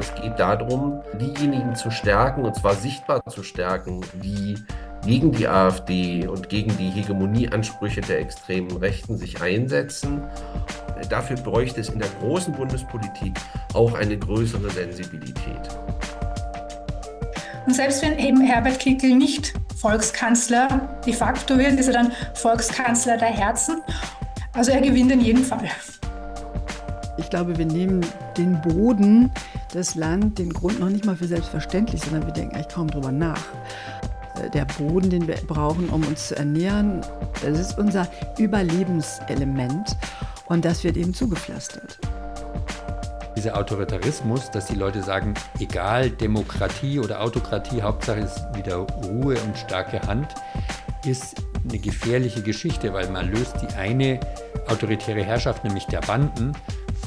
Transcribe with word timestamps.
sondern 0.00 0.16
es 0.16 0.22
geht 0.22 0.38
darum, 0.38 1.02
diejenigen 1.20 1.74
zu 1.74 1.90
stärken, 1.90 2.44
und 2.44 2.54
zwar 2.56 2.74
sichtbar 2.74 3.22
zu 3.28 3.42
stärken, 3.42 4.00
die 4.22 4.56
gegen 5.04 5.32
die 5.32 5.48
AfD 5.48 6.26
und 6.26 6.48
gegen 6.48 6.76
die 6.76 6.90
Hegemonieansprüche 6.90 8.02
der 8.02 8.20
extremen 8.20 8.76
Rechten 8.76 9.16
sich 9.16 9.40
einsetzen. 9.40 10.22
Dafür 11.08 11.36
bräuchte 11.36 11.80
es 11.80 11.88
in 11.88 11.98
der 11.98 12.08
großen 12.20 12.52
Bundespolitik 12.52 13.32
auch 13.72 13.94
eine 13.94 14.18
größere 14.18 14.70
Sensibilität. 14.70 15.68
Und 17.66 17.74
selbst 17.74 18.02
wenn 18.02 18.18
eben 18.18 18.42
Herbert 18.42 18.78
Kickl 18.78 19.14
nicht 19.14 19.54
Volkskanzler 19.76 20.98
de 21.06 21.12
facto 21.14 21.56
wird, 21.58 21.78
ist 21.78 21.86
er 21.86 21.94
dann 21.94 22.12
Volkskanzler 22.34 23.16
der 23.16 23.28
Herzen. 23.28 23.80
Also 24.52 24.72
er 24.72 24.80
gewinnt 24.80 25.12
in 25.12 25.20
jedem 25.20 25.44
Fall. 25.44 25.70
Ich 27.16 27.30
glaube, 27.30 27.56
wir 27.56 27.66
nehmen 27.66 28.04
den 28.36 28.60
Boden, 28.62 29.30
das 29.72 29.94
Land, 29.94 30.38
den 30.38 30.52
Grund 30.52 30.80
noch 30.80 30.88
nicht 30.88 31.04
mal 31.04 31.16
für 31.16 31.26
selbstverständlich, 31.26 32.02
sondern 32.02 32.26
wir 32.26 32.32
denken 32.32 32.54
eigentlich 32.54 32.68
kaum 32.68 32.88
drüber 32.88 33.12
nach. 33.12 33.42
Äh, 34.36 34.50
der 34.50 34.64
Boden, 34.64 35.10
den 35.10 35.26
wir 35.26 35.36
brauchen, 35.36 35.88
um 35.90 36.04
uns 36.06 36.28
zu 36.28 36.36
ernähren, 36.36 37.00
das 37.42 37.58
ist 37.58 37.78
unser 37.78 38.08
Überlebenselement 38.38 39.96
und 40.46 40.64
das 40.64 40.84
wird 40.84 40.96
eben 40.96 41.14
zugepflastert. 41.14 41.98
Dieser 43.36 43.56
Autoritarismus, 43.56 44.50
dass 44.50 44.66
die 44.66 44.74
Leute 44.74 45.02
sagen, 45.02 45.34
egal 45.60 46.10
Demokratie 46.10 46.98
oder 46.98 47.22
Autokratie, 47.22 47.80
Hauptsache 47.80 48.20
ist 48.20 48.44
wieder 48.54 48.76
Ruhe 48.76 49.36
und 49.40 49.56
starke 49.56 50.02
Hand, 50.02 50.34
ist 51.06 51.36
eine 51.66 51.78
gefährliche 51.78 52.42
Geschichte, 52.42 52.92
weil 52.92 53.08
man 53.10 53.30
löst 53.30 53.56
die 53.62 53.74
eine 53.74 54.20
autoritäre 54.68 55.22
Herrschaft, 55.22 55.64
nämlich 55.64 55.86
der 55.86 56.00
Banden, 56.00 56.52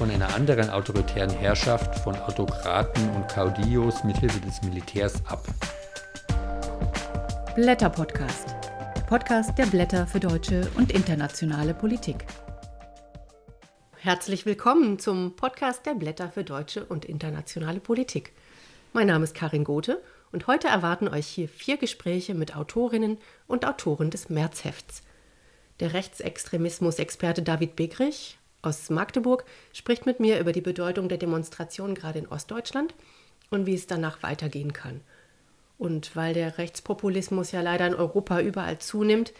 von 0.04 0.12
einer 0.12 0.36
anderen 0.36 0.70
autoritären 0.70 1.30
Herrschaft 1.30 1.98
von 2.00 2.14
Autokraten 2.18 3.10
und 3.12 3.26
Caudillos 3.30 4.04
mithilfe 4.04 4.42
des 4.42 4.62
Militärs 4.62 5.26
ab. 5.28 5.48
Blätter 7.56 7.90
Podcast. 7.90 8.54
Podcast 9.08 9.58
der 9.58 9.66
Blätter 9.66 10.06
für 10.06 10.20
deutsche 10.20 10.70
und 10.76 10.92
internationale 10.92 11.74
Politik. 11.74 12.26
Herzlich 13.96 14.46
willkommen 14.46 15.00
zum 15.00 15.38
Podcast 15.38 15.86
der 15.86 15.94
Blätter 15.94 16.30
für 16.30 16.44
deutsche 16.44 16.84
und 16.84 17.06
internationale 17.06 17.80
Politik. 17.80 18.34
Mein 18.92 19.08
Name 19.08 19.24
ist 19.24 19.36
Karin 19.36 19.64
Gothe 19.64 20.04
und 20.34 20.48
heute 20.48 20.68
erwarten 20.68 21.08
euch 21.08 21.28
hier 21.28 21.48
vier 21.48 21.78
Gespräche 21.78 22.34
mit 22.34 22.58
Autorinnen 22.58 23.20
und 23.48 23.66
Autoren 23.66 24.10
des 24.10 24.28
Märzhefts. 24.28 25.02
Der 25.80 25.94
Rechtsextremismus-Experte 25.94 27.42
David 27.42 27.78
Begrich 27.78 28.38
aus 28.64 28.90
Magdeburg 28.90 29.46
spricht 29.72 30.08
mit 30.08 30.20
mir 30.20 30.40
über 30.40 30.52
die 30.52 30.62
Bedeutung 30.62 31.10
der 31.10 31.20
Demonstration 31.20 31.94
gerade 31.94 32.20
in 32.20 32.28
Ostdeutschland 32.28 32.96
und 33.52 33.68
wie 33.68 33.76
es 33.76 33.86
danach 33.86 34.24
weitergehen 34.24 34.74
kann– 34.74 35.02
und 35.84 36.16
weil 36.16 36.34
der 36.34 36.58
Rechtspopulismus 36.58 37.52
ja 37.52 37.62
leider 37.62 37.86
in 37.88 37.96
Europa 37.96 38.40
überall 38.40 38.80
zunimmt, 38.80 39.34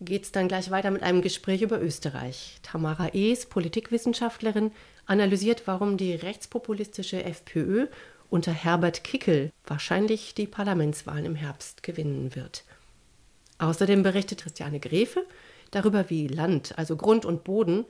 geht 0.00 0.24
es 0.24 0.32
dann 0.32 0.48
gleich 0.48 0.72
weiter 0.72 0.90
mit 0.90 1.02
einem 1.02 1.22
Gespräch 1.22 1.62
über 1.62 1.80
Österreich. 1.80 2.58
Tamara 2.62 3.14
Ees, 3.14 3.46
Politikwissenschaftlerin, 3.46 4.72
analysiert, 5.06 5.62
warum 5.66 5.96
die 5.96 6.14
rechtspopulistische 6.14 7.24
FPÖ 7.24 7.86
unter 8.28 8.52
Herbert 8.52 9.04
Kickel 9.04 9.52
wahrscheinlich 9.66 10.34
die 10.34 10.48
Parlamentswahlen 10.48 11.24
im 11.24 11.34
Herbst 11.34 11.84
gewinnen 11.84 12.34
wird. 12.34 12.64
Außerdem 13.58 14.02
berichtet 14.02 14.42
Christiane 14.42 14.80
Gräfe 14.80 15.24
darüber, 15.70 16.10
wie 16.10 16.26
Land, 16.26 16.76
also 16.76 16.96
Grund 16.96 17.24
und 17.24 17.44
Boden, 17.44 17.84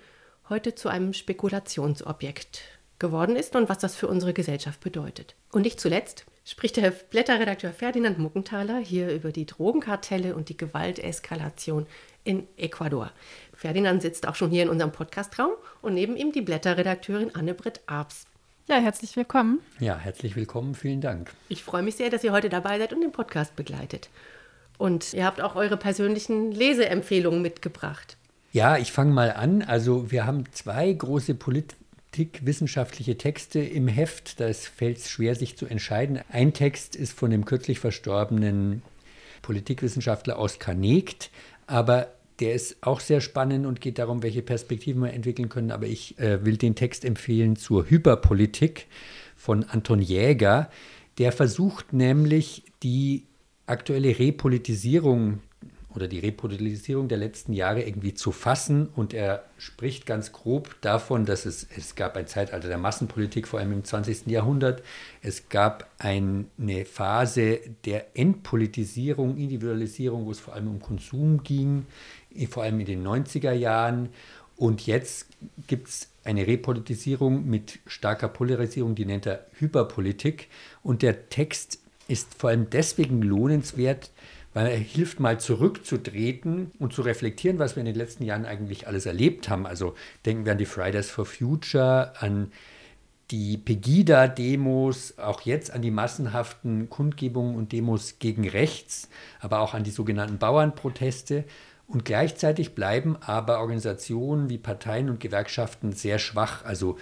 heute 0.48 0.74
zu 0.74 0.88
einem 0.88 1.12
Spekulationsobjekt 1.12 2.62
geworden 2.98 3.36
ist 3.36 3.54
und 3.54 3.68
was 3.68 3.78
das 3.78 3.94
für 3.94 4.08
unsere 4.08 4.32
Gesellschaft 4.32 4.80
bedeutet. 4.80 5.34
Und 5.52 5.62
nicht 5.62 5.80
zuletzt 5.80 6.27
spricht 6.44 6.77
der 6.77 6.90
Blätterredakteur 6.90 7.72
Ferdinand 7.72 8.18
Muckenthaler 8.18 8.78
hier 8.78 9.12
über 9.12 9.32
die 9.32 9.46
Drogenkartelle 9.46 10.34
und 10.34 10.48
die 10.48 10.56
Gewalteskalation 10.56 11.86
in 12.24 12.46
Ecuador. 12.56 13.11
Ferdinand 13.55 14.02
sitzt 14.02 14.27
auch 14.27 14.34
schon 14.34 14.50
hier 14.50 14.64
in 14.64 14.68
unserem 14.68 14.92
Podcastraum 14.92 15.52
und 15.83 15.95
neben 15.95 16.17
ihm 16.17 16.33
die 16.33 16.42
Blätterredakteurin 16.42 17.34
Anne-Britt 17.34 17.80
Arps. 17.86 18.27
Ja, 18.68 18.77
herzlich 18.77 19.17
willkommen. 19.17 19.61
Ja, 19.80 19.96
herzlich 19.96 20.36
willkommen, 20.36 20.74
vielen 20.74 21.00
Dank. 21.00 21.33
Ich 21.48 21.64
freue 21.64 21.83
mich 21.83 21.96
sehr, 21.96 22.11
dass 22.11 22.23
ihr 22.23 22.33
heute 22.33 22.50
dabei 22.50 22.78
seid 22.78 22.92
und 22.92 23.00
den 23.00 23.12
Podcast 23.12 23.56
begleitet. 23.56 24.11
Und 24.77 25.14
ihr 25.14 25.24
habt 25.24 25.40
auch 25.40 25.56
eure 25.56 25.78
persönlichen 25.78 26.52
Leseempfehlungen 26.52 27.40
mitgebracht. 27.40 28.17
Ja, 28.53 28.79
ich 28.79 28.92
fange 28.92 29.13
mal 29.13 29.33
an. 29.33 29.63
Also 29.63 30.11
wir 30.11 30.27
haben 30.27 30.45
zwei 30.53 30.92
große 30.92 31.35
Polit 31.35 31.75
wissenschaftliche 32.41 33.17
Texte 33.17 33.61
im 33.61 33.86
Heft. 33.86 34.41
Da 34.41 34.53
fällt 34.53 34.98
es 34.98 35.11
schwer, 35.11 35.35
sich 35.35 35.57
zu 35.57 35.67
entscheiden. 35.67 36.19
Ein 36.31 36.53
Text 36.53 36.97
ist 36.97 37.13
von 37.13 37.31
dem 37.31 37.45
kürzlich 37.45 37.79
verstorbenen 37.79 38.83
Politikwissenschaftler 39.42 40.39
Oskar 40.39 40.75
Negt, 40.75 41.31
aber 41.69 42.09
der 42.41 42.55
ist 42.55 42.77
auch 42.81 43.01
sehr 43.01 43.20
spannend 43.20 43.67
und 43.67 43.81
geht 43.81 43.98
darum, 43.98 44.23
welche 44.23 44.42
Perspektiven 44.42 45.03
wir 45.03 45.13
entwickeln 45.13 45.48
können. 45.48 45.70
Aber 45.70 45.86
ich 45.86 46.19
äh, 46.19 46.45
will 46.45 46.57
den 46.57 46.75
Text 46.75 47.05
empfehlen 47.05 47.57
zur 47.57 47.89
Hyperpolitik 47.89 48.86
von 49.36 49.65
Anton 49.65 50.01
Jäger. 50.01 50.70
Der 51.19 51.33
versucht 51.33 51.92
nämlich 51.92 52.65
die 52.83 53.25
aktuelle 53.67 54.19
Repolitisierung 54.19 55.41
oder 55.94 56.06
die 56.06 56.18
Repolitisierung 56.18 57.08
der 57.08 57.18
letzten 57.18 57.52
Jahre 57.52 57.82
irgendwie 57.82 58.14
zu 58.14 58.30
fassen. 58.30 58.88
Und 58.94 59.14
er 59.14 59.44
spricht 59.56 60.04
ganz 60.04 60.32
grob 60.32 60.76
davon, 60.80 61.24
dass 61.24 61.46
es, 61.46 61.66
es 61.76 61.94
gab 61.94 62.16
ein 62.16 62.26
Zeitalter 62.26 62.68
der 62.68 62.78
Massenpolitik, 62.78 63.48
vor 63.48 63.58
allem 63.58 63.72
im 63.72 63.84
20. 63.84 64.26
Jahrhundert. 64.26 64.82
Es 65.22 65.48
gab 65.48 65.88
eine 65.98 66.84
Phase 66.84 67.60
der 67.84 68.16
Entpolitisierung, 68.16 69.36
Individualisierung, 69.38 70.26
wo 70.26 70.30
es 70.30 70.40
vor 70.40 70.54
allem 70.54 70.68
um 70.68 70.80
Konsum 70.80 71.42
ging, 71.42 71.86
vor 72.50 72.64
allem 72.64 72.80
in 72.80 72.86
den 72.86 73.06
90er 73.06 73.52
Jahren. 73.52 74.10
Und 74.56 74.86
jetzt 74.86 75.26
gibt 75.68 75.88
es 75.88 76.08
eine 76.24 76.46
Repolitisierung 76.46 77.48
mit 77.48 77.78
starker 77.86 78.28
Polarisierung, 78.28 78.94
die 78.94 79.06
nennt 79.06 79.24
er 79.24 79.46
Hyperpolitik. 79.58 80.48
Und 80.82 81.00
der 81.00 81.30
Text 81.30 81.78
ist 82.08 82.34
vor 82.34 82.50
allem 82.50 82.68
deswegen 82.68 83.22
lohnenswert, 83.22 84.10
weil 84.55 84.67
er 84.67 84.79
hilft 84.79 85.20
mal 85.20 85.39
zurückzutreten 85.39 86.73
und 86.79 86.92
zu 86.92 87.03
reflektieren, 87.03 87.59
was 87.59 87.77
wir 87.77 87.81
in 87.81 87.86
den 87.86 87.95
letzten 87.95 88.25
Jahren 88.25 88.45
eigentlich 88.45 88.86
alles 88.86 89.07
erlebt 89.07 89.48
haben. 89.48 89.67
Also 89.67 89.95
denken 90.25 90.45
wir 90.45 90.53
an 90.53 90.59
die 90.59 90.67
Fridays 90.67 91.11
for 91.11 91.27
Future, 91.27 92.13
an 92.19 92.51
die 93.31 93.59
Pegida-Demos, 93.59 95.19
auch 95.19 95.42
jetzt 95.42 95.70
an 95.70 95.83
die 95.83 95.91
massenhaften 95.91 96.89
Kundgebungen 96.89 97.57
und 97.57 97.73
Demos 97.73 98.19
gegen 98.19 98.48
rechts, 98.48 99.09
aber 99.41 99.61
auch 99.61 99.75
an 99.75 99.85
die 99.85 99.91
sogenannten 99.91 100.39
Bauernproteste. 100.39 101.45
Und 101.86 102.05
gleichzeitig 102.05 102.75
bleiben 102.75 103.17
aber 103.20 103.61
Organisationen 103.61 104.51
wie 104.51 104.59
Parteien 104.59 105.11
und 105.11 105.20
Gewerkschaften 105.20 105.92
sehr 105.92 106.19
schwach. 106.19 106.65
Also 106.65 106.98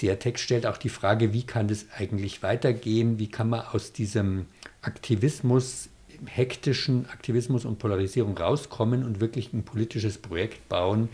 der 0.00 0.18
Text 0.18 0.44
stellt 0.44 0.66
auch 0.66 0.76
die 0.76 0.88
Frage, 0.88 1.32
wie 1.32 1.44
kann 1.44 1.68
das 1.68 1.86
eigentlich 1.96 2.42
weitergehen? 2.42 3.18
Wie 3.18 3.28
kann 3.28 3.48
man 3.48 3.60
aus 3.60 3.92
diesem 3.92 4.46
Aktivismus 4.82 5.88
hektischen 6.26 7.06
Aktivismus 7.10 7.64
und 7.64 7.78
Polarisierung 7.78 8.36
rauskommen 8.36 9.04
und 9.04 9.20
wirklich 9.20 9.52
ein 9.52 9.64
politisches 9.64 10.18
Projekt 10.18 10.68
bauen, 10.68 11.08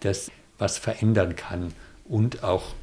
das 0.00 0.30
was 0.58 0.78
verändern 0.78 1.36
kann 1.36 1.72
und 2.04 2.44
auch 2.44 2.74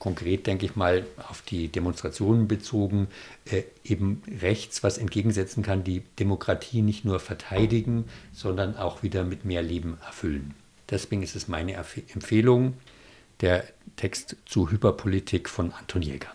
konkret, 0.00 0.46
denke 0.46 0.66
ich 0.66 0.74
mal, 0.74 1.06
auf 1.28 1.42
die 1.42 1.68
Demonstrationen 1.68 2.48
bezogen, 2.48 3.06
äh, 3.44 3.62
eben 3.84 4.22
rechts 4.40 4.82
was 4.82 4.98
entgegensetzen 4.98 5.62
kann, 5.62 5.84
die 5.84 6.02
Demokratie 6.18 6.82
nicht 6.82 7.04
nur 7.04 7.20
verteidigen, 7.20 8.06
sondern 8.32 8.76
auch 8.76 9.04
wieder 9.04 9.22
mit 9.22 9.44
mehr 9.44 9.62
Leben 9.62 9.98
erfüllen. 10.04 10.54
Deswegen 10.88 11.22
ist 11.22 11.36
es 11.36 11.46
meine 11.46 11.74
Empfehlung, 11.74 12.74
der 13.40 13.64
Text 13.96 14.36
zu 14.46 14.70
Hyperpolitik 14.70 15.48
von 15.48 15.72
Anton 15.72 16.02
Jäger. 16.02 16.34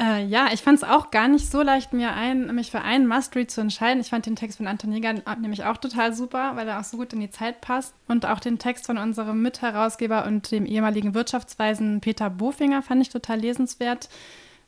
Äh, 0.00 0.24
ja, 0.24 0.48
ich 0.50 0.62
fand 0.62 0.78
es 0.78 0.84
auch 0.84 1.10
gar 1.10 1.28
nicht 1.28 1.50
so 1.50 1.60
leicht, 1.60 1.92
mir 1.92 2.14
ein, 2.14 2.54
mich 2.54 2.70
für 2.70 2.80
einen 2.80 3.06
Must-Read 3.06 3.50
zu 3.50 3.60
entscheiden. 3.60 4.00
Ich 4.00 4.08
fand 4.08 4.24
den 4.24 4.34
Text 4.34 4.56
von 4.56 4.66
Anton 4.66 4.92
Jäger 4.92 5.12
nämlich 5.38 5.64
auch 5.64 5.76
total 5.76 6.14
super, 6.14 6.52
weil 6.56 6.66
er 6.66 6.80
auch 6.80 6.84
so 6.84 6.96
gut 6.96 7.12
in 7.12 7.20
die 7.20 7.30
Zeit 7.30 7.60
passt. 7.60 7.94
Und 8.08 8.24
auch 8.24 8.40
den 8.40 8.58
Text 8.58 8.86
von 8.86 8.96
unserem 8.96 9.42
Mitherausgeber 9.42 10.24
und 10.24 10.50
dem 10.52 10.64
ehemaligen 10.64 11.12
Wirtschaftsweisen 11.12 12.00
Peter 12.00 12.30
Bofinger 12.30 12.80
fand 12.80 13.02
ich 13.02 13.10
total 13.10 13.40
lesenswert, 13.40 14.08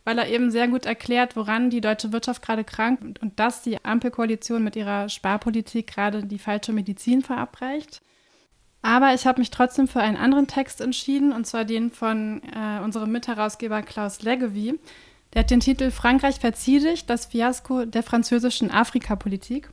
weil 0.05 0.19
er 0.19 0.29
eben 0.29 0.51
sehr 0.51 0.69
gut 0.69 0.85
erklärt, 0.85 1.35
woran 1.35 1.71
die 1.71 1.81
deutsche 1.81 2.13
Wirtschaft 2.13 2.43
gerade 2.43 2.65
krankt 2.65 3.03
und, 3.03 3.23
und 3.23 3.41
dass 3.41 3.63
die 3.63 3.83
Ampelkoalition 3.83 4.63
mit 4.63 4.77
ihrer 4.77 5.09
Sparpolitik 5.09 5.87
gerade 5.87 6.25
die 6.27 6.39
falsche 6.39 6.75
Medizin 6.75 7.23
verabreicht. 7.23 8.03
Aber 8.83 9.15
ich 9.15 9.27
habe 9.27 9.41
mich 9.41 9.51
trotzdem 9.51 9.89
für 9.89 10.01
einen 10.01 10.17
anderen 10.19 10.49
Text 10.49 10.83
entschieden, 10.83 11.33
und 11.33 11.47
zwar 11.47 11.65
den 11.65 11.91
von 11.91 12.43
äh, 12.55 12.83
unserem 12.85 13.13
Mitherausgeber 13.13 13.81
Klaus 13.81 14.21
Leggevi 14.23 14.79
der 15.33 15.41
hat 15.41 15.51
den 15.51 15.61
Titel 15.61 15.91
Frankreich 15.91 16.37
verzieh 16.41 16.81
dich, 16.81 17.07
das 17.07 17.27
Fiasko 17.27 17.85
der 17.87 18.03
französischen 18.03 18.71
Afrikapolitik. 18.71 19.71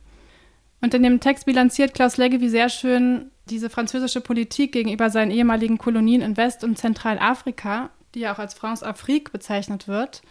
Und 0.80 0.94
in 0.94 1.02
dem 1.02 1.20
Text 1.20 1.44
bilanziert 1.44 1.92
Klaus 1.92 2.16
Leggevi 2.16 2.48
sehr 2.48 2.70
schön 2.70 3.30
diese 3.50 3.68
französische 3.68 4.20
Politik 4.20 4.72
gegenüber 4.72 5.10
seinen 5.10 5.30
ehemaligen 5.30 5.76
Kolonien 5.76 6.22
in 6.22 6.36
West- 6.36 6.64
und 6.64 6.78
Zentralafrika, 6.78 7.90
die 8.14 8.20
ja 8.20 8.32
auch 8.32 8.38
als 8.38 8.54
France 8.54 8.86
Afrique 8.86 9.32
bezeichnet 9.32 9.88
wird. 9.88 10.22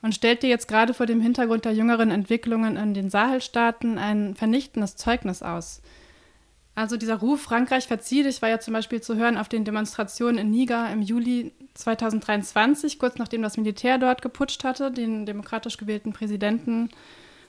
und 0.00 0.14
stellt 0.14 0.44
dir 0.44 0.48
jetzt 0.48 0.68
gerade 0.68 0.94
vor 0.94 1.06
dem 1.06 1.20
Hintergrund 1.20 1.64
der 1.64 1.72
jüngeren 1.72 2.12
Entwicklungen 2.12 2.76
in 2.76 2.94
den 2.94 3.10
Sahelstaaten 3.10 3.98
ein 3.98 4.36
vernichtendes 4.36 4.94
Zeugnis 4.94 5.42
aus. 5.42 5.82
Also 6.78 6.96
dieser 6.96 7.16
Ruf, 7.16 7.42
Frankreich 7.42 7.88
verzieht, 7.88 8.24
ich 8.26 8.40
war 8.40 8.48
ja 8.48 8.60
zum 8.60 8.72
Beispiel 8.72 9.00
zu 9.00 9.16
hören 9.16 9.36
auf 9.36 9.48
den 9.48 9.64
Demonstrationen 9.64 10.38
in 10.38 10.50
Niger 10.52 10.88
im 10.92 11.02
Juli 11.02 11.50
2023, 11.74 13.00
kurz 13.00 13.18
nachdem 13.18 13.42
das 13.42 13.56
Militär 13.56 13.98
dort 13.98 14.22
geputscht 14.22 14.62
hatte, 14.62 14.92
den 14.92 15.26
demokratisch 15.26 15.76
gewählten 15.76 16.12
Präsidenten 16.12 16.90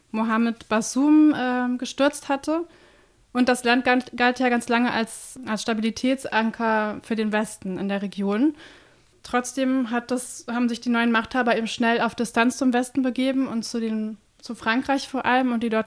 Mohamed 0.10 0.68
Bassoum 0.68 1.36
äh, 1.36 1.78
gestürzt 1.78 2.28
hatte. 2.28 2.66
Und 3.32 3.50
das 3.50 3.64
Land 3.64 3.86
galt, 3.86 4.18
galt 4.18 4.40
ja 4.40 4.50
ganz 4.50 4.68
lange 4.68 4.92
als, 4.92 5.40
als 5.46 5.62
Stabilitätsanker 5.62 7.00
für 7.04 7.16
den 7.16 7.32
Westen 7.32 7.78
in 7.78 7.88
der 7.88 8.02
Region. 8.02 8.56
Trotzdem 9.22 9.92
hat 9.92 10.10
das, 10.10 10.48
haben 10.50 10.70
sich 10.70 10.82
die 10.82 10.90
neuen 10.90 11.12
Machthaber 11.12 11.56
eben 11.56 11.68
schnell 11.68 12.02
auf 12.02 12.16
Distanz 12.16 12.58
zum 12.58 12.74
Westen 12.74 13.04
begeben 13.04 13.48
und 13.48 13.62
zu, 13.62 13.80
den, 13.80 14.18
zu 14.42 14.56
Frankreich 14.56 15.08
vor 15.08 15.28
allem 15.28 15.52
und 15.52 15.62
die 15.62 15.70
dort 15.70 15.86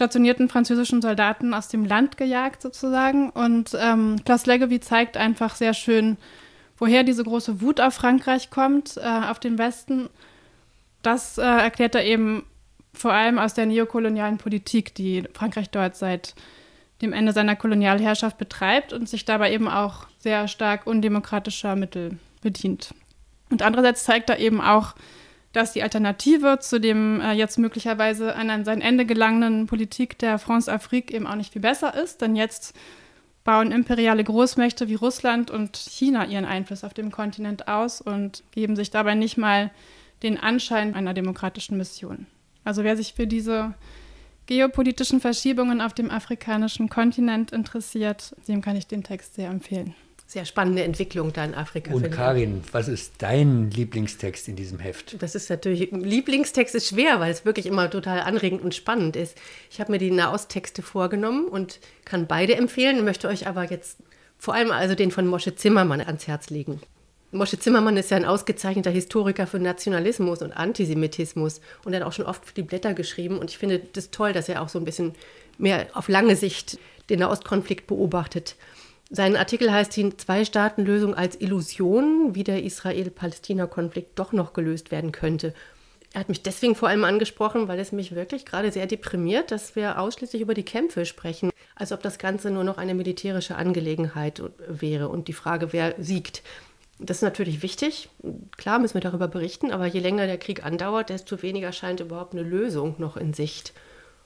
stationierten 0.00 0.48
französischen 0.48 1.02
Soldaten 1.02 1.52
aus 1.52 1.68
dem 1.68 1.84
Land 1.84 2.16
gejagt 2.16 2.62
sozusagen. 2.62 3.28
Und 3.28 3.76
ähm, 3.78 4.16
Klaus 4.24 4.46
Leggevi 4.46 4.80
zeigt 4.80 5.18
einfach 5.18 5.54
sehr 5.54 5.74
schön, 5.74 6.16
woher 6.78 7.02
diese 7.02 7.22
große 7.22 7.60
Wut 7.60 7.82
auf 7.82 7.94
Frankreich 7.94 8.48
kommt, 8.48 8.96
äh, 8.96 9.00
auf 9.02 9.38
den 9.40 9.58
Westen. 9.58 10.08
Das 11.02 11.36
äh, 11.36 11.42
erklärt 11.42 11.94
er 11.94 12.06
eben 12.06 12.46
vor 12.94 13.12
allem 13.12 13.38
aus 13.38 13.52
der 13.52 13.66
neokolonialen 13.66 14.38
Politik, 14.38 14.94
die 14.94 15.24
Frankreich 15.34 15.68
dort 15.68 15.96
seit 15.96 16.34
dem 17.02 17.12
Ende 17.12 17.34
seiner 17.34 17.54
Kolonialherrschaft 17.54 18.38
betreibt 18.38 18.94
und 18.94 19.06
sich 19.06 19.26
dabei 19.26 19.52
eben 19.52 19.68
auch 19.68 20.06
sehr 20.18 20.48
stark 20.48 20.86
undemokratischer 20.86 21.76
Mittel 21.76 22.18
bedient. 22.40 22.94
Und 23.50 23.60
andererseits 23.60 24.04
zeigt 24.04 24.30
er 24.30 24.38
eben 24.38 24.62
auch, 24.62 24.94
dass 25.52 25.72
die 25.72 25.82
Alternative 25.82 26.58
zu 26.60 26.80
dem 26.80 27.20
äh, 27.20 27.32
jetzt 27.32 27.58
möglicherweise 27.58 28.36
an 28.36 28.64
sein 28.64 28.80
Ende 28.80 29.04
gelangenden 29.04 29.66
Politik 29.66 30.18
der 30.18 30.38
France-Afrique 30.38 31.12
eben 31.14 31.26
auch 31.26 31.34
nicht 31.34 31.52
viel 31.52 31.62
besser 31.62 31.94
ist, 31.94 32.20
denn 32.20 32.36
jetzt 32.36 32.74
bauen 33.42 33.72
imperiale 33.72 34.22
Großmächte 34.22 34.88
wie 34.88 34.94
Russland 34.94 35.50
und 35.50 35.76
China 35.76 36.26
ihren 36.26 36.44
Einfluss 36.44 36.84
auf 36.84 36.94
dem 36.94 37.10
Kontinent 37.10 37.68
aus 37.68 38.00
und 38.00 38.44
geben 38.52 38.76
sich 38.76 38.90
dabei 38.90 39.14
nicht 39.14 39.38
mal 39.38 39.70
den 40.22 40.38
Anschein 40.38 40.94
einer 40.94 41.14
demokratischen 41.14 41.78
Mission. 41.78 42.26
Also 42.62 42.84
wer 42.84 42.96
sich 42.96 43.14
für 43.14 43.26
diese 43.26 43.74
geopolitischen 44.46 45.20
Verschiebungen 45.20 45.80
auf 45.80 45.94
dem 45.94 46.10
afrikanischen 46.10 46.88
Kontinent 46.88 47.52
interessiert, 47.52 48.36
dem 48.46 48.60
kann 48.60 48.76
ich 48.76 48.86
den 48.86 49.02
Text 49.02 49.34
sehr 49.34 49.48
empfehlen 49.48 49.94
sehr 50.30 50.44
spannende 50.44 50.84
Entwicklung 50.84 51.32
da 51.32 51.44
in 51.44 51.56
Afrika. 51.56 51.92
Und 51.92 52.08
Karin, 52.12 52.62
was 52.70 52.86
ist 52.86 53.14
dein 53.18 53.68
Lieblingstext 53.72 54.46
in 54.46 54.54
diesem 54.54 54.78
Heft? 54.78 55.20
Das 55.20 55.34
ist 55.34 55.50
natürlich, 55.50 55.90
Lieblingstext 55.90 56.76
ist 56.76 56.90
schwer, 56.90 57.18
weil 57.18 57.32
es 57.32 57.44
wirklich 57.44 57.66
immer 57.66 57.90
total 57.90 58.20
anregend 58.20 58.62
und 58.62 58.72
spannend 58.72 59.16
ist. 59.16 59.36
Ich 59.72 59.80
habe 59.80 59.90
mir 59.90 59.98
die 59.98 60.12
Nahosttexte 60.12 60.82
vorgenommen 60.82 61.48
und 61.48 61.80
kann 62.04 62.28
beide 62.28 62.54
empfehlen, 62.54 63.04
möchte 63.04 63.26
euch 63.26 63.48
aber 63.48 63.68
jetzt 63.72 63.98
vor 64.38 64.54
allem 64.54 64.70
also 64.70 64.94
den 64.94 65.10
von 65.10 65.26
Mosche 65.26 65.56
Zimmermann 65.56 66.00
ans 66.00 66.28
Herz 66.28 66.48
legen. 66.48 66.80
Mosche 67.32 67.58
Zimmermann 67.58 67.96
ist 67.96 68.12
ja 68.12 68.16
ein 68.16 68.24
ausgezeichneter 68.24 68.90
Historiker 68.90 69.48
für 69.48 69.58
Nationalismus 69.58 70.42
und 70.42 70.52
Antisemitismus 70.52 71.60
und 71.84 71.92
hat 71.92 72.02
auch 72.02 72.12
schon 72.12 72.26
oft 72.26 72.46
für 72.46 72.54
die 72.54 72.62
Blätter 72.62 72.94
geschrieben 72.94 73.36
und 73.40 73.50
ich 73.50 73.58
finde 73.58 73.80
das 73.80 74.12
toll, 74.12 74.32
dass 74.32 74.48
er 74.48 74.62
auch 74.62 74.68
so 74.68 74.78
ein 74.78 74.84
bisschen 74.84 75.12
mehr 75.58 75.88
auf 75.94 76.08
lange 76.08 76.36
Sicht 76.36 76.78
den 77.08 77.18
Nahostkonflikt 77.18 77.88
beobachtet. 77.88 78.54
Sein 79.12 79.34
Artikel 79.36 79.72
heißt 79.72 79.96
die 79.96 80.16
Zwei-Staaten-Lösung 80.16 81.16
als 81.16 81.40
Illusion, 81.40 82.36
wie 82.36 82.44
der 82.44 82.62
Israel-Palästina-Konflikt 82.62 84.16
doch 84.16 84.32
noch 84.32 84.52
gelöst 84.52 84.92
werden 84.92 85.10
könnte. 85.10 85.52
Er 86.12 86.20
hat 86.20 86.28
mich 86.28 86.44
deswegen 86.44 86.76
vor 86.76 86.88
allem 86.88 87.02
angesprochen, 87.02 87.66
weil 87.66 87.80
es 87.80 87.90
mich 87.90 88.14
wirklich 88.14 88.46
gerade 88.46 88.70
sehr 88.70 88.86
deprimiert, 88.86 89.50
dass 89.50 89.74
wir 89.74 89.98
ausschließlich 89.98 90.40
über 90.40 90.54
die 90.54 90.64
Kämpfe 90.64 91.06
sprechen, 91.06 91.50
als 91.74 91.90
ob 91.90 92.04
das 92.04 92.18
Ganze 92.18 92.52
nur 92.52 92.62
noch 92.62 92.78
eine 92.78 92.94
militärische 92.94 93.56
Angelegenheit 93.56 94.42
wäre 94.68 95.08
und 95.08 95.26
die 95.26 95.32
Frage, 95.32 95.72
wer 95.72 95.96
siegt. 95.98 96.44
Das 97.00 97.16
ist 97.16 97.22
natürlich 97.22 97.62
wichtig. 97.62 98.10
Klar 98.58 98.78
müssen 98.78 98.94
wir 98.94 99.00
darüber 99.00 99.26
berichten, 99.26 99.72
aber 99.72 99.86
je 99.86 100.00
länger 100.00 100.26
der 100.26 100.38
Krieg 100.38 100.64
andauert, 100.64 101.10
desto 101.10 101.42
weniger 101.42 101.72
scheint 101.72 101.98
überhaupt 101.98 102.34
eine 102.34 102.42
Lösung 102.42 102.94
noch 102.98 103.16
in 103.16 103.34
Sicht. 103.34 103.72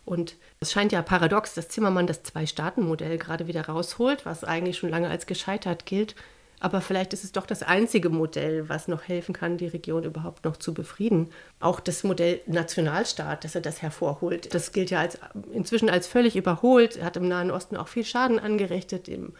Und 0.04 0.36
es 0.60 0.72
scheint 0.72 0.92
ja 0.92 1.02
paradox, 1.02 1.54
dass 1.54 1.68
Zimmermann 1.68 2.06
das 2.06 2.22
Zwei-Staaten-Modell 2.22 3.18
gerade 3.18 3.46
wieder 3.46 3.66
rausholt, 3.66 4.26
was 4.26 4.44
eigentlich 4.44 4.78
schon 4.78 4.90
lange 4.90 5.08
als 5.08 5.26
gescheitert 5.26 5.86
gilt. 5.86 6.14
Aber 6.60 6.80
vielleicht 6.80 7.12
ist 7.12 7.24
es 7.24 7.32
doch 7.32 7.46
das 7.46 7.62
einzige 7.62 8.08
Modell, 8.08 8.68
was 8.68 8.88
noch 8.88 9.02
helfen 9.02 9.34
kann, 9.34 9.58
die 9.58 9.66
Region 9.66 10.04
überhaupt 10.04 10.44
noch 10.44 10.56
zu 10.56 10.72
befrieden. 10.72 11.30
Auch 11.60 11.80
das 11.80 12.04
Modell 12.04 12.40
Nationalstaat, 12.46 13.44
dass 13.44 13.54
er 13.54 13.60
das 13.60 13.82
hervorholt, 13.82 14.54
das 14.54 14.72
gilt 14.72 14.90
ja 14.90 15.00
als, 15.00 15.18
inzwischen 15.52 15.90
als 15.90 16.06
völlig 16.06 16.36
überholt. 16.36 16.96
Er 16.96 17.06
hat 17.06 17.16
im 17.16 17.28
Nahen 17.28 17.50
Osten 17.50 17.76
auch 17.76 17.88
viel 17.88 18.04
Schaden 18.04 18.38
angerichtet, 18.38 19.08
im 19.08 19.34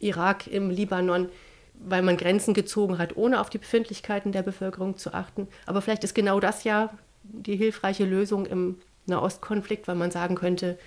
Irak, 0.00 0.48
im 0.48 0.68
Libanon, 0.70 1.30
weil 1.74 2.02
man 2.02 2.16
Grenzen 2.16 2.52
gezogen 2.52 2.98
hat, 2.98 3.16
ohne 3.16 3.40
auf 3.40 3.48
die 3.48 3.58
Befindlichkeiten 3.58 4.32
der 4.32 4.42
Bevölkerung 4.42 4.96
zu 4.98 5.14
achten. 5.14 5.48
Aber 5.66 5.80
vielleicht 5.80 6.04
ist 6.04 6.14
genau 6.14 6.40
das 6.40 6.64
ja 6.64 6.90
die 7.22 7.56
hilfreiche 7.56 8.04
Lösung 8.04 8.46
im 8.46 8.76
Nahostkonflikt, 9.06 9.88
weil 9.88 9.94
man 9.94 10.10
sagen 10.10 10.34
könnte, 10.34 10.78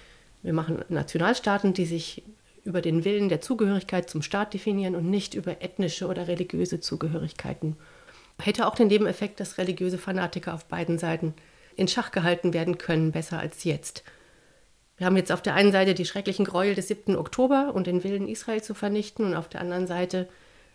wir 0.41 0.53
machen 0.53 0.83
Nationalstaaten, 0.89 1.73
die 1.73 1.85
sich 1.85 2.23
über 2.63 2.81
den 2.81 3.03
Willen 3.05 3.29
der 3.29 3.41
Zugehörigkeit 3.41 4.09
zum 4.09 4.21
Staat 4.21 4.53
definieren 4.53 4.95
und 4.95 5.09
nicht 5.09 5.33
über 5.33 5.61
ethnische 5.61 6.07
oder 6.07 6.27
religiöse 6.27 6.79
Zugehörigkeiten. 6.79 7.75
Hätte 8.39 8.67
auch 8.67 8.75
den 8.75 8.87
Nebeneffekt, 8.87 9.39
dass 9.39 9.57
religiöse 9.57 9.97
Fanatiker 9.97 10.53
auf 10.53 10.65
beiden 10.65 10.97
Seiten 10.97 11.33
in 11.75 11.87
Schach 11.87 12.11
gehalten 12.11 12.53
werden 12.53 12.77
können, 12.77 13.11
besser 13.11 13.39
als 13.39 13.63
jetzt. 13.63 14.03
Wir 14.97 15.05
haben 15.05 15.17
jetzt 15.17 15.31
auf 15.31 15.41
der 15.41 15.55
einen 15.55 15.71
Seite 15.71 15.93
die 15.93 16.05
schrecklichen 16.05 16.45
Gräuel 16.45 16.75
des 16.75 16.89
7. 16.89 17.15
Oktober 17.15 17.71
und 17.73 17.87
den 17.87 18.03
Willen 18.03 18.27
Israel 18.27 18.61
zu 18.61 18.73
vernichten 18.73 19.25
und 19.25 19.33
auf 19.33 19.47
der 19.47 19.61
anderen 19.61 19.87
Seite 19.87 20.27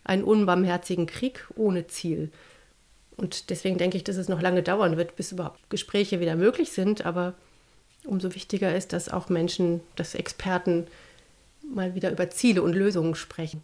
einen 0.02 0.24
unbarmherzigen 0.24 1.06
Krieg 1.06 1.46
ohne 1.56 1.86
Ziel. 1.86 2.30
Und 3.16 3.50
deswegen 3.50 3.78
denke 3.78 3.96
ich, 3.96 4.04
dass 4.04 4.16
es 4.16 4.28
noch 4.28 4.42
lange 4.42 4.62
dauern 4.62 4.96
wird, 4.96 5.16
bis 5.16 5.32
überhaupt 5.32 5.70
Gespräche 5.70 6.20
wieder 6.20 6.36
möglich 6.36 6.72
sind. 6.72 7.06
Aber 7.06 7.34
umso 8.04 8.34
wichtiger 8.34 8.74
ist, 8.74 8.92
dass 8.92 9.08
auch 9.08 9.28
Menschen, 9.28 9.80
dass 9.96 10.14
Experten 10.14 10.86
mal 11.62 11.94
wieder 11.94 12.10
über 12.10 12.30
Ziele 12.30 12.62
und 12.62 12.74
Lösungen 12.74 13.14
sprechen. 13.14 13.62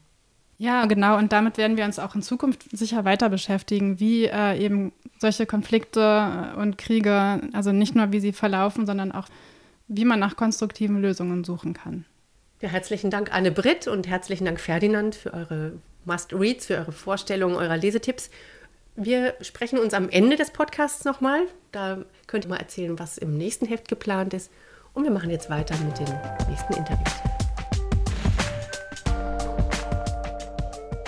Ja, 0.58 0.84
genau. 0.84 1.16
Und 1.16 1.32
damit 1.32 1.56
werden 1.56 1.78
wir 1.78 1.86
uns 1.86 1.98
auch 1.98 2.14
in 2.14 2.22
Zukunft 2.22 2.64
sicher 2.76 3.06
weiter 3.06 3.30
beschäftigen, 3.30 3.98
wie 3.98 4.26
äh, 4.26 4.62
eben 4.62 4.92
solche 5.18 5.46
Konflikte 5.46 6.52
und 6.56 6.76
Kriege, 6.76 7.40
also 7.54 7.72
nicht 7.72 7.94
nur 7.94 8.12
wie 8.12 8.20
sie 8.20 8.32
verlaufen, 8.32 8.84
sondern 8.84 9.10
auch 9.10 9.26
wie 9.88 10.04
man 10.04 10.20
nach 10.20 10.36
konstruktiven 10.36 11.00
Lösungen 11.00 11.44
suchen 11.44 11.72
kann. 11.72 12.04
Ja, 12.60 12.68
herzlichen 12.68 13.10
Dank 13.10 13.34
Anne 13.34 13.50
Britt 13.50 13.88
und 13.88 14.06
herzlichen 14.06 14.44
Dank 14.44 14.60
Ferdinand 14.60 15.14
für 15.14 15.32
eure 15.32 15.72
Must-Reads, 16.04 16.66
für 16.66 16.76
eure 16.76 16.92
Vorstellungen, 16.92 17.56
eurer 17.56 17.78
Lesetipps. 17.78 18.30
Wir 19.02 19.32
sprechen 19.40 19.78
uns 19.78 19.94
am 19.94 20.10
Ende 20.10 20.36
des 20.36 20.50
Podcasts 20.50 21.06
nochmal. 21.06 21.46
Da 21.72 22.04
könnt 22.26 22.44
ihr 22.44 22.50
mal 22.50 22.58
erzählen, 22.58 22.98
was 22.98 23.16
im 23.16 23.38
nächsten 23.38 23.64
Heft 23.64 23.88
geplant 23.88 24.34
ist. 24.34 24.52
Und 24.92 25.04
wir 25.04 25.10
machen 25.10 25.30
jetzt 25.30 25.48
weiter 25.48 25.74
mit 25.78 25.98
den 25.98 26.08
nächsten 26.50 26.74
Interviews. 26.74 27.10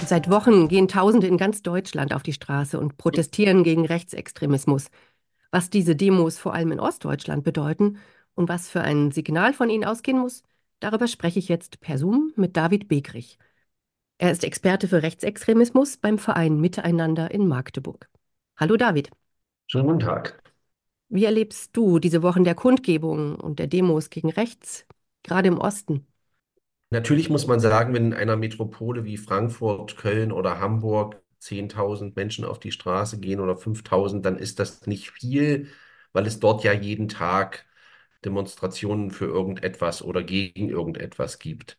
Seit 0.06 0.30
Wochen 0.30 0.68
gehen 0.68 0.88
Tausende 0.88 1.26
in 1.26 1.36
ganz 1.36 1.60
Deutschland 1.60 2.14
auf 2.14 2.22
die 2.22 2.32
Straße 2.32 2.80
und 2.80 2.96
protestieren 2.96 3.62
gegen 3.62 3.84
Rechtsextremismus. 3.84 4.86
Was 5.50 5.68
diese 5.68 5.94
Demos 5.94 6.38
vor 6.38 6.54
allem 6.54 6.72
in 6.72 6.80
Ostdeutschland 6.80 7.44
bedeuten 7.44 7.98
und 8.34 8.48
was 8.48 8.70
für 8.70 8.80
ein 8.80 9.10
Signal 9.10 9.52
von 9.52 9.68
ihnen 9.68 9.84
ausgehen 9.84 10.18
muss, 10.18 10.44
darüber 10.80 11.08
spreche 11.08 11.40
ich 11.40 11.48
jetzt 11.48 11.80
per 11.80 11.98
Zoom 11.98 12.32
mit 12.36 12.56
David 12.56 12.88
Begrich. 12.88 13.36
Er 14.22 14.30
ist 14.30 14.44
Experte 14.44 14.86
für 14.86 15.02
Rechtsextremismus 15.02 15.96
beim 15.96 16.16
Verein 16.16 16.60
Miteinander 16.60 17.32
in 17.32 17.48
Magdeburg. 17.48 18.08
Hallo 18.56 18.76
David. 18.76 19.10
Schönen 19.66 19.88
guten 19.88 19.98
Tag. 19.98 20.40
Wie 21.08 21.24
erlebst 21.24 21.76
du 21.76 21.98
diese 21.98 22.22
Wochen 22.22 22.44
der 22.44 22.54
Kundgebungen 22.54 23.34
und 23.34 23.58
der 23.58 23.66
Demos 23.66 24.10
gegen 24.10 24.30
rechts, 24.30 24.86
gerade 25.24 25.48
im 25.48 25.58
Osten? 25.58 26.06
Natürlich 26.90 27.30
muss 27.30 27.48
man 27.48 27.58
sagen, 27.58 27.94
wenn 27.94 28.12
in 28.12 28.14
einer 28.14 28.36
Metropole 28.36 29.04
wie 29.04 29.16
Frankfurt, 29.16 29.96
Köln 29.96 30.30
oder 30.30 30.60
Hamburg 30.60 31.20
10.000 31.40 32.14
Menschen 32.14 32.44
auf 32.44 32.60
die 32.60 32.70
Straße 32.70 33.18
gehen 33.18 33.40
oder 33.40 33.56
5.000, 33.56 34.24
dann 34.24 34.38
ist 34.38 34.60
das 34.60 34.86
nicht 34.86 35.10
viel, 35.10 35.66
weil 36.12 36.28
es 36.28 36.38
dort 36.38 36.62
ja 36.62 36.72
jeden 36.72 37.08
Tag 37.08 37.66
Demonstrationen 38.24 39.10
für 39.10 39.24
irgendetwas 39.24 40.00
oder 40.00 40.22
gegen 40.22 40.68
irgendetwas 40.68 41.40
gibt. 41.40 41.76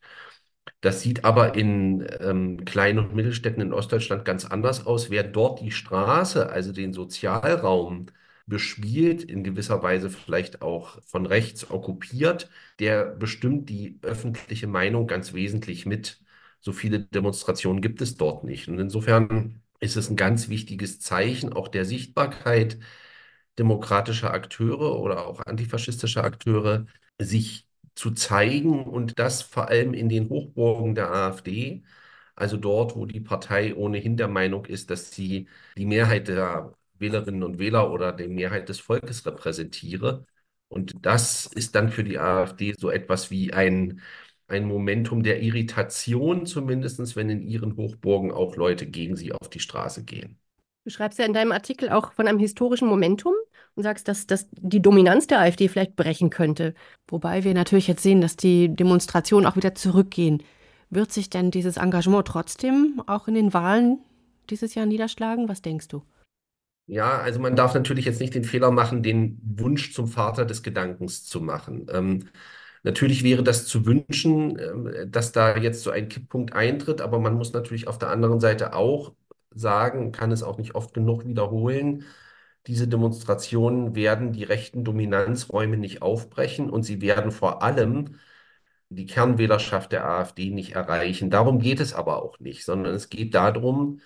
Das 0.84 1.00
sieht 1.00 1.24
aber 1.24 1.54
in 1.54 2.06
ähm, 2.20 2.64
kleinen 2.66 2.98
und 2.98 3.14
Mittelstädten 3.14 3.62
in 3.62 3.72
Ostdeutschland 3.72 4.26
ganz 4.26 4.44
anders 4.44 4.86
aus. 4.86 5.08
Wer 5.10 5.22
dort 5.22 5.60
die 5.62 5.70
Straße, 5.70 6.50
also 6.50 6.72
den 6.72 6.92
Sozialraum, 6.92 8.06
bespielt, 8.46 9.22
in 9.24 9.42
gewisser 9.44 9.82
Weise 9.82 10.10
vielleicht 10.10 10.60
auch 10.60 11.00
von 11.06 11.24
rechts 11.24 11.70
okkupiert, 11.70 12.50
der 12.80 13.06
bestimmt 13.06 13.70
die 13.70 13.98
öffentliche 14.02 14.66
Meinung 14.66 15.06
ganz 15.06 15.32
wesentlich 15.32 15.86
mit. 15.86 16.20
So 16.60 16.72
viele 16.72 17.00
Demonstrationen 17.00 17.80
gibt 17.80 18.02
es 18.02 18.16
dort 18.18 18.44
nicht. 18.44 18.68
Und 18.68 18.78
insofern 18.78 19.62
ist 19.80 19.96
es 19.96 20.10
ein 20.10 20.16
ganz 20.16 20.50
wichtiges 20.50 21.00
Zeichen 21.00 21.50
auch 21.54 21.68
der 21.68 21.86
Sichtbarkeit, 21.86 22.78
demokratische 23.58 24.30
Akteure 24.30 24.98
oder 25.00 25.26
auch 25.26 25.40
antifaschistische 25.46 26.22
Akteure, 26.24 26.86
sich 27.18 27.66
zu 27.94 28.10
zeigen 28.12 28.84
und 28.84 29.18
das 29.18 29.42
vor 29.42 29.68
allem 29.68 29.94
in 29.94 30.08
den 30.08 30.28
Hochburgen 30.28 30.94
der 30.94 31.10
AfD, 31.12 31.82
also 32.36 32.56
dort, 32.56 32.96
wo 32.96 33.06
die 33.06 33.20
Partei 33.20 33.74
ohnehin 33.74 34.16
der 34.16 34.28
Meinung 34.28 34.64
ist, 34.66 34.90
dass 34.90 35.12
sie 35.12 35.48
die 35.76 35.86
Mehrheit 35.86 36.28
der 36.28 36.72
Wählerinnen 36.98 37.42
und 37.42 37.58
Wähler 37.58 37.90
oder 37.92 38.12
die 38.12 38.28
Mehrheit 38.28 38.68
des 38.68 38.80
Volkes 38.80 39.24
repräsentiere. 39.26 40.26
Und 40.68 40.92
das 41.04 41.46
ist 41.46 41.74
dann 41.74 41.90
für 41.90 42.02
die 42.04 42.18
AfD 42.18 42.74
so 42.76 42.90
etwas 42.90 43.30
wie 43.30 43.52
ein, 43.52 44.00
ein 44.48 44.64
Momentum 44.66 45.22
der 45.22 45.40
Irritation, 45.42 46.46
zumindest 46.46 47.16
wenn 47.16 47.30
in 47.30 47.42
ihren 47.42 47.76
Hochburgen 47.76 48.32
auch 48.32 48.56
Leute 48.56 48.86
gegen 48.86 49.16
sie 49.16 49.32
auf 49.32 49.48
die 49.50 49.60
Straße 49.60 50.04
gehen. 50.04 50.38
Du 50.84 50.90
schreibst 50.90 51.18
ja 51.18 51.24
in 51.26 51.32
deinem 51.32 51.52
Artikel 51.52 51.90
auch 51.90 52.12
von 52.12 52.28
einem 52.28 52.38
historischen 52.38 52.88
Momentum 52.88 53.34
und 53.74 53.82
sagst, 53.82 54.08
dass 54.08 54.26
das 54.26 54.48
die 54.52 54.80
Dominanz 54.80 55.26
der 55.26 55.40
AfD 55.40 55.68
vielleicht 55.68 55.96
brechen 55.96 56.30
könnte. 56.30 56.74
Wobei 57.08 57.44
wir 57.44 57.54
natürlich 57.54 57.88
jetzt 57.88 58.02
sehen, 58.02 58.20
dass 58.20 58.36
die 58.36 58.74
Demonstrationen 58.74 59.46
auch 59.46 59.56
wieder 59.56 59.74
zurückgehen. 59.74 60.42
Wird 60.90 61.12
sich 61.12 61.30
denn 61.30 61.50
dieses 61.50 61.76
Engagement 61.76 62.26
trotzdem 62.26 63.02
auch 63.06 63.26
in 63.28 63.34
den 63.34 63.52
Wahlen 63.52 63.98
dieses 64.50 64.74
Jahr 64.74 64.86
niederschlagen? 64.86 65.48
Was 65.48 65.62
denkst 65.62 65.88
du? 65.88 66.02
Ja, 66.86 67.18
also 67.18 67.40
man 67.40 67.56
darf 67.56 67.74
natürlich 67.74 68.04
jetzt 68.04 68.20
nicht 68.20 68.34
den 68.34 68.44
Fehler 68.44 68.70
machen, 68.70 69.02
den 69.02 69.40
Wunsch 69.42 69.94
zum 69.94 70.06
Vater 70.06 70.44
des 70.44 70.62
Gedankens 70.62 71.24
zu 71.24 71.40
machen. 71.40 71.86
Ähm, 71.90 72.28
natürlich 72.82 73.22
wäre 73.24 73.42
das 73.42 73.66
zu 73.66 73.86
wünschen, 73.86 74.58
ähm, 74.58 75.10
dass 75.10 75.32
da 75.32 75.56
jetzt 75.56 75.82
so 75.82 75.90
ein 75.90 76.08
Kipppunkt 76.08 76.52
eintritt, 76.52 77.00
aber 77.00 77.18
man 77.20 77.34
muss 77.34 77.52
natürlich 77.54 77.88
auf 77.88 77.98
der 77.98 78.10
anderen 78.10 78.38
Seite 78.38 78.74
auch 78.74 79.14
sagen, 79.54 80.12
kann 80.12 80.30
es 80.30 80.42
auch 80.42 80.58
nicht 80.58 80.74
oft 80.74 80.92
genug 80.94 81.26
wiederholen. 81.26 82.04
Diese 82.66 82.88
Demonstrationen 82.88 83.94
werden 83.94 84.32
die 84.32 84.44
rechten 84.44 84.84
Dominanzräume 84.84 85.76
nicht 85.76 86.02
aufbrechen 86.02 86.70
und 86.70 86.82
sie 86.82 87.00
werden 87.02 87.30
vor 87.30 87.62
allem 87.62 88.16
die 88.88 89.06
Kernwählerschaft 89.06 89.92
der 89.92 90.06
AfD 90.08 90.50
nicht 90.50 90.72
erreichen. 90.74 91.30
Darum 91.30 91.58
geht 91.60 91.80
es 91.80 91.94
aber 91.94 92.22
auch 92.22 92.40
nicht, 92.40 92.64
sondern 92.64 92.94
es 92.94 93.08
geht 93.10 93.34
darum, 93.34 94.00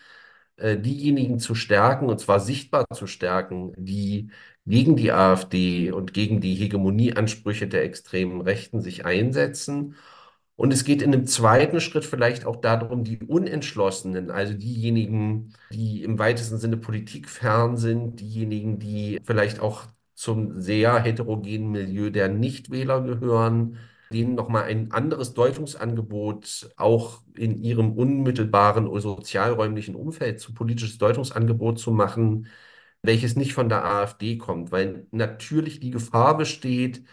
äh, 0.56 0.76
diejenigen 0.78 1.38
zu 1.38 1.54
stärken, 1.54 2.08
und 2.08 2.20
zwar 2.20 2.40
sichtbar 2.40 2.86
zu 2.94 3.06
stärken, 3.06 3.72
die 3.76 4.30
gegen 4.66 4.96
die 4.96 5.12
AfD 5.12 5.92
und 5.92 6.12
gegen 6.14 6.40
die 6.40 6.54
Hegemonieansprüche 6.54 7.68
der 7.68 7.84
extremen 7.84 8.40
Rechten 8.40 8.80
sich 8.82 9.04
einsetzen 9.06 9.96
und 10.58 10.72
es 10.72 10.84
geht 10.84 11.02
in 11.02 11.14
einem 11.14 11.26
zweiten 11.26 11.80
Schritt 11.80 12.04
vielleicht 12.04 12.44
auch 12.46 12.56
darum, 12.56 13.04
die 13.04 13.18
Unentschlossenen, 13.24 14.30
also 14.32 14.54
diejenigen, 14.54 15.54
die 15.70 16.02
im 16.02 16.18
weitesten 16.18 16.58
Sinne 16.58 16.76
politikfern 16.78 17.76
sind, 17.76 18.20
diejenigen, 18.20 18.78
die 18.80 19.20
vielleicht 19.24 19.60
auch 19.60 19.86
zum 20.14 20.60
sehr 20.60 20.98
heterogenen 21.00 21.70
Milieu 21.70 22.10
der 22.10 22.28
Nichtwähler 22.28 23.02
gehören, 23.02 23.78
denen 24.12 24.34
nochmal 24.34 24.64
ein 24.64 24.90
anderes 24.92 25.34
Deutungsangebot 25.34 26.70
auch 26.76 27.22
in 27.36 27.56
ihrem 27.62 27.92
unmittelbaren 27.92 28.88
sozialräumlichen 29.00 29.94
Umfeld 29.94 30.40
zu 30.40 30.54
politisches 30.54 30.98
Deutungsangebot 30.98 31.78
zu 31.78 31.92
machen, 31.92 32.48
welches 33.02 33.36
nicht 33.36 33.54
von 33.54 33.68
der 33.68 33.84
AfD 33.84 34.38
kommt, 34.38 34.72
weil 34.72 35.06
natürlich 35.12 35.80
die 35.80 35.90
Gefahr 35.90 36.36
besteht, 36.36 37.04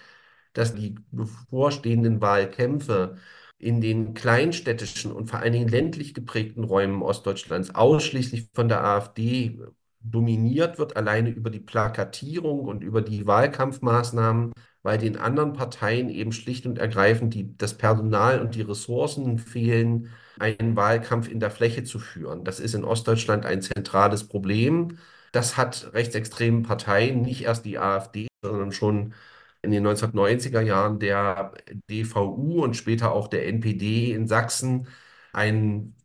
dass 0.56 0.74
die 0.74 0.96
bevorstehenden 1.12 2.22
Wahlkämpfe 2.22 3.18
in 3.58 3.82
den 3.82 4.14
kleinstädtischen 4.14 5.12
und 5.12 5.30
vor 5.30 5.40
allen 5.40 5.54
Dingen 5.54 5.68
ländlich 5.70 6.14
geprägten 6.14 6.64
Räumen 6.64 7.02
Ostdeutschlands 7.02 7.76
ausschließlich 7.76 8.50
von 8.54 8.68
der 8.68 8.84
AfD 8.84 9.60
dominiert 10.02 10.78
wird, 10.78 10.96
alleine 10.98 11.30
über 11.30 11.50
die 11.50 11.60
Plakatierung 11.60 12.62
und 12.66 12.84
über 12.84 13.02
die 13.02 13.26
Wahlkampfmaßnahmen, 13.28 14.54
weil 14.84 14.98
den 14.98 15.18
anderen 15.18 15.54
Parteien 15.54 16.10
eben 16.10 16.32
schlicht 16.32 16.66
und 16.66 16.78
ergreifend 16.78 17.34
die, 17.34 17.58
das 17.58 17.76
Personal 17.78 18.40
und 18.40 18.56
die 18.56 18.62
Ressourcen 18.62 19.40
fehlen, 19.40 20.10
einen 20.40 20.76
Wahlkampf 20.76 21.28
in 21.28 21.40
der 21.40 21.50
Fläche 21.52 21.84
zu 21.84 21.98
führen. 22.00 22.44
Das 22.44 22.60
ist 22.60 22.76
in 22.76 22.84
Ostdeutschland 22.84 23.46
ein 23.46 23.62
zentrales 23.62 24.28
Problem. 24.28 25.00
Das 25.32 25.58
hat 25.58 25.92
rechtsextremen 25.94 26.64
Parteien, 26.64 27.22
nicht 27.22 27.44
erst 27.44 27.66
die 27.66 27.80
AfD, 27.80 28.28
sondern 28.44 28.72
schon 28.72 29.14
in 29.66 29.72
den 29.72 29.84
1990er 29.84 30.62
Jahren 30.62 31.00
der 31.00 31.54
DVU 31.90 32.64
und 32.64 32.76
später 32.76 33.12
auch 33.12 33.28
der 33.28 33.48
NPD 33.48 34.14
in 34.14 34.28
Sachsen 34.28 34.88
ein 35.34 35.96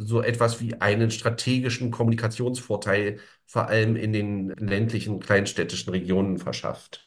so 0.00 0.22
etwas 0.22 0.60
wie 0.60 0.80
einen 0.80 1.10
strategischen 1.10 1.90
Kommunikationsvorteil 1.90 3.18
vor 3.46 3.66
allem 3.66 3.96
in 3.96 4.12
den 4.12 4.50
ländlichen, 4.50 5.18
kleinstädtischen 5.18 5.90
Regionen 5.90 6.38
verschafft. 6.38 7.06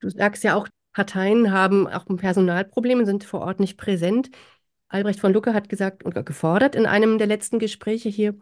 Du 0.00 0.08
sagst 0.08 0.42
ja 0.42 0.54
auch, 0.54 0.66
Parteien 0.94 1.52
haben 1.52 1.86
auch 1.86 2.06
ein 2.06 2.16
Personalproblem 2.16 3.00
und 3.00 3.06
sind 3.06 3.24
vor 3.24 3.42
Ort 3.42 3.60
nicht 3.60 3.76
präsent. 3.76 4.30
Albrecht 4.88 5.20
von 5.20 5.32
Lucke 5.32 5.54
hat 5.54 5.68
gesagt 5.68 6.02
und 6.02 6.14
gefordert 6.26 6.74
in 6.74 6.86
einem 6.86 7.18
der 7.18 7.26
letzten 7.26 7.58
Gespräche 7.58 8.08
hier, 8.08 8.34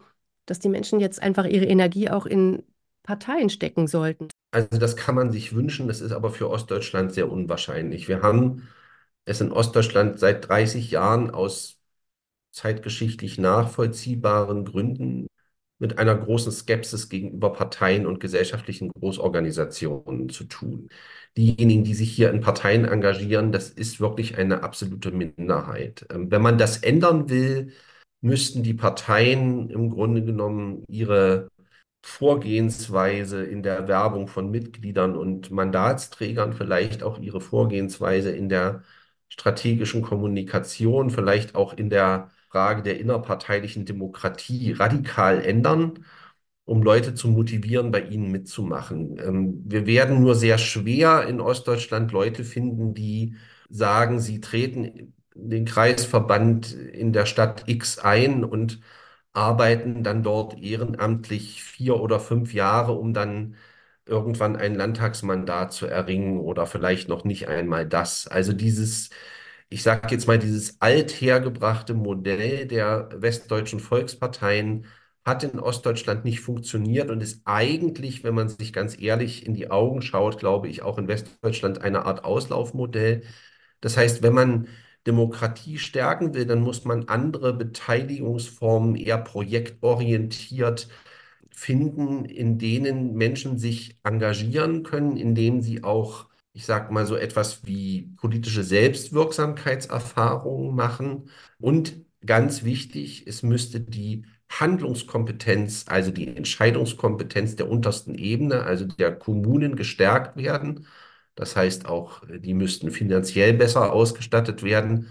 dass 0.47 0.61
die 0.61 0.69
Menschen 0.69 1.01
jetzt 1.01 1.21
einfach 1.21 1.45
ihre 1.45 1.67
Energie 1.67 2.09
auch 2.09 2.25
in 2.25 2.63
Parteien 3.03 3.51
stecken 3.51 3.87
sollten. 3.87 4.29
Also 4.51 4.79
das 4.79 4.97
kann 4.97 5.15
man 5.15 5.31
sich 5.31 5.55
wünschen, 5.55 5.89
das 5.89 6.01
ist 6.01 6.13
aber 6.13 6.31
für 6.31 6.49
Ostdeutschland 6.51 7.13
sehr 7.13 7.31
unwahrscheinlich. 7.31 8.09
Wir 8.09 8.23
haben 8.23 8.69
es 9.25 9.41
in 9.41 9.53
Ostdeutschland 9.53 10.19
seit 10.19 10.49
30 10.49 10.91
Jahren 10.91 11.31
aus 11.31 11.79
zeitgeschichtlich 12.53 13.39
nachvollziehbaren 13.39 14.65
Gründen 14.65 15.29
mit 15.79 15.99
einer 15.99 16.17
großen 16.17 16.53
Skepsis 16.53 17.09
gegenüber 17.09 17.53
Parteien 17.53 18.07
und 18.07 18.21
gesellschaftlichen 18.21 18.91
Großorganisationen 18.91 20.29
zu 20.29 20.45
tun. 20.45 20.89
Diejenigen, 21.37 21.85
die 21.85 21.95
sich 21.95 22.11
hier 22.13 22.31
in 22.31 22.41
Parteien 22.41 22.85
engagieren, 22.85 23.53
das 23.53 23.71
ist 23.71 24.01
wirklich 24.01 24.39
eine 24.39 24.63
absolute 24.65 25.13
Minderheit. 25.13 26.07
Ähm, 26.11 26.31
wenn 26.31 26.43
man 26.43 26.59
das 26.59 26.79
ändern 26.79 27.29
will, 27.31 27.73
müssten 28.21 28.63
die 28.65 28.75
Parteien 28.75 29.71
im 29.71 29.91
Grunde 29.91 30.25
genommen 30.25 30.85
ihre 30.89 31.49
Vorgehensweise 32.09 33.45
in 33.45 33.63
der 33.63 33.89
Werbung 33.89 34.29
von 34.29 34.51
Mitgliedern 34.51 35.17
und 35.17 35.51
Mandatsträgern, 35.51 36.53
vielleicht 36.55 37.03
auch 37.03 37.19
ihre 37.19 37.41
Vorgehensweise 37.41 38.31
in 38.31 38.49
der 38.49 38.83
strategischen 39.29 40.03
Kommunikation, 40.03 41.11
vielleicht 41.11 41.55
auch 41.55 41.75
in 41.75 41.91
der 41.91 42.31
Frage 42.51 42.83
der 42.83 42.99
innerparteilichen 43.01 43.85
Demokratie 43.85 44.73
radikal 44.73 45.45
ändern, 45.45 46.05
um 46.65 46.83
Leute 46.83 47.15
zu 47.15 47.29
motivieren, 47.29 47.91
bei 47.91 48.03
ihnen 48.03 48.31
mitzumachen. 48.31 49.19
Ähm, 49.19 49.63
wir 49.67 49.87
werden 49.87 50.21
nur 50.21 50.35
sehr 50.35 50.59
schwer 50.59 51.27
in 51.29 51.41
Ostdeutschland 51.41 52.13
Leute 52.13 52.45
finden, 52.45 52.95
die 52.95 53.37
sagen, 53.71 54.21
sie 54.21 54.41
treten 54.41 55.15
den 55.35 55.65
Kreisverband 55.65 56.73
in 56.73 57.13
der 57.13 57.27
Stadt 57.27 57.65
X 57.69 57.99
ein 57.99 58.45
und 58.45 58.81
arbeiten 59.39 60.03
dann 60.03 60.23
dort 60.25 60.59
ehrenamtlich 60.61 61.63
vier 61.63 62.01
oder 62.01 62.19
fünf 62.21 62.53
Jahre, 62.55 62.93
um 62.93 63.15
dann 63.15 63.57
irgendwann 64.07 64.57
ein 64.57 64.75
Landtagsmandat 64.75 65.73
zu 65.73 65.87
erringen 65.87 66.41
oder 66.41 66.67
vielleicht 66.67 67.09
noch 67.09 67.25
nicht 67.25 67.49
einmal 67.49 67.87
das. 67.87 68.27
Also 68.27 68.53
dieses, 68.53 69.11
ich 69.69 69.83
sage 69.83 70.09
jetzt 70.11 70.27
mal, 70.27 70.39
dieses 70.39 70.81
althergebrachte 70.81 71.95
Modell 71.95 72.67
der 72.67 73.11
westdeutschen 73.15 73.81
Volksparteien 73.81 74.87
hat 75.25 75.45
in 75.45 75.61
Ostdeutschland 75.61 76.25
nicht 76.25 76.41
funktioniert 76.41 77.11
und 77.11 77.23
ist 77.23 77.43
eigentlich, 77.45 78.25
wenn 78.25 78.35
man 78.35 78.49
sich 78.49 78.73
ganz 78.73 78.99
ehrlich 79.01 79.47
in 79.47 79.55
die 79.55 79.71
Augen 79.71 80.01
schaut, 80.03 80.39
glaube 80.39 80.69
ich, 80.69 80.83
auch 80.83 80.99
in 80.99 81.07
Westdeutschland 81.09 81.81
eine 81.83 82.07
Art 82.07 82.25
Auslaufmodell. 82.25 83.23
Das 83.81 83.97
heißt, 83.97 84.23
wenn 84.23 84.33
man 84.35 84.69
Demokratie 85.09 85.79
stärken 85.79 86.35
will, 86.35 86.47
dann 86.47 86.61
muss 86.61 86.85
man 86.85 87.09
andere 87.09 87.53
Beteiligungsformen 87.55 88.95
eher 88.97 89.19
projektorientiert 89.19 90.89
finden, 91.51 92.25
in 92.25 92.59
denen 92.59 93.15
Menschen 93.15 93.59
sich 93.59 93.99
engagieren 94.05 94.83
können, 94.85 95.17
indem 95.17 95.61
sie 95.63 95.83
auch, 95.85 96.29
ich 96.53 96.67
sage 96.67 96.93
mal 96.93 97.07
so 97.07 97.17
etwas 97.17 97.67
wie 97.67 98.15
politische 98.19 98.63
Selbstwirksamkeitserfahrungen 98.65 100.75
machen. 100.75 101.31
Und 101.59 102.05
ganz 102.25 102.65
wichtig, 102.65 103.27
es 103.27 103.43
müsste 103.43 103.81
die 103.81 104.25
Handlungskompetenz, 104.51 105.85
also 105.89 106.11
die 106.11 106.37
Entscheidungskompetenz 106.37 107.57
der 107.57 107.69
untersten 107.71 108.15
Ebene, 108.15 108.63
also 108.63 108.87
der 108.87 109.15
Kommunen 109.17 109.77
gestärkt 109.77 110.37
werden. 110.37 110.87
Das 111.39 111.55
heißt 111.57 111.87
auch, 111.87 112.23
die 112.29 112.55
müssten 112.55 112.91
finanziell 112.91 113.55
besser 113.55 113.93
ausgestattet 113.93 114.63
werden, 114.65 115.09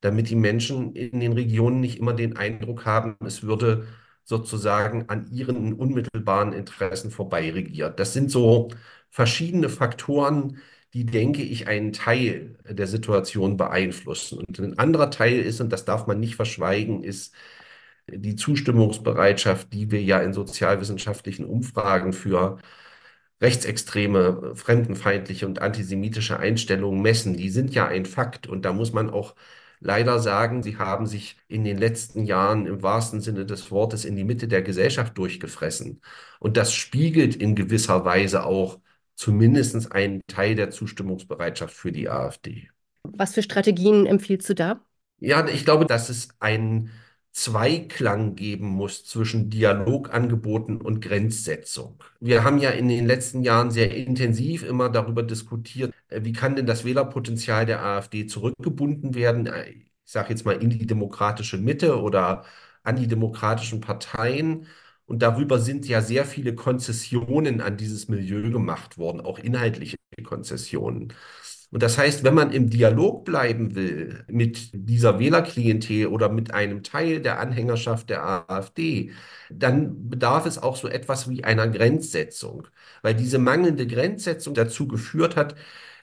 damit 0.00 0.30
die 0.30 0.36
Menschen 0.36 0.94
in 0.94 1.20
den 1.20 1.32
Regionen 1.32 1.80
nicht 1.80 1.98
immer 1.98 2.14
den 2.14 2.36
Eindruck 2.36 2.86
haben, 2.86 3.16
es 3.26 3.42
würde 3.42 3.86
sozusagen 4.24 5.08
an 5.08 5.30
ihren 5.30 5.74
unmittelbaren 5.74 6.52
Interessen 6.52 7.10
vorbei 7.10 7.50
regiert. 7.52 8.00
Das 8.00 8.12
sind 8.12 8.30
so 8.30 8.70
verschiedene 9.10 9.68
Faktoren, 9.68 10.58
die, 10.94 11.04
denke 11.04 11.42
ich, 11.42 11.68
einen 11.68 11.92
Teil 11.92 12.56
der 12.68 12.86
Situation 12.86 13.56
beeinflussen. 13.58 14.38
Und 14.38 14.58
ein 14.58 14.78
anderer 14.78 15.10
Teil 15.10 15.40
ist, 15.40 15.60
und 15.60 15.70
das 15.72 15.84
darf 15.84 16.06
man 16.06 16.20
nicht 16.20 16.36
verschweigen, 16.36 17.04
ist 17.04 17.34
die 18.08 18.36
Zustimmungsbereitschaft, 18.36 19.72
die 19.72 19.90
wir 19.90 20.02
ja 20.02 20.20
in 20.20 20.32
sozialwissenschaftlichen 20.32 21.44
Umfragen 21.44 22.12
für 22.12 22.58
rechtsextreme, 23.40 24.54
fremdenfeindliche 24.56 25.46
und 25.46 25.60
antisemitische 25.60 26.38
Einstellungen 26.38 27.02
messen. 27.02 27.36
Die 27.36 27.50
sind 27.50 27.74
ja 27.74 27.86
ein 27.86 28.06
Fakt 28.06 28.46
und 28.46 28.64
da 28.64 28.72
muss 28.72 28.92
man 28.92 29.10
auch 29.10 29.34
leider 29.80 30.18
sagen, 30.18 30.62
sie 30.62 30.78
haben 30.78 31.06
sich 31.06 31.36
in 31.48 31.64
den 31.64 31.76
letzten 31.78 32.24
Jahren 32.24 32.66
im 32.66 32.82
wahrsten 32.82 33.20
Sinne 33.20 33.44
des 33.44 33.70
Wortes 33.70 34.04
in 34.04 34.16
die 34.16 34.24
Mitte 34.24 34.48
der 34.48 34.62
Gesellschaft 34.62 35.16
durchgefressen. 35.18 36.00
Und 36.40 36.56
das 36.56 36.74
spiegelt 36.74 37.36
in 37.36 37.54
gewisser 37.54 38.04
Weise 38.04 38.44
auch 38.44 38.80
zumindest 39.14 39.92
einen 39.92 40.22
Teil 40.26 40.54
der 40.54 40.70
Zustimmungsbereitschaft 40.70 41.74
für 41.74 41.92
die 41.92 42.08
AfD. 42.08 42.70
Was 43.04 43.34
für 43.34 43.42
Strategien 43.42 44.06
empfiehlst 44.06 44.48
du 44.48 44.54
da? 44.54 44.80
Ja, 45.18 45.46
ich 45.48 45.64
glaube, 45.64 45.86
dass 45.86 46.08
es 46.08 46.28
einen 46.40 46.90
Zweiklang 47.36 48.34
geben 48.34 48.66
muss 48.66 49.04
zwischen 49.04 49.50
Dialogangeboten 49.50 50.80
und 50.80 51.02
Grenzsetzung. 51.02 52.02
Wir 52.18 52.44
haben 52.44 52.56
ja 52.58 52.70
in 52.70 52.88
den 52.88 53.06
letzten 53.06 53.42
Jahren 53.42 53.70
sehr 53.70 53.94
intensiv 53.94 54.62
immer 54.62 54.88
darüber 54.88 55.22
diskutiert, 55.22 55.92
äh, 56.08 56.24
wie 56.24 56.32
kann 56.32 56.56
denn 56.56 56.64
das 56.64 56.86
Wählerpotenzial 56.86 57.66
der 57.66 57.84
AfD 57.84 58.26
zurückgebunden 58.26 59.14
werden? 59.14 59.46
Äh, 59.48 59.68
ich 59.70 59.86
sage 60.06 60.30
jetzt 60.30 60.46
mal 60.46 60.56
in 60.62 60.70
die 60.70 60.86
demokratische 60.86 61.58
Mitte 61.58 62.00
oder 62.00 62.44
an 62.82 62.96
die 62.96 63.06
demokratischen 63.06 63.82
Parteien. 63.82 64.66
Und 65.04 65.20
darüber 65.22 65.58
sind 65.58 65.86
ja 65.86 66.00
sehr 66.00 66.24
viele 66.24 66.54
Konzessionen 66.54 67.60
an 67.60 67.76
dieses 67.76 68.08
Milieu 68.08 68.50
gemacht 68.50 68.96
worden, 68.96 69.20
auch 69.20 69.38
inhaltliche 69.38 69.96
Konzessionen. 70.24 71.12
Und 71.76 71.82
das 71.82 71.98
heißt, 71.98 72.24
wenn 72.24 72.32
man 72.32 72.52
im 72.52 72.70
Dialog 72.70 73.26
bleiben 73.26 73.74
will 73.74 74.24
mit 74.28 74.70
dieser 74.72 75.18
Wählerklientel 75.18 76.06
oder 76.06 76.30
mit 76.30 76.54
einem 76.54 76.82
Teil 76.82 77.20
der 77.20 77.38
Anhängerschaft 77.38 78.08
der 78.08 78.48
AfD, 78.48 79.12
dann 79.50 80.08
bedarf 80.08 80.46
es 80.46 80.56
auch 80.56 80.76
so 80.76 80.88
etwas 80.88 81.28
wie 81.28 81.44
einer 81.44 81.68
Grenzsetzung, 81.68 82.66
weil 83.02 83.12
diese 83.14 83.38
mangelnde 83.38 83.86
Grenzsetzung 83.86 84.54
dazu 84.54 84.88
geführt 84.88 85.36
hat, 85.36 85.54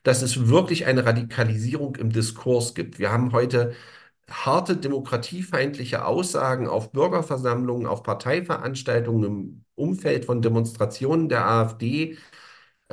dass 0.03 0.21
es 0.21 0.47
wirklich 0.47 0.85
eine 0.85 1.05
Radikalisierung 1.05 1.95
im 1.95 2.11
Diskurs 2.11 2.75
gibt. 2.75 2.99
Wir 2.99 3.11
haben 3.11 3.31
heute 3.31 3.73
harte 4.29 4.77
demokratiefeindliche 4.77 6.05
Aussagen 6.05 6.67
auf 6.67 6.91
Bürgerversammlungen, 6.91 7.87
auf 7.87 8.03
Parteiveranstaltungen 8.03 9.23
im 9.23 9.65
Umfeld 9.75 10.25
von 10.25 10.43
Demonstrationen 10.43 11.29
der 11.29 11.47
AfD, 11.47 12.17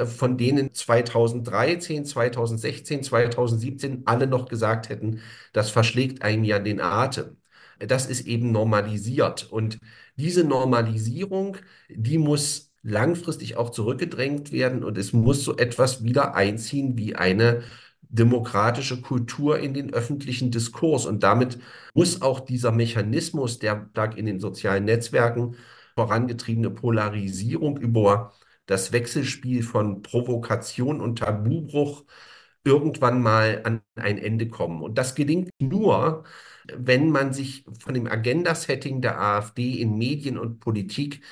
von 0.06 0.36
denen 0.36 0.72
2013, 0.74 2.04
2016, 2.04 3.02
2017 3.02 4.02
alle 4.06 4.26
noch 4.26 4.48
gesagt 4.48 4.88
hätten, 4.88 5.20
das 5.52 5.70
verschlägt 5.70 6.22
einem 6.22 6.44
ja 6.44 6.58
den 6.58 6.80
Atem. 6.80 7.36
Das 7.78 8.06
ist 8.06 8.26
eben 8.26 8.52
normalisiert. 8.52 9.50
Und 9.50 9.78
diese 10.16 10.44
Normalisierung, 10.44 11.56
die 11.88 12.18
muss 12.18 12.72
langfristig 12.82 13.56
auch 13.56 13.70
zurückgedrängt 13.70 14.52
werden 14.52 14.84
und 14.84 14.96
es 14.98 15.12
muss 15.12 15.44
so 15.44 15.56
etwas 15.56 16.02
wieder 16.02 16.34
einziehen 16.34 16.96
wie 16.96 17.14
eine 17.16 17.62
demokratische 18.10 19.00
Kultur 19.00 19.58
in 19.58 19.74
den 19.74 19.92
öffentlichen 19.94 20.50
Diskurs. 20.50 21.06
Und 21.06 21.22
damit 21.22 21.58
muss 21.94 22.22
auch 22.22 22.40
dieser 22.40 22.72
Mechanismus 22.72 23.58
der 23.58 23.88
in 24.16 24.26
den 24.26 24.40
sozialen 24.40 24.84
Netzwerken 24.84 25.56
vorangetriebene 25.94 26.70
Polarisierung 26.70 27.76
über 27.78 28.32
das 28.70 28.92
Wechselspiel 28.92 29.62
von 29.62 30.02
Provokation 30.02 31.00
und 31.00 31.20
Tabubruch 31.20 32.04
irgendwann 32.64 33.22
mal 33.22 33.62
an 33.64 33.82
ein 33.96 34.18
Ende 34.18 34.48
kommen. 34.48 34.82
Und 34.82 34.96
das 34.98 35.14
gelingt 35.14 35.50
nur, 35.60 36.24
wenn 36.74 37.10
man 37.10 37.32
sich 37.32 37.64
von 37.80 37.94
dem 37.94 38.06
Agenda-Setting 38.06 39.00
der 39.00 39.20
AfD 39.20 39.80
in 39.80 39.96
Medien 39.98 40.38
und 40.38 40.60
Politik 40.60 41.22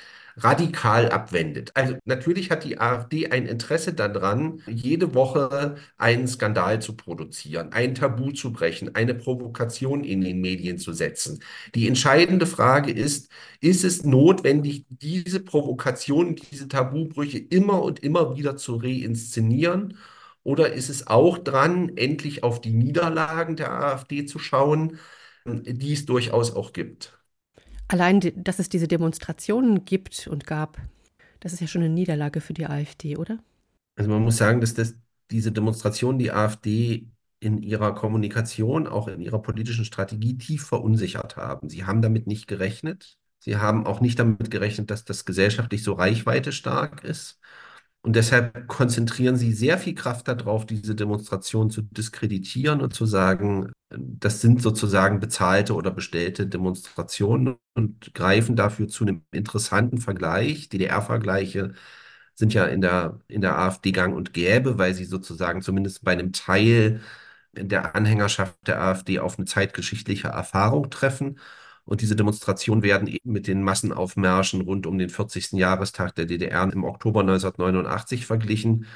radikal 0.42 1.08
abwendet. 1.10 1.70
Also 1.74 1.96
natürlich 2.04 2.50
hat 2.50 2.64
die 2.64 2.78
AfD 2.80 3.30
ein 3.30 3.46
Interesse 3.46 3.92
daran, 3.94 4.62
jede 4.66 5.14
Woche 5.14 5.76
einen 5.96 6.28
Skandal 6.28 6.80
zu 6.82 6.96
produzieren, 6.96 7.72
ein 7.72 7.94
Tabu 7.94 8.32
zu 8.32 8.52
brechen, 8.52 8.94
eine 8.94 9.14
Provokation 9.14 10.04
in 10.04 10.20
den 10.22 10.40
Medien 10.40 10.78
zu 10.78 10.92
setzen. 10.92 11.42
Die 11.74 11.88
entscheidende 11.88 12.46
Frage 12.46 12.92
ist, 12.92 13.30
ist 13.60 13.84
es 13.84 14.04
notwendig, 14.04 14.86
diese 14.88 15.40
Provokation, 15.40 16.36
diese 16.36 16.68
Tabubrüche 16.68 17.38
immer 17.38 17.82
und 17.82 18.00
immer 18.02 18.36
wieder 18.36 18.56
zu 18.56 18.76
reinszenieren? 18.76 19.96
Oder 20.44 20.72
ist 20.72 20.88
es 20.88 21.06
auch 21.06 21.38
dran, 21.38 21.96
endlich 21.96 22.42
auf 22.42 22.60
die 22.60 22.72
Niederlagen 22.72 23.56
der 23.56 23.72
AfD 23.72 24.24
zu 24.26 24.38
schauen, 24.38 24.98
die 25.44 25.92
es 25.92 26.06
durchaus 26.06 26.52
auch 26.54 26.72
gibt? 26.72 27.17
Allein, 27.88 28.20
dass 28.36 28.58
es 28.58 28.68
diese 28.68 28.88
Demonstrationen 28.88 29.84
gibt 29.84 30.26
und 30.28 30.46
gab, 30.46 30.78
das 31.40 31.52
ist 31.52 31.60
ja 31.60 31.66
schon 31.66 31.82
eine 31.82 31.92
Niederlage 31.92 32.40
für 32.40 32.54
die 32.54 32.66
AfD, 32.66 33.16
oder? 33.16 33.38
Also 33.96 34.10
man 34.10 34.22
muss 34.22 34.36
sagen, 34.36 34.60
dass 34.60 34.74
das, 34.74 34.94
diese 35.30 35.52
Demonstrationen 35.52 36.18
die 36.18 36.30
AfD 36.30 37.08
in 37.40 37.58
ihrer 37.62 37.94
Kommunikation, 37.94 38.86
auch 38.86 39.08
in 39.08 39.20
ihrer 39.20 39.40
politischen 39.40 39.84
Strategie 39.84 40.38
tief 40.38 40.66
verunsichert 40.66 41.36
haben. 41.36 41.68
Sie 41.68 41.84
haben 41.84 42.02
damit 42.02 42.26
nicht 42.26 42.46
gerechnet. 42.48 43.16
Sie 43.40 43.56
haben 43.56 43.86
auch 43.86 44.00
nicht 44.00 44.18
damit 44.18 44.50
gerechnet, 44.50 44.90
dass 44.90 45.04
das 45.04 45.24
gesellschaftlich 45.24 45.82
so 45.84 45.92
reichweite 45.92 46.52
stark 46.52 47.04
ist. 47.04 47.38
Und 48.08 48.14
deshalb 48.16 48.68
konzentrieren 48.68 49.36
sie 49.36 49.52
sehr 49.52 49.76
viel 49.76 49.94
Kraft 49.94 50.28
darauf, 50.28 50.64
diese 50.64 50.94
Demonstration 50.94 51.70
zu 51.70 51.82
diskreditieren 51.82 52.80
und 52.80 52.94
zu 52.94 53.04
sagen, 53.04 53.70
das 53.90 54.40
sind 54.40 54.62
sozusagen 54.62 55.20
bezahlte 55.20 55.74
oder 55.74 55.90
bestellte 55.90 56.46
Demonstrationen 56.46 57.56
und 57.74 58.14
greifen 58.14 58.56
dafür 58.56 58.88
zu 58.88 59.04
einem 59.04 59.24
interessanten 59.30 59.98
Vergleich. 59.98 60.70
DDR-Vergleiche 60.70 61.74
sind 62.34 62.54
ja 62.54 62.64
in 62.64 62.80
der, 62.80 63.20
in 63.28 63.42
der 63.42 63.58
AfD 63.58 63.92
gang 63.92 64.16
und 64.16 64.32
gäbe, 64.32 64.78
weil 64.78 64.94
sie 64.94 65.04
sozusagen 65.04 65.60
zumindest 65.60 66.02
bei 66.02 66.12
einem 66.12 66.32
Teil 66.32 67.02
der 67.52 67.94
Anhängerschaft 67.94 68.56
der 68.66 68.80
AfD 68.80 69.18
auf 69.18 69.36
eine 69.38 69.44
zeitgeschichtliche 69.46 70.28
Erfahrung 70.28 70.88
treffen. 70.90 71.38
Und 71.88 72.02
diese 72.02 72.16
Demonstrationen 72.16 72.82
werden 72.82 73.08
eben 73.08 73.32
mit 73.32 73.46
den 73.46 73.62
Massenaufmärschen 73.62 74.60
rund 74.60 74.86
um 74.86 74.98
den 74.98 75.08
40. 75.08 75.52
Jahrestag 75.52 76.14
der 76.14 76.26
DDR 76.26 76.70
im 76.70 76.84
Oktober 76.84 77.20
1989 77.20 78.26
verglichen. 78.26 78.86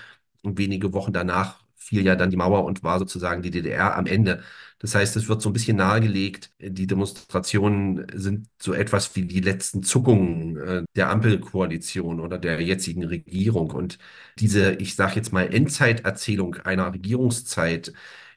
Und 0.42 0.58
wenige 0.58 0.92
Wochen 0.92 1.14
danach 1.14 1.62
fiel 1.74 2.04
ja 2.04 2.16
dann 2.16 2.30
die 2.30 2.36
Mauer 2.36 2.64
und 2.64 2.82
war 2.82 2.98
sozusagen 2.98 3.40
die 3.40 3.50
DDR 3.50 3.96
am 3.96 4.04
Ende. 4.04 4.42
Das 4.78 4.94
heißt, 4.94 5.16
es 5.16 5.26
wird 5.26 5.40
so 5.40 5.48
ein 5.48 5.54
bisschen 5.54 5.78
nahegelegt, 5.78 6.50
die 6.58 6.86
Demonstrationen 6.86 8.06
sind 8.14 8.48
so 8.60 8.74
etwas 8.74 9.16
wie 9.16 9.24
die 9.24 9.40
letzten 9.40 9.82
Zuckungen 9.82 10.56
äh, 10.58 10.82
der 10.94 11.08
Ampelkoalition 11.08 12.20
oder 12.20 12.38
der 12.38 12.60
jetzigen 12.60 13.04
Regierung. 13.04 13.70
Und 13.70 13.98
diese, 14.38 14.74
ich 14.74 14.96
sage 14.96 15.16
jetzt 15.16 15.32
mal, 15.32 15.52
Endzeiterzählung 15.52 16.56
einer 16.56 16.92
Regierungszeit, 16.92 17.94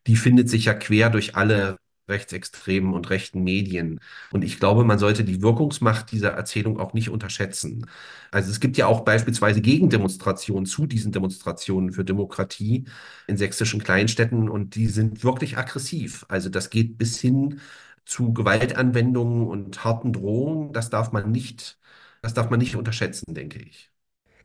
die 0.08 0.16
findet 0.16 0.50
sich 0.50 0.66
ja 0.66 0.74
quer 0.74 1.10
durch 1.10 1.36
alle 1.36 1.78
rechtsextremen 2.08 2.94
und 2.94 3.10
rechten 3.10 3.44
Medien. 3.44 4.00
Und 4.32 4.44
ich 4.44 4.60
glaube, 4.60 4.84
man 4.84 5.00
sollte 5.00 5.24
die 5.24 5.42
Wirkungsmacht 5.42 6.12
dieser 6.12 6.32
Erzählung 6.32 6.80
auch 6.80 6.94
nicht 6.94 7.10
unterschätzen. 7.10 7.86
Also 8.32 8.52
es 8.52 8.60
gibt 8.60 8.78
ja 8.78 8.88
auch 8.88 9.02
beispielsweise 9.02 9.62
Gegendemonstrationen 9.62 10.66
zu 10.66 10.86
diesen 10.86 11.12
Demonstrationen 11.12 11.92
für 11.94 12.06
Demokratie 12.06 12.86
in 13.28 13.38
sächsischen 13.38 13.82
Kleinstädten 13.84 14.50
und 14.50 14.76
die 14.76 14.88
sind 14.88 15.24
wirklich 15.24 15.58
aggressiv. 15.58 16.26
Also 16.30 16.50
das 16.50 16.70
geht 16.70 16.98
bis 16.98 17.20
hin 17.20 17.60
zu 18.06 18.34
Gewaltanwendungen 18.34 19.48
und 19.48 19.84
harten 19.84 20.14
Drohungen. 20.14 20.74
Das 20.74 20.90
darf 20.90 21.12
man 21.12 21.32
nicht, 21.32 21.80
das 22.22 22.34
darf 22.34 22.50
man 22.50 22.60
nicht 22.60 22.76
unterschätzen, 22.76 23.34
denke 23.34 23.60
ich. 23.60 23.92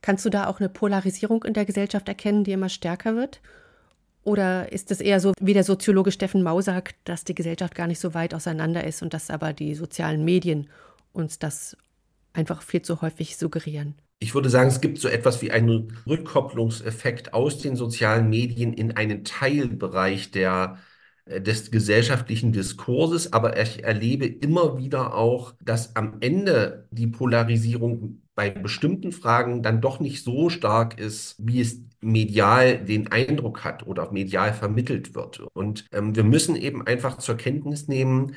Kannst 0.02 0.26
du 0.26 0.30
da 0.30 0.46
auch 0.46 0.60
eine 0.60 0.68
Polarisierung 0.68 1.42
in 1.44 1.54
der 1.54 1.64
Gesellschaft 1.64 2.06
erkennen, 2.08 2.44
die 2.44 2.52
immer 2.52 2.68
stärker 2.68 3.16
wird? 3.16 3.40
Oder 4.22 4.70
ist 4.72 4.90
es 4.90 5.00
eher 5.00 5.20
so, 5.20 5.32
wie 5.40 5.54
der 5.54 5.64
Soziologe 5.64 6.12
Steffen 6.12 6.42
Mau 6.42 6.60
sagt, 6.60 6.96
dass 7.04 7.24
die 7.24 7.34
Gesellschaft 7.34 7.74
gar 7.74 7.86
nicht 7.86 8.00
so 8.00 8.14
weit 8.14 8.34
auseinander 8.34 8.84
ist 8.84 9.02
und 9.02 9.14
dass 9.14 9.30
aber 9.30 9.52
die 9.52 9.74
sozialen 9.74 10.24
Medien 10.24 10.68
uns 11.12 11.38
das 11.38 11.76
einfach 12.32 12.62
viel 12.62 12.82
zu 12.82 13.00
häufig 13.00 13.36
suggerieren? 13.36 13.94
Ich 14.18 14.34
würde 14.34 14.50
sagen, 14.50 14.68
es 14.68 14.82
gibt 14.82 14.98
so 14.98 15.08
etwas 15.08 15.40
wie 15.40 15.50
einen 15.50 15.96
Rückkopplungseffekt 16.06 17.32
aus 17.32 17.58
den 17.58 17.74
sozialen 17.74 18.28
Medien 18.28 18.74
in 18.74 18.92
einen 18.96 19.24
Teilbereich 19.24 20.30
der, 20.30 20.76
äh, 21.24 21.40
des 21.40 21.70
gesellschaftlichen 21.70 22.52
Diskurses, 22.52 23.32
aber 23.32 23.58
ich 23.60 23.82
erlebe 23.82 24.26
immer 24.26 24.76
wieder 24.76 25.14
auch, 25.14 25.54
dass 25.62 25.96
am 25.96 26.18
Ende 26.20 26.86
die 26.90 27.06
Polarisierung 27.06 28.20
bei 28.34 28.50
bestimmten 28.50 29.12
Fragen 29.12 29.62
dann 29.62 29.80
doch 29.80 30.00
nicht 30.00 30.22
so 30.22 30.50
stark 30.50 31.00
ist, 31.00 31.36
wie 31.38 31.60
es 31.62 31.80
medial 32.00 32.78
den 32.84 33.08
Eindruck 33.12 33.64
hat 33.64 33.86
oder 33.86 34.10
medial 34.12 34.52
vermittelt 34.52 35.14
wird. 35.14 35.40
Und 35.52 35.86
ähm, 35.92 36.16
wir 36.16 36.24
müssen 36.24 36.56
eben 36.56 36.86
einfach 36.86 37.18
zur 37.18 37.36
Kenntnis 37.36 37.88
nehmen, 37.88 38.34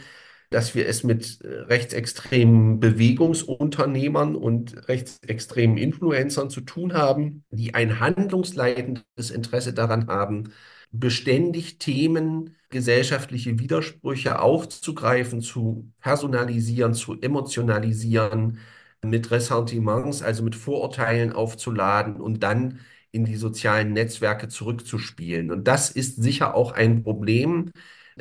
dass 0.49 0.76
wir 0.76 0.88
es 0.88 1.04
mit 1.04 1.41
äh, 1.41 1.47
rechtsextremen 1.47 2.80
Bewegungsunternehmern 2.80 4.36
und 4.36 4.88
rechtsextremen 4.88 5.78
Influencern 5.78 6.49
zu 6.49 6.62
tun 6.62 6.93
haben, 6.93 7.43
die 7.49 7.73
ein 7.73 7.99
handlungsleitendes 7.99 9.32
Interesse 9.32 9.73
daran 9.73 10.08
haben, 10.08 10.54
beständig 10.91 11.80
Themen, 11.80 12.56
gesellschaftliche 12.69 13.60
Widersprüche 13.60 14.39
aufzugreifen, 14.39 15.41
zu 15.41 15.91
personalisieren, 15.99 16.93
zu 16.93 17.19
emotionalisieren, 17.19 18.60
mit 19.04 19.32
Ressentiments, 19.32 20.21
also 20.21 20.43
mit 20.43 20.56
Vorurteilen 20.56 21.34
aufzuladen 21.34 22.15
und 22.21 22.43
dann 22.43 22.80
in 23.13 23.26
die 23.26 23.36
sozialen 23.36 23.93
Netzwerke 23.93 24.49
zurückzuspielen. 24.49 25.52
Und 25.52 25.67
das 25.67 25.91
ist 25.91 26.21
sicher 26.21 26.56
auch 26.56 26.71
ein 26.73 27.04
Problem. 27.04 27.71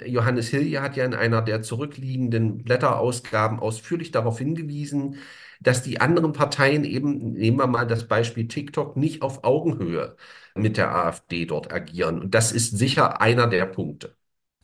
Johannes 0.06 0.48
Hilje 0.48 0.82
hat 0.82 0.96
ja 0.96 1.04
in 1.04 1.14
einer 1.14 1.42
der 1.42 1.62
zurückliegenden 1.62 2.62
Blätterausgaben 2.62 3.58
ausführlich 3.58 4.10
darauf 4.10 4.38
hingewiesen, 4.38 5.16
dass 5.60 5.82
die 5.82 6.00
anderen 6.00 6.32
Parteien 6.32 6.84
eben, 6.84 7.32
nehmen 7.32 7.58
wir 7.58 7.66
mal 7.66 7.86
das 7.86 8.06
Beispiel 8.06 8.48
TikTok, 8.48 8.96
nicht 8.96 9.22
auf 9.22 9.44
Augenhöhe 9.44 10.16
mit 10.54 10.76
der 10.76 10.94
AfD 10.94 11.46
dort 11.46 11.72
agieren. 11.72 12.20
Und 12.20 12.34
das 12.34 12.52
ist 12.52 12.76
sicher 12.76 13.20
einer 13.20 13.46
der 13.46 13.66
Punkte. 13.66 14.14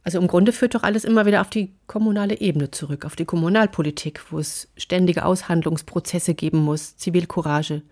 Also 0.02 0.18
im 0.18 0.26
Grunde 0.26 0.52
führt 0.52 0.74
doch 0.74 0.82
alles 0.82 1.04
immer 1.04 1.26
wieder 1.26 1.40
auf 1.40 1.50
die 1.50 1.74
kommunale 1.86 2.40
Ebene 2.40 2.70
zurück, 2.70 3.04
auf 3.04 3.16
die 3.16 3.24
Kommunalpolitik, 3.24 4.30
wo 4.30 4.38
es 4.38 4.70
ständige 4.76 5.24
Aushandlungsprozesse 5.24 6.34
geben 6.34 6.58
muss, 6.58 6.96
Zivilcourage. 6.96 7.82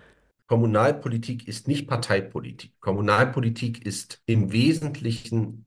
Kommunalpolitik 0.47 1.49
ist 1.49 1.69
nicht 1.69 1.89
Parteipolitik. 1.89 2.73
Kommunalpolitik 2.81 3.85
ist 3.85 4.23
im 4.27 4.53
Wesentlichen 4.53 5.67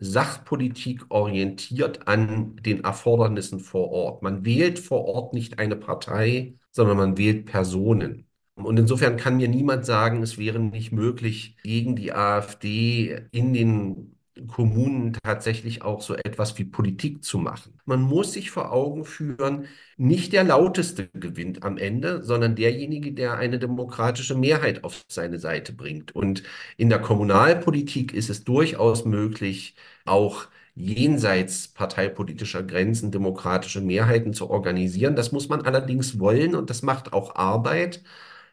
Sachpolitik 0.00 1.04
orientiert 1.10 2.08
an 2.08 2.56
den 2.56 2.82
Erfordernissen 2.82 3.60
vor 3.60 3.90
Ort. 3.90 4.22
Man 4.22 4.44
wählt 4.44 4.78
vor 4.78 5.04
Ort 5.04 5.34
nicht 5.34 5.58
eine 5.58 5.76
Partei, 5.76 6.56
sondern 6.70 6.96
man 6.96 7.18
wählt 7.18 7.46
Personen. 7.46 8.26
Und 8.54 8.78
insofern 8.78 9.16
kann 9.16 9.36
mir 9.36 9.48
niemand 9.48 9.84
sagen, 9.84 10.22
es 10.22 10.38
wäre 10.38 10.58
nicht 10.58 10.92
möglich, 10.92 11.56
gegen 11.62 11.96
die 11.96 12.12
AfD 12.12 13.26
in 13.30 13.52
den 13.52 14.13
Kommunen 14.48 15.12
tatsächlich 15.22 15.82
auch 15.82 16.02
so 16.02 16.14
etwas 16.16 16.58
wie 16.58 16.64
Politik 16.64 17.22
zu 17.22 17.38
machen. 17.38 17.78
Man 17.84 18.02
muss 18.02 18.32
sich 18.32 18.50
vor 18.50 18.72
Augen 18.72 19.04
führen, 19.04 19.66
nicht 19.96 20.32
der 20.32 20.42
Lauteste 20.44 21.08
gewinnt 21.14 21.62
am 21.62 21.78
Ende, 21.78 22.22
sondern 22.24 22.56
derjenige, 22.56 23.12
der 23.12 23.36
eine 23.38 23.58
demokratische 23.60 24.34
Mehrheit 24.34 24.82
auf 24.82 25.04
seine 25.08 25.38
Seite 25.38 25.72
bringt. 25.72 26.14
Und 26.16 26.42
in 26.76 26.88
der 26.90 27.00
Kommunalpolitik 27.00 28.12
ist 28.12 28.28
es 28.28 28.42
durchaus 28.44 29.04
möglich, 29.04 29.76
auch 30.04 30.46
jenseits 30.74 31.68
parteipolitischer 31.68 32.64
Grenzen 32.64 33.12
demokratische 33.12 33.80
Mehrheiten 33.80 34.32
zu 34.34 34.50
organisieren. 34.50 35.14
Das 35.16 35.30
muss 35.32 35.48
man 35.48 35.62
allerdings 35.62 36.18
wollen 36.18 36.54
und 36.56 36.70
das 36.70 36.82
macht 36.82 37.12
auch 37.12 37.36
Arbeit. 37.36 38.02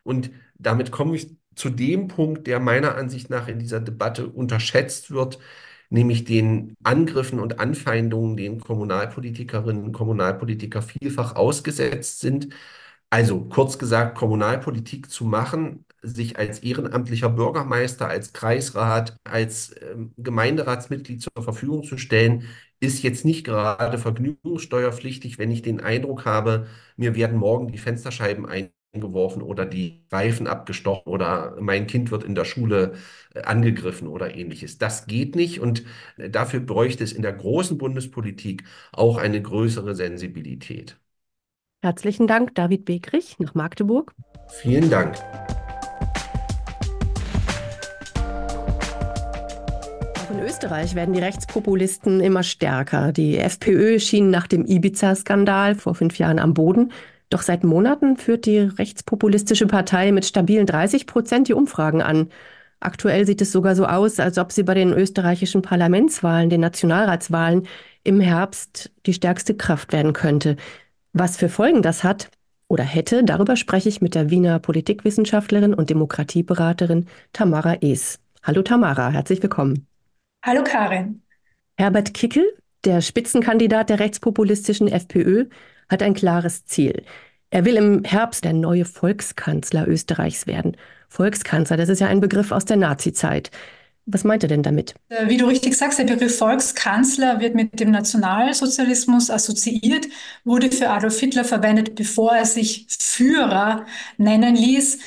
Und 0.04 0.32
damit 0.58 0.91
komme 0.91 1.15
ich 1.15 1.36
zu 1.56 1.70
dem 1.70 2.08
Punkt, 2.08 2.48
der 2.48 2.60
meiner 2.60 2.96
Ansicht 2.96 3.30
nach 3.30 3.48
in 3.48 3.60
dieser 3.60 3.80
Debatte 3.80 4.28
unterschätzt 4.28 5.12
wird 5.12 5.39
nämlich 5.92 6.24
den 6.26 6.76
Angriffen 6.84 7.40
und 7.40 7.60
Anfeindungen, 7.60 8.38
denen 8.38 8.60
Kommunalpolitikerinnen 8.62 9.84
und 9.84 9.92
Kommunalpolitiker 9.94 10.82
vielfach 10.82 11.36
ausgesetzt 11.36 12.22
sind. 12.22 12.50
Also 13.10 13.42
kurz 13.46 13.78
gesagt, 13.78 14.18
Kommunalpolitik 14.18 15.10
zu 15.12 15.26
machen, 15.26 15.86
sich 16.02 16.40
als 16.40 16.60
ehrenamtlicher 16.60 17.30
Bürgermeister, 17.30 18.08
als 18.08 18.34
Kreisrat, 18.34 19.18
als 19.24 19.72
äh, 19.74 19.96
Gemeinderatsmitglied 20.18 21.22
zur 21.22 21.44
Verfügung 21.44 21.84
zu 21.84 21.98
stellen, 21.98 22.46
ist 22.80 23.04
jetzt 23.04 23.26
nicht 23.26 23.46
gerade 23.46 23.98
vergnügungssteuerpflichtig, 24.00 25.38
wenn 25.38 25.52
ich 25.52 25.62
den 25.62 25.82
Eindruck 25.82 26.26
habe, 26.26 26.68
mir 26.96 27.16
werden 27.16 27.38
morgen 27.38 27.68
die 27.72 27.78
Fensterscheiben 27.78 28.46
ein 28.48 28.72
geworfen 29.00 29.42
oder 29.42 29.66
die 29.66 30.04
Reifen 30.12 30.48
abgestochen 30.48 31.12
oder 31.12 31.56
mein 31.62 31.88
Kind 31.88 32.12
wird 32.12 32.26
in 32.26 32.36
der 32.36 32.44
Schule 32.44 32.94
äh, 33.34 33.42
angegriffen 33.44 34.08
oder 34.08 34.36
ähnliches. 34.36 34.78
Das 34.80 35.08
geht 35.08 35.36
nicht 35.36 35.62
und 35.62 35.86
äh, 36.18 36.30
dafür 36.30 36.60
bräuchte 36.60 37.04
es 37.04 37.14
in 37.14 37.22
der 37.22 37.32
großen 37.32 37.78
Bundespolitik 37.78 38.64
auch 38.92 39.18
eine 39.18 39.42
größere 39.42 39.96
Sensibilität. 39.96 40.98
Herzlichen 41.82 42.28
Dank, 42.28 42.54
David 42.56 42.84
Begrich 42.84 43.38
nach 43.40 43.56
Magdeburg. 43.56 44.14
Vielen 44.50 44.90
Dank. 44.90 45.16
Auch 50.16 50.32
in 50.32 50.40
Österreich 50.42 50.96
werden 50.96 51.14
die 51.14 51.22
Rechtspopulisten 51.22 52.20
immer 52.20 52.44
stärker. 52.44 53.14
Die 53.14 53.38
FPÖ 53.38 54.00
schien 54.00 54.30
nach 54.30 54.48
dem 54.48 54.66
Ibiza-Skandal 54.66 55.76
vor 55.76 55.96
fünf 55.96 56.18
Jahren 56.20 56.40
am 56.40 56.54
Boden. 56.54 56.92
Doch 57.32 57.41
seit 57.41 57.63
Monaten 57.63 58.17
führt 58.17 58.46
die 58.46 58.60
rechtspopulistische 58.60 59.65
Partei 59.65 60.12
mit 60.12 60.26
stabilen 60.26 60.65
30 60.65 61.08
Prozent 61.08 61.48
die 61.48 61.54
Umfragen 61.54 62.02
an. 62.02 62.28
Aktuell 62.82 63.26
sieht 63.26 63.41
es 63.41 63.54
sogar 63.54 63.74
so 63.74 63.86
aus, 63.86 64.20
als 64.20 64.38
ob 64.38 64.52
sie 64.52 64.63
bei 64.63 64.74
den 64.74 64.91
österreichischen 64.91 65.62
Parlamentswahlen, 65.62 66.50
den 66.50 66.60
Nationalratswahlen 66.60 67.67
im 68.04 68.20
Herbst 68.20 68.91
die 69.06 69.13
stärkste 69.13 69.56
Kraft 69.56 69.94
werden 69.94 70.12
könnte. 70.12 70.58
Was 71.13 71.38
für 71.38 71.48
Folgen 71.48 71.82
das 71.82 72.04
hat 72.04 72.30
oder 72.67 72.84
hätte, 72.84 73.24
darüber 73.24 73.56
spreche 73.56 73.88
ich 73.88 74.02
mit 74.02 74.13
der 74.13 74.30
Wiener 74.30 74.60
Politikwissenschaftlerin 74.60 75.74
und 75.74 75.89
Demokratieberaterin 75.89 77.06
Tamara 77.32 77.78
Ees. 77.80 78.20
Hallo 78.44 78.62
Tamara, 78.62 79.10
herzlich 79.10 79.41
willkommen. 79.41 79.88
Hallo 80.44 80.63
Karin. 80.65 81.22
Herbert 81.78 82.13
Kickel, 82.13 82.44
der 82.84 83.00
Spitzenkandidat 83.00 83.89
der 83.89 84.00
rechtspopulistischen 84.00 84.89
FPÖ, 84.89 85.46
hat 85.92 86.02
ein 86.02 86.14
klares 86.14 86.66
Ziel. 86.66 87.04
Er 87.52 87.66
will 87.66 87.76
im 87.76 88.04
Herbst 88.04 88.46
der 88.46 88.54
neue 88.54 88.86
Volkskanzler 88.86 89.88
Österreichs 89.88 90.48
werden. 90.48 90.78
Volkskanzler, 91.10 91.78
das 91.78 91.90
ist 91.90 92.00
ja 92.00 92.08
ein 92.08 92.22
Begriff 92.22 92.52
aus 92.52 92.66
der 92.66 92.78
Nazizeit. 92.78 93.52
Was 94.06 94.24
meint 94.24 94.44
er 94.44 94.50
denn 94.50 94.64
damit? 94.64 94.96
Äh, 95.10 95.28
wie 95.28 95.38
du 95.38 95.46
richtig 95.46 95.78
sagst, 95.78 96.00
der 96.00 96.06
Begriff 96.06 96.38
Volkskanzler 96.38 97.40
wird 97.40 97.54
mit 97.54 97.80
dem 97.80 97.92
Nationalsozialismus 97.92 99.30
assoziiert, 99.30 100.08
wurde 100.44 100.72
für 100.72 100.90
Adolf 100.90 101.20
Hitler 101.20 101.44
verwendet, 101.44 101.96
bevor 101.96 102.36
er 102.36 102.46
sich 102.46 102.88
Führer 102.90 103.86
nennen 104.18 104.56
ließ. 104.56 105.00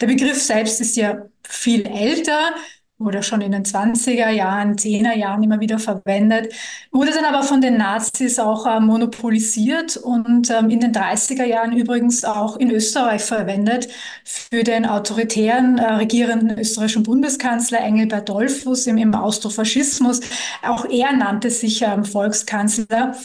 Der 0.00 0.06
Begriff 0.06 0.42
selbst 0.42 0.80
ist 0.80 0.96
ja 0.96 1.26
viel 1.46 1.86
älter 1.86 2.54
wurde 3.00 3.22
schon 3.22 3.40
in 3.40 3.52
den 3.52 3.64
20er 3.64 4.28
Jahren, 4.28 4.76
10er 4.76 5.16
Jahren 5.16 5.42
immer 5.42 5.58
wieder 5.58 5.78
verwendet, 5.78 6.52
wurde 6.92 7.12
dann 7.12 7.24
aber 7.24 7.42
von 7.42 7.60
den 7.60 7.78
Nazis 7.78 8.38
auch 8.38 8.66
äh, 8.66 8.78
monopolisiert 8.78 9.96
und 9.96 10.50
ähm, 10.50 10.70
in 10.70 10.80
den 10.80 10.92
30er 10.92 11.44
Jahren 11.44 11.72
übrigens 11.72 12.24
auch 12.24 12.56
in 12.58 12.70
Österreich 12.70 13.22
verwendet 13.22 13.88
für 14.24 14.62
den 14.62 14.84
autoritären 14.86 15.78
äh, 15.78 15.94
regierenden 15.94 16.58
österreichischen 16.58 17.02
Bundeskanzler 17.02 17.80
Engelbert 17.80 18.28
Dollfuss 18.28 18.86
im, 18.86 18.98
im 18.98 19.14
Austrofaschismus. 19.14 20.20
Auch 20.62 20.84
er 20.84 21.12
nannte 21.12 21.50
sich 21.50 21.82
ähm, 21.82 22.04
Volkskanzler. 22.04 23.16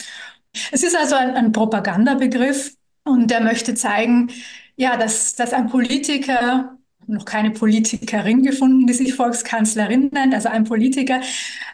Es 0.72 0.84
ist 0.84 0.96
also 0.98 1.16
ein, 1.16 1.36
ein 1.36 1.52
Propagandabegriff 1.52 2.76
und 3.04 3.32
er 3.32 3.42
möchte 3.42 3.76
zeigen, 3.76 4.32
ja, 4.78 4.98
dass, 4.98 5.36
dass 5.36 5.54
ein 5.54 5.68
Politiker 5.68 6.78
noch 7.08 7.26
keine 7.26 7.52
Politikerin 7.52 8.44
gefunden, 8.44 8.88
die 8.88 8.94
sich 8.94 9.14
Volkskanzlerin 9.14 10.10
nennt, 10.12 10.34
also 10.34 10.50
ein 10.50 10.64
Politiker 10.64 11.22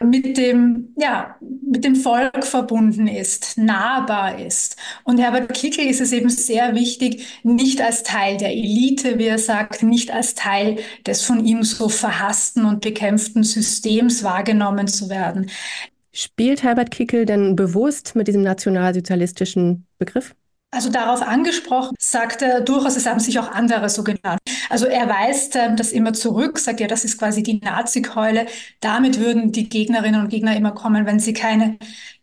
mit 0.02 0.36
dem, 0.36 0.94
ja, 0.96 1.36
mit 1.40 1.84
dem 1.84 1.96
Volk 1.96 2.44
verbunden 2.44 3.06
ist, 3.06 3.56
nahbar 3.58 4.38
ist. 4.38 4.76
Und 5.04 5.18
Herbert 5.18 5.54
Kickl 5.54 5.82
ist 5.82 6.00
es 6.00 6.12
eben 6.12 6.28
sehr 6.28 6.74
wichtig, 6.74 7.26
nicht 7.42 7.80
als 7.80 8.02
Teil 8.02 8.36
der 8.36 8.50
Elite, 8.50 9.18
wie 9.18 9.26
er 9.26 9.38
sagt, 9.38 9.82
nicht 9.82 10.10
als 10.10 10.34
Teil 10.34 10.78
des 11.06 11.22
von 11.22 11.44
ihm 11.44 11.62
so 11.62 11.88
verhassten 11.88 12.64
und 12.64 12.80
bekämpften 12.80 13.44
Systems 13.44 14.22
wahrgenommen 14.22 14.88
zu 14.88 15.08
werden. 15.08 15.50
Spielt 16.12 16.62
Herbert 16.62 16.90
Kickl 16.90 17.24
denn 17.24 17.56
bewusst 17.56 18.14
mit 18.14 18.28
diesem 18.28 18.42
nationalsozialistischen 18.42 19.86
Begriff? 19.98 20.34
Also 20.74 20.88
darauf 20.88 21.20
angesprochen, 21.20 21.94
sagt 21.98 22.40
er 22.40 22.62
durchaus, 22.62 22.96
es 22.96 23.04
haben 23.04 23.20
sich 23.20 23.38
auch 23.38 23.50
andere 23.50 23.90
so 23.90 24.02
genannt. 24.02 24.40
Also 24.70 24.86
er 24.86 25.06
weist 25.06 25.54
äh, 25.54 25.74
das 25.76 25.92
immer 25.92 26.14
zurück, 26.14 26.58
sagt 26.58 26.80
ja, 26.80 26.86
das 26.86 27.04
ist 27.04 27.18
quasi 27.18 27.42
die 27.42 27.60
Nazi-Keule. 27.60 28.46
Damit 28.80 29.20
würden 29.20 29.52
die 29.52 29.68
Gegnerinnen 29.68 30.22
und 30.22 30.30
Gegner 30.30 30.56
immer 30.56 30.72
kommen, 30.72 31.04
wenn 31.04 31.20
sie 31.20 31.34
keine, 31.34 31.76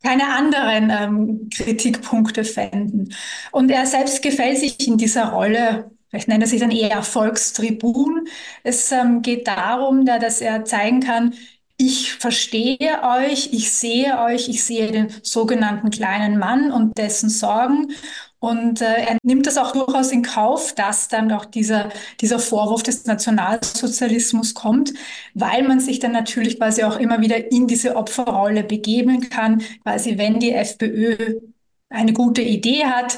keine 0.04 0.34
anderen 0.34 0.90
ähm, 0.90 1.50
Kritikpunkte 1.56 2.44
fänden. 2.44 3.14
Und 3.52 3.70
er 3.70 3.86
selbst 3.86 4.24
gefällt 4.24 4.58
sich 4.58 4.88
in 4.88 4.98
dieser 4.98 5.30
Rolle 5.30 5.92
Vielleicht 6.10 6.28
nennt 6.28 6.42
er 6.42 6.48
sich 6.48 6.60
dann 6.60 6.72
eher 6.72 7.04
Volkstribun. 7.04 8.28
Es 8.64 8.92
ähm, 8.92 9.22
geht 9.22 9.48
darum, 9.48 10.06
da, 10.06 10.18
dass 10.18 10.42
er 10.42 10.66
zeigen 10.66 11.02
kann, 11.02 11.36
ich 11.78 12.14
verstehe 12.14 13.04
euch, 13.04 13.54
ich 13.54 13.72
sehe 13.72 14.20
euch, 14.20 14.50
ich 14.50 14.64
sehe 14.66 14.92
den 14.92 15.10
sogenannten 15.24 15.92
kleinen 15.92 16.38
Mann 16.38 16.74
und 16.74 16.98
dessen 16.98 17.30
Sorgen 17.30 17.94
und 18.39 18.82
äh, 18.82 18.86
er 18.86 19.17
nimmt 19.23 19.45
das 19.45 19.58
auch 19.58 19.73
durchaus 19.73 20.12
in 20.12 20.23
Kauf, 20.23 20.73
dass 20.73 21.10
dann 21.10 21.32
auch 21.32 21.43
dieser, 21.45 21.89
dieser 22.21 22.39
Vorwurf 22.39 22.84
des 22.84 23.06
Nationalsozialismus 23.06 24.54
kommt, 24.54 24.93
weil 25.34 25.63
man 25.63 25.82
sich 25.82 25.99
dann 25.99 26.13
natürlich 26.13 26.58
quasi 26.58 26.84
auch 26.84 26.97
immer 26.97 27.19
wieder 27.19 27.52
in 27.52 27.67
diese 27.67 27.97
Opferrolle 27.97 28.63
begeben 28.63 29.30
kann, 29.30 29.62
quasi 29.84 30.17
wenn 30.17 30.39
die 30.39 30.54
FPÖ 30.54 31.41
eine 31.89 32.13
gute 32.13 32.41
Idee 32.41 32.86
hat, 32.86 33.17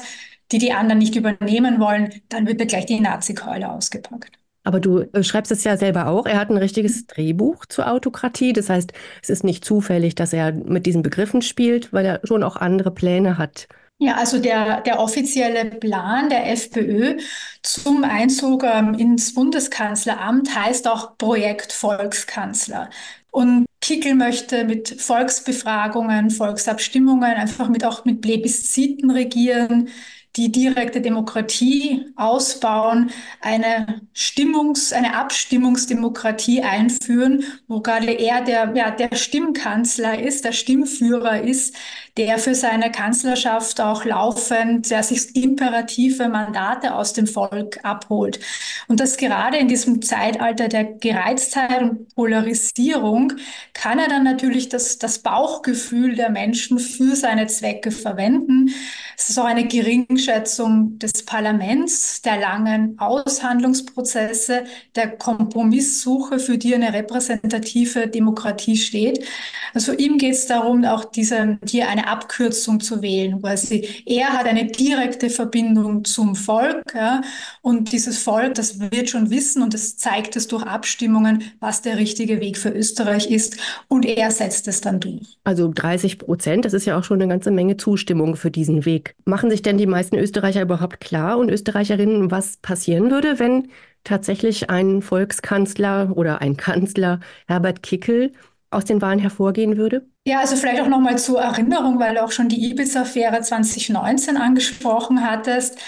die 0.50 0.58
die 0.58 0.72
anderen 0.72 0.98
nicht 0.98 1.14
übernehmen 1.14 1.78
wollen, 1.78 2.10
dann 2.28 2.46
wird 2.46 2.66
gleich 2.68 2.86
die 2.86 3.00
Nazi-Keule 3.00 3.70
ausgepackt. 3.70 4.32
Aber 4.64 4.80
du 4.80 5.00
äh, 5.00 5.22
schreibst 5.22 5.52
es 5.52 5.64
ja 5.64 5.76
selber 5.76 6.08
auch. 6.08 6.26
Er 6.26 6.38
hat 6.38 6.50
ein 6.50 6.56
richtiges 6.56 7.06
Drehbuch 7.06 7.66
zur 7.66 7.90
Autokratie. 7.90 8.52
Das 8.52 8.68
heißt, 8.68 8.92
es 9.22 9.30
ist 9.30 9.44
nicht 9.44 9.64
zufällig, 9.64 10.14
dass 10.14 10.32
er 10.32 10.52
mit 10.52 10.86
diesen 10.86 11.02
Begriffen 11.02 11.42
spielt, 11.42 11.92
weil 11.92 12.06
er 12.06 12.20
schon 12.24 12.42
auch 12.42 12.56
andere 12.56 12.90
Pläne 12.90 13.38
hat 13.38 13.68
Ja, 13.98 14.16
also 14.16 14.38
der, 14.40 14.80
der 14.80 14.98
offizielle 14.98 15.64
Plan 15.66 16.28
der 16.28 16.50
FPÖ 16.50 17.18
zum 17.62 18.02
Einzug 18.02 18.64
ähm, 18.64 18.94
ins 18.94 19.32
Bundeskanzleramt 19.32 20.52
heißt 20.56 20.88
auch 20.88 21.16
Projekt 21.18 21.72
Volkskanzler. 21.72 22.90
Und 23.30 23.64
Kickel 23.80 24.14
möchte 24.16 24.64
mit 24.64 25.00
Volksbefragungen, 25.00 26.30
Volksabstimmungen, 26.30 27.32
einfach 27.34 27.68
mit 27.68 27.84
auch 27.84 28.04
mit 28.04 28.20
Plebisziten 28.20 29.10
regieren 29.10 29.88
die 30.36 30.50
direkte 30.50 31.00
Demokratie 31.02 32.06
ausbauen, 32.16 33.10
eine 33.40 34.00
Stimmungs-, 34.14 34.92
eine 34.92 35.14
Abstimmungsdemokratie 35.14 36.62
einführen, 36.62 37.44
wo 37.68 37.80
gerade 37.80 38.12
er 38.12 38.42
der, 38.42 38.72
ja, 38.74 38.90
der 38.90 39.14
Stimmkanzler 39.14 40.18
ist, 40.22 40.44
der 40.44 40.52
Stimmführer 40.52 41.42
ist, 41.42 41.76
der 42.18 42.38
für 42.38 42.54
seine 42.54 42.90
Kanzlerschaft 42.90 43.80
auch 43.80 44.04
laufend, 44.04 44.90
der 44.90 45.02
sich 45.02 45.34
imperative 45.34 46.28
Mandate 46.28 46.94
aus 46.94 47.14
dem 47.14 47.26
Volk 47.26 47.80
abholt. 47.84 48.38
Und 48.86 49.00
das 49.00 49.16
gerade 49.16 49.56
in 49.56 49.68
diesem 49.68 50.02
Zeitalter 50.02 50.68
der 50.68 50.84
Gereiztheit 50.84 51.80
und 51.80 52.14
Polarisierung 52.14 53.32
kann 53.72 53.98
er 53.98 54.08
dann 54.08 54.24
natürlich 54.24 54.68
das, 54.68 54.98
das 54.98 55.20
Bauchgefühl 55.20 56.14
der 56.14 56.30
Menschen 56.30 56.78
für 56.78 57.16
seine 57.16 57.46
Zwecke 57.46 57.90
verwenden. 57.90 58.70
Es 59.16 59.30
ist 59.30 59.38
auch 59.38 59.46
eine 59.46 59.66
Geringschätzung 59.66 60.98
des 60.98 61.24
Parlaments, 61.24 62.20
der 62.20 62.38
langen 62.38 62.98
Aushandlungsprozesse, 62.98 64.64
der 64.96 65.16
Kompromisssuche, 65.16 66.38
für 66.38 66.58
die 66.58 66.74
eine 66.74 66.92
repräsentative 66.92 68.08
Demokratie 68.08 68.76
steht. 68.76 69.24
Also 69.72 69.92
ihm 69.92 70.18
geht 70.18 70.34
es 70.34 70.46
darum, 70.46 70.84
auch 70.84 71.06
diese, 71.06 71.58
hier 71.66 71.88
eine 71.88 72.01
Abkürzung 72.06 72.80
zu 72.80 73.02
wählen, 73.02 73.42
weil 73.42 73.58
er 74.06 74.32
hat 74.32 74.46
eine 74.46 74.66
direkte 74.66 75.30
Verbindung 75.30 76.04
zum 76.04 76.34
Volk 76.34 76.94
ja, 76.94 77.22
und 77.60 77.92
dieses 77.92 78.18
Volk, 78.18 78.54
das 78.54 78.80
wird 78.80 79.10
schon 79.10 79.30
wissen 79.30 79.62
und 79.62 79.74
es 79.74 79.96
zeigt 79.96 80.36
es 80.36 80.48
durch 80.48 80.62
Abstimmungen, 80.62 81.44
was 81.60 81.82
der 81.82 81.96
richtige 81.96 82.40
Weg 82.40 82.58
für 82.58 82.70
Österreich 82.70 83.30
ist 83.30 83.56
und 83.88 84.04
er 84.04 84.30
setzt 84.30 84.68
es 84.68 84.80
dann 84.80 85.00
durch. 85.00 85.38
Also 85.44 85.70
30 85.72 86.18
Prozent, 86.18 86.64
das 86.64 86.72
ist 86.72 86.86
ja 86.86 86.98
auch 86.98 87.04
schon 87.04 87.20
eine 87.20 87.30
ganze 87.30 87.50
Menge 87.50 87.76
Zustimmung 87.76 88.36
für 88.36 88.50
diesen 88.50 88.84
Weg. 88.84 89.14
Machen 89.24 89.50
sich 89.50 89.62
denn 89.62 89.78
die 89.78 89.86
meisten 89.86 90.16
Österreicher 90.16 90.62
überhaupt 90.62 91.00
klar 91.00 91.38
und 91.38 91.50
Österreicherinnen, 91.50 92.30
was 92.30 92.56
passieren 92.58 93.10
würde, 93.10 93.38
wenn 93.38 93.68
tatsächlich 94.04 94.70
ein 94.70 95.02
Volkskanzler 95.02 96.16
oder 96.16 96.40
ein 96.40 96.56
Kanzler 96.56 97.20
Herbert 97.46 97.82
Kickel 97.82 98.32
aus 98.70 98.84
den 98.84 99.02
Wahlen 99.02 99.18
hervorgehen 99.18 99.76
würde? 99.76 100.06
Ja, 100.24 100.38
also 100.38 100.54
vielleicht 100.54 100.80
auch 100.80 100.86
nochmal 100.88 101.18
zur 101.18 101.40
Erinnerung, 101.40 101.98
weil 101.98 102.14
du 102.14 102.22
auch 102.22 102.30
schon 102.30 102.48
die 102.48 102.64
Ibiza-Affäre 102.70 103.40
2019 103.42 104.36
angesprochen 104.36 105.28
hattest. 105.28 105.78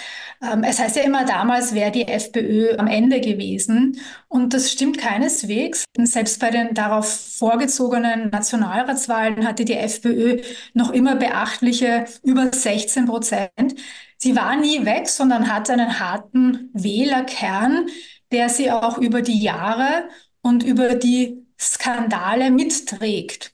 Ähm, 0.41 0.63
es 0.63 0.77
heißt 0.77 0.97
ja 0.97 1.03
immer, 1.03 1.23
damals 1.25 1.73
wäre 1.73 1.89
die 1.91 2.05
FPÖ 2.07 2.75
am 2.77 2.87
Ende 2.87 3.21
gewesen. 3.21 3.97
Und 4.27 4.53
das 4.53 4.73
stimmt 4.73 4.97
keineswegs. 4.97 5.85
Selbst 5.97 6.41
bei 6.41 6.49
den 6.51 6.73
darauf 6.73 7.07
vorgezogenen 7.37 8.29
Nationalratswahlen 8.29 9.47
hatte 9.47 9.63
die 9.63 9.75
FPÖ 9.75 10.41
noch 10.73 10.91
immer 10.91 11.15
beachtliche 11.15 12.03
über 12.21 12.51
16 12.51 13.05
Prozent. 13.05 13.75
Sie 14.17 14.35
war 14.35 14.57
nie 14.57 14.85
weg, 14.85 15.07
sondern 15.07 15.49
hatte 15.53 15.71
einen 15.73 15.99
harten 15.99 16.69
Wählerkern, 16.73 17.87
der 18.33 18.49
sie 18.49 18.69
auch 18.69 18.97
über 18.97 19.21
die 19.21 19.41
Jahre 19.41 20.09
und 20.41 20.61
über 20.63 20.95
die 20.95 21.45
Skandale 21.57 22.51
mitträgt. 22.51 23.53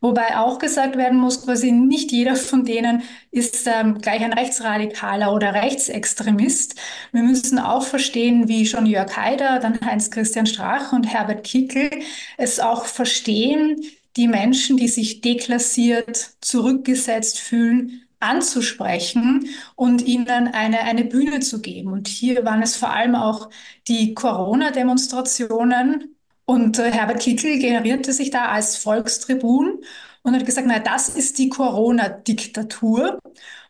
Wobei 0.00 0.36
auch 0.36 0.58
gesagt 0.58 0.96
werden 0.96 1.18
muss, 1.18 1.44
quasi 1.44 1.72
nicht 1.72 2.12
jeder 2.12 2.36
von 2.36 2.64
denen 2.64 3.02
ist 3.30 3.66
ähm, 3.66 3.98
gleich 3.98 4.22
ein 4.22 4.34
Rechtsradikaler 4.34 5.32
oder 5.32 5.54
Rechtsextremist. 5.54 6.74
Wir 7.12 7.22
müssen 7.22 7.58
auch 7.58 7.84
verstehen, 7.84 8.48
wie 8.48 8.66
schon 8.66 8.86
Jörg 8.86 9.16
Haider, 9.16 9.58
dann 9.58 9.80
Heinz-Christian 9.80 10.46
Strach 10.46 10.92
und 10.92 11.04
Herbert 11.04 11.44
Kickel 11.44 11.90
es 12.36 12.60
auch 12.60 12.84
verstehen, 12.84 13.80
die 14.16 14.28
Menschen, 14.28 14.76
die 14.76 14.88
sich 14.88 15.20
deklassiert, 15.22 16.36
zurückgesetzt 16.40 17.38
fühlen, 17.38 18.02
anzusprechen 18.20 19.48
und 19.76 20.02
ihnen 20.06 20.48
eine, 20.48 20.80
eine 20.80 21.04
Bühne 21.04 21.40
zu 21.40 21.60
geben. 21.60 21.92
Und 21.92 22.08
hier 22.08 22.44
waren 22.44 22.62
es 22.62 22.76
vor 22.76 22.90
allem 22.90 23.14
auch 23.14 23.50
die 23.88 24.14
Corona-Demonstrationen, 24.14 26.15
und 26.46 26.78
äh, 26.78 26.90
Herbert 26.92 27.20
Kickl 27.20 27.58
generierte 27.58 28.12
sich 28.12 28.30
da 28.30 28.46
als 28.46 28.76
Volkstribun 28.78 29.80
und 30.22 30.34
hat 30.34 30.46
gesagt, 30.46 30.66
na, 30.68 30.78
das 30.78 31.08
ist 31.08 31.38
die 31.38 31.48
Corona-Diktatur. 31.50 33.18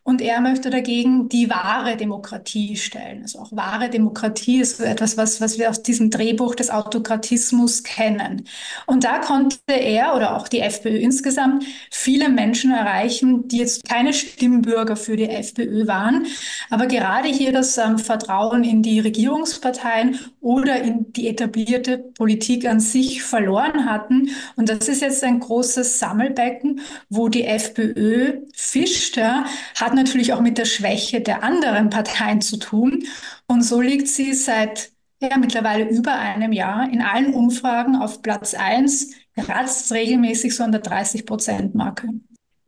Und 0.06 0.22
er 0.22 0.40
möchte 0.40 0.70
dagegen 0.70 1.28
die 1.28 1.50
wahre 1.50 1.96
Demokratie 1.96 2.76
stellen. 2.76 3.22
Also 3.22 3.40
auch 3.40 3.50
wahre 3.50 3.90
Demokratie 3.90 4.60
ist 4.60 4.78
etwas, 4.78 5.16
was, 5.16 5.40
was 5.40 5.58
wir 5.58 5.68
aus 5.68 5.82
diesem 5.82 6.10
Drehbuch 6.10 6.54
des 6.54 6.70
Autokratismus 6.70 7.82
kennen. 7.82 8.44
Und 8.86 9.02
da 9.02 9.18
konnte 9.18 9.58
er 9.66 10.14
oder 10.14 10.36
auch 10.36 10.46
die 10.46 10.60
FPÖ 10.60 10.96
insgesamt 10.96 11.64
viele 11.90 12.28
Menschen 12.28 12.70
erreichen, 12.70 13.48
die 13.48 13.58
jetzt 13.58 13.88
keine 13.88 14.12
Stimmbürger 14.12 14.94
für 14.94 15.16
die 15.16 15.28
FPÖ 15.28 15.88
waren, 15.88 16.26
aber 16.70 16.86
gerade 16.86 17.26
hier 17.26 17.50
das 17.50 17.76
ähm, 17.76 17.98
Vertrauen 17.98 18.62
in 18.62 18.82
die 18.82 19.00
Regierungsparteien 19.00 20.20
oder 20.40 20.82
in 20.82 21.12
die 21.14 21.26
etablierte 21.26 21.98
Politik 21.98 22.68
an 22.68 22.78
sich 22.78 23.24
verloren 23.24 23.86
hatten. 23.86 24.28
Und 24.54 24.68
das 24.68 24.86
ist 24.86 25.02
jetzt 25.02 25.24
ein 25.24 25.40
großes 25.40 25.98
Sammelbecken, 25.98 26.80
wo 27.08 27.28
die 27.28 27.42
FPÖ 27.42 28.42
fischt, 28.54 29.16
ja, 29.16 29.44
hat 29.74 29.95
natürlich 29.96 30.32
auch 30.32 30.40
mit 30.40 30.58
der 30.58 30.64
Schwäche 30.64 31.20
der 31.20 31.42
anderen 31.42 31.90
Parteien 31.90 32.40
zu 32.40 32.58
tun. 32.58 33.02
Und 33.48 33.62
so 33.62 33.80
liegt 33.80 34.06
sie 34.06 34.32
seit 34.32 34.92
ja, 35.20 35.36
mittlerweile 35.38 35.88
über 35.88 36.12
einem 36.12 36.52
Jahr 36.52 36.88
in 36.92 37.02
allen 37.02 37.34
Umfragen 37.34 37.96
auf 37.96 38.22
Platz 38.22 38.54
1, 38.54 39.12
kratzt 39.34 39.90
regelmäßig 39.92 40.54
so 40.54 40.62
an 40.62 40.72
der 40.72 40.82
30-Prozent-Marke. 40.82 42.08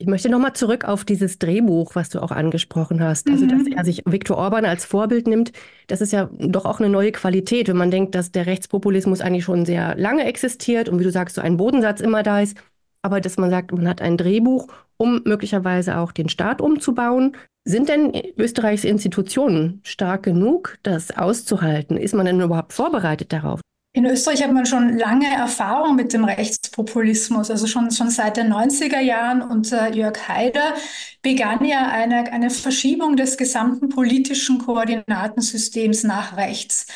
Ich 0.01 0.07
möchte 0.07 0.29
nochmal 0.29 0.53
zurück 0.53 0.85
auf 0.85 1.05
dieses 1.05 1.39
Drehbuch, 1.39 1.95
was 1.95 2.09
du 2.09 2.23
auch 2.23 2.31
angesprochen 2.31 3.03
hast. 3.03 3.29
Also, 3.29 3.47
dass 3.47 3.63
mhm. 3.63 3.73
er 3.73 3.85
sich 3.85 4.03
Viktor 4.07 4.37
Orban 4.37 4.65
als 4.65 4.85
Vorbild 4.85 5.27
nimmt, 5.27 5.53
das 5.89 6.01
ist 6.01 6.13
ja 6.13 6.31
doch 6.39 6.67
auch 6.67 6.79
eine 6.79 6.89
neue 6.89 7.11
Qualität, 7.11 7.69
wenn 7.69 7.77
man 7.77 7.91
denkt, 7.91 8.15
dass 8.15 8.31
der 8.31 8.47
Rechtspopulismus 8.47 9.21
eigentlich 9.21 9.45
schon 9.45 9.67
sehr 9.67 9.97
lange 9.97 10.25
existiert 10.25 10.89
und 10.89 11.01
wie 11.01 11.05
du 11.05 11.11
sagst, 11.11 11.35
so 11.35 11.41
ein 11.41 11.57
Bodensatz 11.57 12.01
immer 12.01 12.23
da 12.23 12.41
ist 12.41 12.57
aber 13.03 13.21
dass 13.21 13.37
man 13.37 13.51
sagt, 13.51 13.73
man 13.73 13.89
hat 13.89 14.03
ein 14.03 14.17
Drehbuch, 14.17 14.69
um 14.99 15.23
möglicherweise 15.25 15.97
auch 15.99 16.13
den 16.13 16.29
Staat 16.29 16.61
umzubauen. 16.61 17.37
Sind 17.65 17.89
denn 17.89 18.13
Österreichs 18.37 18.85
Institutionen 18.85 19.81
stark 19.85 20.25
genug, 20.25 20.79
das 20.83 21.17
auszuhalten? 21.17 21.97
Ist 21.97 22.15
man 22.15 22.27
denn 22.27 22.41
überhaupt 22.41 22.73
vorbereitet 22.73 23.33
darauf? 23.33 23.61
In 23.95 24.05
Österreich 24.05 24.43
hat 24.45 24.53
man 24.53 24.67
schon 24.67 24.97
lange 24.97 25.27
Erfahrung 25.27 25.97
mit 25.97 26.13
dem 26.13 26.25
Rechtspopulismus, 26.25 27.51
also 27.51 27.67
schon, 27.67 27.91
schon 27.91 28.11
seit 28.11 28.37
den 28.37 28.53
90er 28.53 29.01
Jahren 29.01 29.43
unter 29.43 29.93
Jörg 29.93 30.29
Haider 30.29 30.75
begann 31.23 31.65
ja 31.65 31.89
eine, 31.89 32.31
eine 32.33 32.51
Verschiebung 32.51 33.17
des 33.17 33.37
gesamten 33.37 33.89
politischen 33.89 34.59
Koordinatensystems 34.59 36.05
nach 36.05 36.37
rechts. 36.37 36.87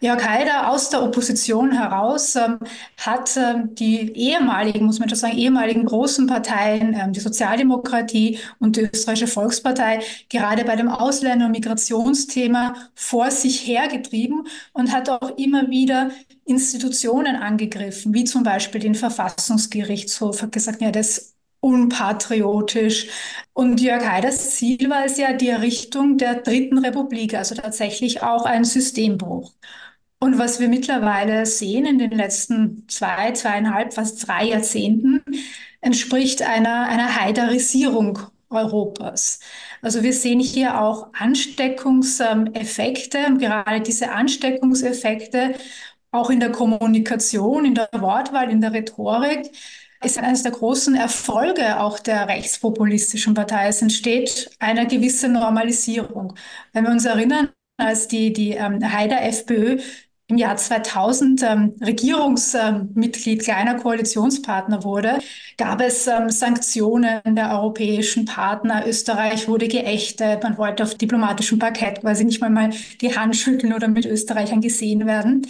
Jörg 0.00 0.22
Haider 0.28 0.70
aus 0.70 0.90
der 0.90 1.02
Opposition 1.02 1.72
heraus 1.72 2.36
ähm, 2.36 2.58
hat 2.98 3.36
ähm, 3.36 3.74
die 3.74 4.12
ehemaligen, 4.12 4.84
muss 4.84 4.98
man 4.98 5.08
schon 5.08 5.18
sagen, 5.18 5.38
ehemaligen 5.38 5.86
großen 5.86 6.26
Parteien, 6.26 6.94
ähm, 6.94 7.12
die 7.12 7.20
Sozialdemokratie 7.20 8.38
und 8.58 8.76
die 8.76 8.90
Österreichische 8.92 9.28
Volkspartei, 9.28 10.00
gerade 10.28 10.64
bei 10.64 10.76
dem 10.76 10.88
Ausländer- 10.88 11.46
und 11.46 11.52
Migrationsthema 11.52 12.74
vor 12.94 13.30
sich 13.30 13.66
hergetrieben 13.66 14.46
und 14.72 14.92
hat 14.92 15.08
auch 15.08 15.38
immer 15.38 15.70
wieder 15.70 16.10
Institutionen 16.50 17.36
angegriffen, 17.36 18.14
wie 18.14 18.24
zum 18.24 18.42
Beispiel 18.42 18.80
den 18.80 18.94
Verfassungsgerichtshof, 18.94 20.42
hat 20.42 20.52
gesagt, 20.52 20.82
ja, 20.82 20.90
das 20.90 21.34
unpatriotisch. 21.60 23.08
Und 23.52 23.80
Jörg 23.80 24.04
Haiders 24.06 24.56
Ziel 24.56 24.90
war 24.90 25.04
es 25.04 25.18
ja 25.18 25.32
die 25.32 25.48
Errichtung 25.48 26.18
der 26.18 26.36
Dritten 26.36 26.78
Republik, 26.78 27.34
also 27.34 27.54
tatsächlich 27.54 28.22
auch 28.22 28.46
ein 28.46 28.64
Systembruch. 28.64 29.52
Und 30.18 30.38
was 30.38 30.60
wir 30.60 30.68
mittlerweile 30.68 31.46
sehen 31.46 31.86
in 31.86 31.98
den 31.98 32.10
letzten 32.10 32.86
zwei, 32.88 33.32
zweieinhalb, 33.32 33.94
fast 33.94 34.26
drei 34.26 34.46
Jahrzehnten, 34.46 35.22
entspricht 35.80 36.42
einer, 36.42 36.88
einer 36.88 37.16
Haiderisierung 37.16 38.18
Europas. 38.50 39.40
Also 39.80 40.02
wir 40.02 40.12
sehen 40.12 40.40
hier 40.40 40.80
auch 40.80 41.12
Ansteckungseffekte, 41.14 43.36
gerade 43.38 43.80
diese 43.80 44.10
Ansteckungseffekte 44.10 45.54
auch 46.12 46.30
in 46.30 46.40
der 46.40 46.52
Kommunikation, 46.52 47.64
in 47.64 47.74
der 47.74 47.88
Wortwahl, 47.92 48.50
in 48.50 48.60
der 48.60 48.72
Rhetorik, 48.72 49.50
ist 50.02 50.18
eines 50.18 50.42
der 50.42 50.52
großen 50.52 50.94
Erfolge 50.94 51.78
auch 51.80 51.98
der 51.98 52.28
rechtspopulistischen 52.28 53.34
Partei. 53.34 53.68
Es 53.68 53.82
entsteht 53.82 54.50
eine 54.58 54.86
gewisse 54.86 55.28
Normalisierung. 55.28 56.34
Wenn 56.72 56.84
wir 56.84 56.90
uns 56.90 57.04
erinnern, 57.04 57.50
als 57.76 58.08
die, 58.08 58.32
die 58.32 58.52
ähm, 58.52 58.80
Haider 58.92 59.22
FPÖ 59.22 59.78
im 60.28 60.38
Jahr 60.38 60.56
2000 60.56 61.42
ähm, 61.42 61.74
Regierungsmitglied 61.84 63.42
kleiner 63.42 63.74
Koalitionspartner 63.74 64.84
wurde, 64.84 65.18
gab 65.58 65.80
es 65.80 66.06
ähm, 66.06 66.30
Sanktionen 66.30 67.20
der 67.26 67.52
europäischen 67.52 68.24
Partner. 68.24 68.86
Österreich 68.86 69.48
wurde 69.48 69.68
geächtet. 69.68 70.42
Man 70.42 70.56
wollte 70.56 70.84
auf 70.84 70.94
diplomatischem 70.94 71.58
Parkett 71.58 72.00
quasi 72.00 72.24
nicht 72.24 72.40
mal, 72.40 72.50
mal 72.50 72.70
die 73.00 73.16
Hand 73.16 73.36
schütteln 73.36 73.72
oder 73.72 73.88
mit 73.88 74.06
Österreichern 74.06 74.60
gesehen 74.60 75.06
werden. 75.06 75.46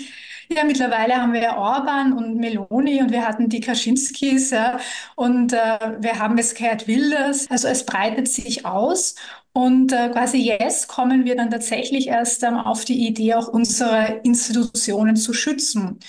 Ja, 0.53 0.65
mittlerweile 0.65 1.15
haben 1.17 1.33
wir 1.33 1.57
Orban 1.57 2.13
und 2.13 2.37
Meloni 2.37 3.01
und 3.01 3.13
wir 3.13 3.27
hatten 3.27 3.49
die 3.49 3.61
Kaczynskis 3.61 4.51
ja, 4.51 4.81
und 5.15 5.53
äh, 5.53 5.79
wir 6.01 6.19
haben 6.19 6.39
es 6.39 6.55
Gerd 6.55 6.89
Wilders. 6.89 7.49
Also 7.51 7.69
es 7.69 7.87
breitet 7.87 8.27
sich 8.27 8.67
aus 8.67 9.15
und 9.53 9.93
äh, 9.93 10.09
quasi 10.11 10.39
jetzt 10.39 10.89
kommen 10.89 11.25
wir 11.25 11.37
dann 11.37 11.51
tatsächlich 11.51 12.09
erst 12.09 12.43
ähm, 12.43 12.55
auf 12.57 12.85
die 12.85 13.07
Idee, 13.07 13.35
auch 13.35 13.47
unsere 13.47 14.21
Institutionen 14.25 15.15
zu 15.15 15.33
schützen. 15.33 16.01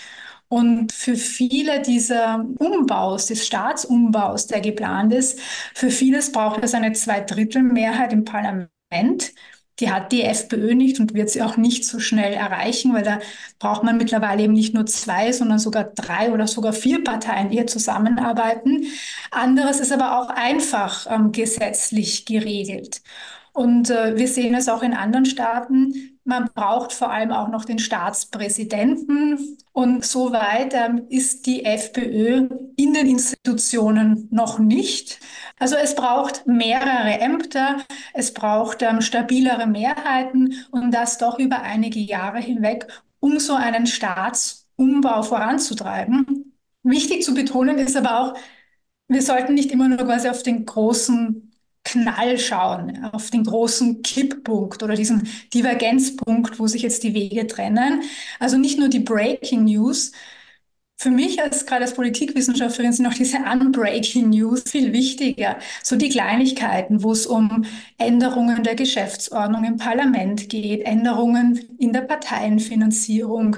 Und 0.48 0.92
für 0.92 1.16
viele 1.16 1.82
dieser 1.82 2.46
Umbaus, 2.60 3.28
des 3.28 3.46
Staatsumbaus, 3.46 4.48
der 4.48 4.62
geplant 4.62 5.14
ist, 5.14 5.40
für 5.76 5.92
vieles 5.92 6.32
braucht 6.32 6.64
es 6.64 6.74
eine 6.74 6.94
Zweidrittelmehrheit 6.94 8.12
im 8.12 8.26
Parlament. 8.26 9.34
Die 9.82 9.92
hat 9.92 10.12
die 10.12 10.24
FPÖ 10.24 10.76
nicht 10.76 11.00
und 11.00 11.14
wird 11.14 11.30
sie 11.30 11.42
auch 11.42 11.58
nicht 11.58 11.86
so 11.86 12.00
schnell 12.00 12.34
erreichen, 12.34 12.94
weil 12.94 13.04
da 13.04 13.20
braucht 13.60 13.84
man 13.84 13.98
mittlerweile 13.98 14.44
eben 14.44 14.54
nicht 14.54 14.74
nur 14.74 14.86
zwei, 14.86 15.32
sondern 15.32 15.60
sogar 15.60 15.84
drei 15.84 16.32
oder 16.32 16.48
sogar 16.48 16.72
vier 16.72 17.04
Parteien, 17.04 17.50
die 17.50 17.58
hier 17.58 17.68
zusammenarbeiten. 17.68 18.86
Anderes 19.32 19.80
ist 19.80 19.92
aber 19.92 20.20
auch 20.20 20.30
einfach 20.30 21.08
ähm, 21.10 21.32
gesetzlich 21.32 22.26
geregelt. 22.26 23.02
Und 23.54 23.90
äh, 23.90 24.16
wir 24.16 24.28
sehen 24.28 24.56
es 24.56 24.70
auch 24.70 24.82
in 24.82 24.94
anderen 24.94 25.26
Staaten. 25.26 26.18
Man 26.24 26.50
braucht 26.54 26.94
vor 26.94 27.12
allem 27.12 27.32
auch 27.32 27.50
noch 27.50 27.66
den 27.66 27.80
Staatspräsidenten. 27.80 29.58
Und 29.74 30.06
soweit 30.06 30.74
ähm, 30.74 31.04
ist 31.10 31.46
die 31.46 31.66
FPÖ 31.66 32.48
in 32.78 32.94
den 32.94 33.08
Institutionen 33.08 34.28
noch 34.32 34.60
nicht. 34.60 35.20
Also 35.62 35.76
es 35.76 35.94
braucht 35.94 36.48
mehrere 36.48 37.20
Ämter, 37.20 37.84
es 38.14 38.34
braucht 38.34 38.82
ähm, 38.82 39.00
stabilere 39.02 39.68
Mehrheiten 39.68 40.56
und 40.72 40.92
das 40.92 41.20
doch 41.20 41.38
über 41.38 41.62
einige 41.62 42.00
Jahre 42.00 42.40
hinweg, 42.40 42.88
um 43.20 43.40
so 43.40 43.54
einen 43.54 43.86
Staatsumbau 43.86 45.22
voranzutreiben. 45.22 46.56
Wichtig 46.82 47.24
zu 47.24 47.36
betonen 47.36 47.78
ist 47.78 47.96
aber 47.96 48.20
auch, 48.20 48.34
wir 49.08 49.22
sollten 49.22 49.54
nicht 49.54 49.72
immer 49.72 49.88
nur 49.90 50.00
quasi 50.00 50.30
auf 50.30 50.44
den 50.44 50.66
großen 50.66 51.52
Knall 51.84 52.40
schauen, 52.40 53.06
auf 53.14 53.30
den 53.32 53.44
großen 53.44 54.02
Kipppunkt 54.04 54.84
oder 54.84 54.96
diesen 54.96 55.28
Divergenzpunkt, 55.54 56.60
wo 56.60 56.68
sich 56.68 56.82
jetzt 56.84 57.04
die 57.04 57.14
Wege 57.14 57.48
trennen. 57.48 58.02
Also 58.40 58.58
nicht 58.58 58.80
nur 58.80 58.90
die 58.90 59.00
Breaking 59.00 59.66
News. 59.66 60.12
Für 61.02 61.10
mich 61.10 61.42
als 61.42 61.66
gerade 61.66 61.86
als 61.86 61.96
Politikwissenschaftlerin 61.96 62.94
sind 62.94 63.08
auch 63.08 63.14
diese 63.16 63.40
Unbreaking 63.40 64.30
News 64.30 64.62
viel 64.70 64.94
wichtiger. 64.94 65.58
So 65.82 65.96
die 65.96 66.10
Kleinigkeiten, 66.10 67.02
wo 67.02 67.12
es 67.12 67.26
um 67.26 67.66
Änderungen 67.98 68.62
der 68.62 68.76
Geschäftsordnung 68.76 69.64
im 69.64 69.78
Parlament 69.78 70.48
geht, 70.48 70.86
Änderungen 70.86 71.60
in 71.80 71.92
der 71.92 72.02
Parteienfinanzierung, 72.02 73.58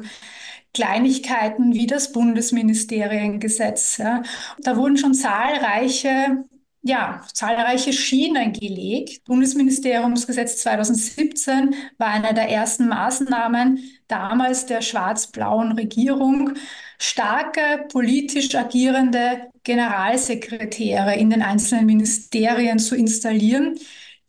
Kleinigkeiten 0.73 1.73
wie 1.73 1.86
das 1.86 2.13
Bundesministeriengesetz. 2.13 3.97
Ja. 3.97 4.23
Da 4.60 4.77
wurden 4.77 4.95
schon 4.95 5.13
zahlreiche 5.13 6.45
ja, 6.86 7.21
zahlreiche 7.34 7.93
Schienen 7.93 8.51
gelegt. 8.51 9.23
Bundesministeriumsgesetz 9.23 10.58
2017 10.58 11.75
war 11.97 12.10
eine 12.10 12.34
der 12.34 12.49
ersten 12.49 12.89
Maßnahmen 12.89 13.79
damals 14.10 14.65
der 14.65 14.82
schwarz-blauen 14.82 15.71
Regierung, 15.71 16.56
starke 17.03 17.85
politisch 17.89 18.55
agierende 18.55 19.49
Generalsekretäre 19.63 21.15
in 21.15 21.29
den 21.29 21.41
einzelnen 21.41 21.85
Ministerien 21.85 22.79
zu 22.79 22.95
installieren, 22.95 23.77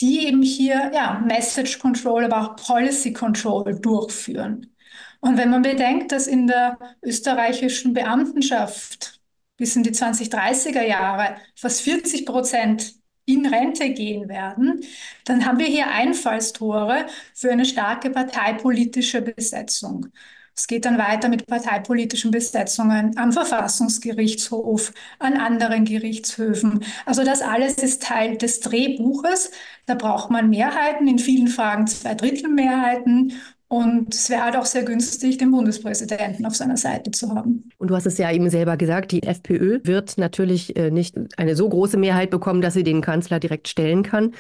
die 0.01 0.27
eben 0.27 0.43
hier 0.43 0.91
ja, 0.93 1.23
Message 1.25 1.79
Control, 1.79 2.25
aber 2.25 2.41
auch 2.41 2.57
Policy 2.57 3.13
Control 3.13 3.79
durchführen. 3.81 4.75
Und 5.21 5.39
wenn 5.39 5.51
man 5.51 5.63
bedenkt, 5.63 6.11
dass 6.11 6.27
in 6.27 6.49
der 6.49 6.79
österreichischen 7.03 7.95
Beamtenschaft 7.95 9.21
bis 9.57 9.77
in 9.77 9.85
die 9.85 9.93
2030er 9.93 10.83
Jahre 10.83 11.37
fast 11.55 11.81
40 11.83 12.27
Prozent 12.27 12.97
in 13.25 13.47
Rente 13.47 13.91
gehen 13.91 14.29
werden, 14.29 14.85
dann 15.25 15.47
haben 15.47 15.61
wir 15.61 15.67
hier 15.67 15.87
Einfallstore 15.89 17.07
für 17.35 17.53
eine 17.53 17.65
starke 17.65 18.11
parteipolitische 18.11 19.23
Besetzung. 19.23 20.09
Es 20.57 20.67
geht 20.69 20.85
dann 20.85 20.99
weiter 20.99 21.29
mit 21.29 21.47
parteipolitischen 21.47 22.31
Besetzungen 22.31 23.17
am 23.17 23.33
Verfassungsgerichtshof, 23.33 24.93
an 25.19 25.35
anderen 25.35 25.85
Gerichtshöfen. 25.85 26.85
Also 27.07 27.25
das 27.25 27.43
alles 27.43 27.79
ist 27.79 28.03
Teil 28.03 28.37
des 28.37 28.61
Drehbuches. 28.61 29.51
Da 29.87 29.95
braucht 29.95 30.31
man 30.31 30.51
Mehrheiten, 30.51 31.09
in 31.09 31.19
vielen 31.19 31.49
Fragen 31.49 31.87
zwei 31.87 32.15
Drittel 32.15 32.49
Mehrheiten. 32.49 33.33
Und 33.67 34.15
es 34.15 34.31
wäre 34.31 34.45
halt 34.45 34.57
auch 34.57 34.67
sehr 34.67 34.85
günstig, 34.85 35.39
den 35.39 35.51
Bundespräsidenten 35.51 36.47
auf 36.47 36.55
seiner 36.55 36.77
Seite 36.77 37.11
zu 37.11 37.35
haben. 37.35 37.71
Und 37.79 37.89
du 37.89 37.97
hast 37.97 38.07
es 38.07 38.19
ja 38.19 38.31
eben 38.31 38.49
selber 38.49 38.77
gesagt, 38.77 39.11
die 39.11 39.25
FPÖ 39.25 39.81
wird 39.83 40.17
natürlich 40.19 40.77
äh, 40.77 40.93
nicht 40.93 41.17
eine 41.37 41.57
so 41.57 41.69
große 41.69 41.97
Mehrheit 41.97 42.31
bekommen, 42.31 42.61
dass 42.61 42.75
sie 42.75 42.85
den 42.85 43.01
Kanzler 43.01 43.41
direkt 43.41 43.67
stellen 43.67 44.05
kann. 44.05 44.33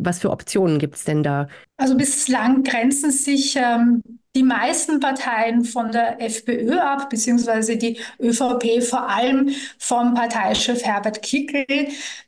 Was 0.00 0.18
für 0.18 0.30
Optionen 0.30 0.78
gibt 0.78 0.96
es 0.96 1.04
denn 1.04 1.22
da? 1.22 1.48
Also 1.78 1.96
bislang 1.96 2.62
grenzen 2.62 3.10
sich 3.10 3.56
ähm, 3.56 4.02
die 4.38 4.44
meisten 4.44 5.00
Parteien 5.00 5.64
von 5.64 5.90
der 5.90 6.22
FPÖ 6.22 6.78
ab, 6.78 7.10
beziehungsweise 7.10 7.76
die 7.76 7.98
ÖVP 8.20 8.84
vor 8.88 9.08
allem 9.08 9.50
vom 9.78 10.14
Parteichef 10.14 10.84
Herbert 10.84 11.22
Kickl. 11.22 11.66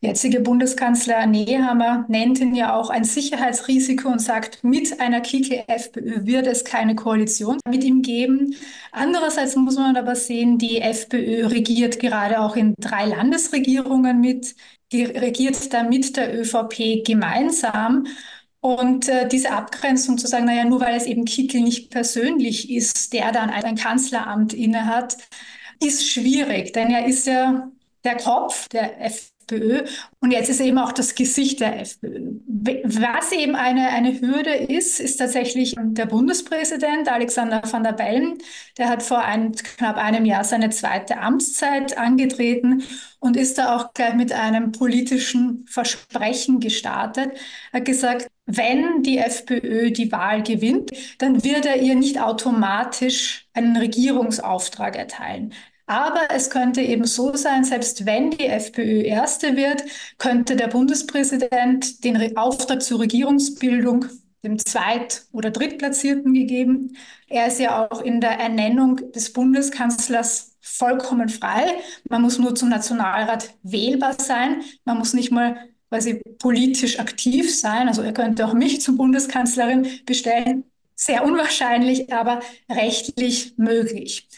Jetzige 0.01 0.41
Bundeskanzler 0.41 1.27
Nehammer 1.27 2.05
nennt 2.09 2.41
ihn 2.41 2.57
ja 2.57 2.75
auch 2.75 2.91
ein 2.91 3.05
Sicherheitsrisiko 3.05 4.09
und 4.09 4.21
sagt, 4.21 4.65
mit 4.65 5.01
einer 5.01 5.21
Kickl-FPÖ 5.21 6.27
wird 6.27 6.49
es 6.49 6.65
keine 6.65 6.97
Koalition 6.97 7.61
mit 7.69 7.85
ihm 7.85 8.03
geben. 8.03 8.57
Andererseits 8.91 9.55
muss 9.55 9.77
man 9.77 9.97
aber 9.97 10.17
sehen, 10.17 10.59
die 10.59 10.81
FPÖ 10.81 11.47
regiert 11.47 12.01
gerade 12.01 12.41
auch 12.41 12.57
in 12.57 12.75
drei 12.81 13.07
Landesregierungen 13.07 14.21
mit, 14.21 14.57
die 14.91 15.05
regiert 15.05 15.73
da 15.73 15.85
mit 15.85 16.17
der 16.17 16.37
ÖVP 16.41 17.05
gemeinsam. 17.07 18.07
Und 18.61 19.09
äh, 19.09 19.27
diese 19.27 19.53
Abgrenzung 19.53 20.19
zu 20.19 20.27
sagen, 20.27 20.45
naja, 20.45 20.65
nur 20.65 20.81
weil 20.81 20.95
es 20.95 21.07
eben 21.07 21.25
Kickel 21.25 21.63
nicht 21.63 21.91
persönlich 21.91 22.71
ist, 22.71 23.13
der 23.13 23.33
dann 23.33 23.49
ein 23.51 23.77
Kanzleramt 23.77 24.53
innehat, 24.53 25.17
ist 25.83 26.07
schwierig, 26.11 26.73
denn 26.75 26.91
er 26.91 27.07
ist 27.07 27.27
ja 27.27 27.71
der 28.05 28.17
Kopf 28.17 28.69
der 28.69 29.01
FPÖ 29.51 29.85
und 30.21 30.31
jetzt 30.31 30.49
ist 30.49 30.61
eben 30.61 30.79
auch 30.79 30.93
das 30.93 31.15
Gesicht 31.15 31.61
der 31.61 31.81
FPÖ. 31.81 32.33
Was 32.47 33.33
eben 33.33 33.55
eine, 33.55 33.89
eine 33.89 34.21
Hürde 34.21 34.55
ist, 34.55 35.01
ist 35.01 35.17
tatsächlich 35.17 35.75
der 35.79 36.07
Bundespräsident 36.07 37.09
Alexander 37.09 37.63
van 37.71 37.83
der 37.83 37.93
Bellen. 37.93 38.39
Der 38.79 38.89
hat 38.89 39.03
vor 39.03 39.25
ein, 39.25 39.53
knapp 39.53 39.97
einem 39.97 40.25
Jahr 40.25 40.45
seine 40.45 40.71
zweite 40.71 41.19
Amtszeit 41.19 41.97
angetreten 41.99 42.83
und 43.19 43.37
ist 43.37 43.59
da 43.59 43.77
auch 43.77 43.93
gleich 43.93 44.15
mit 44.15 44.33
einem 44.33 44.73
politischen 44.73 45.67
Versprechen 45.69 46.61
gestartet. 46.61 47.33
Er 47.73 47.81
hat 47.81 47.85
gesagt, 47.85 48.29
wenn 48.47 49.03
die 49.03 49.19
FPÖ 49.19 49.91
die 49.93 50.11
Wahl 50.11 50.43
gewinnt, 50.43 50.91
dann 51.19 51.45
wird 51.45 51.67
er 51.67 51.81
ihr 51.81 51.95
nicht 51.95 52.21
automatisch 52.21 53.47
einen 53.53 53.77
Regierungsauftrag 53.77 54.97
erteilen. 54.97 55.53
Aber 55.91 56.29
es 56.31 56.51
könnte 56.51 56.83
eben 56.83 57.05
so 57.05 57.35
sein, 57.35 57.65
selbst 57.65 58.07
wenn 58.07 58.31
die 58.31 58.47
FPÖ 58.47 59.03
Erste 59.03 59.57
wird, 59.57 59.83
könnte 60.19 60.55
der 60.55 60.69
Bundespräsident 60.69 62.05
den 62.05 62.37
Auftrag 62.37 62.81
zur 62.81 63.01
Regierungsbildung 63.01 64.05
dem 64.45 64.57
Zweit- 64.61 65.25
oder 65.33 65.51
Drittplatzierten 65.51 66.33
gegeben. 66.33 66.97
Er 67.27 67.49
ist 67.49 67.59
ja 67.59 67.91
auch 67.91 68.03
in 68.03 68.21
der 68.21 68.39
Ernennung 68.39 69.11
des 69.11 69.33
Bundeskanzlers 69.33 70.57
vollkommen 70.61 71.29
frei. 71.29 71.67
Man 72.09 72.23
muss 72.23 72.39
nur 72.39 72.55
zum 72.55 72.69
Nationalrat 72.69 73.53
wählbar 73.65 74.15
sein. 74.21 74.63
Man 74.85 74.97
muss 74.97 75.13
nicht 75.13 75.33
mal 75.33 75.57
quasi 75.89 76.23
politisch 76.39 77.01
aktiv 77.01 77.53
sein. 77.53 77.89
Also 77.89 78.03
er 78.03 78.13
könnte 78.13 78.47
auch 78.47 78.55
mich 78.55 78.81
zum 78.81 78.97
Bundeskanzlerin 78.97 79.89
bestellen. 80.07 80.63
Sehr 80.95 81.25
unwahrscheinlich, 81.25 82.13
aber 82.13 82.39
rechtlich 82.71 83.55
möglich. 83.57 84.29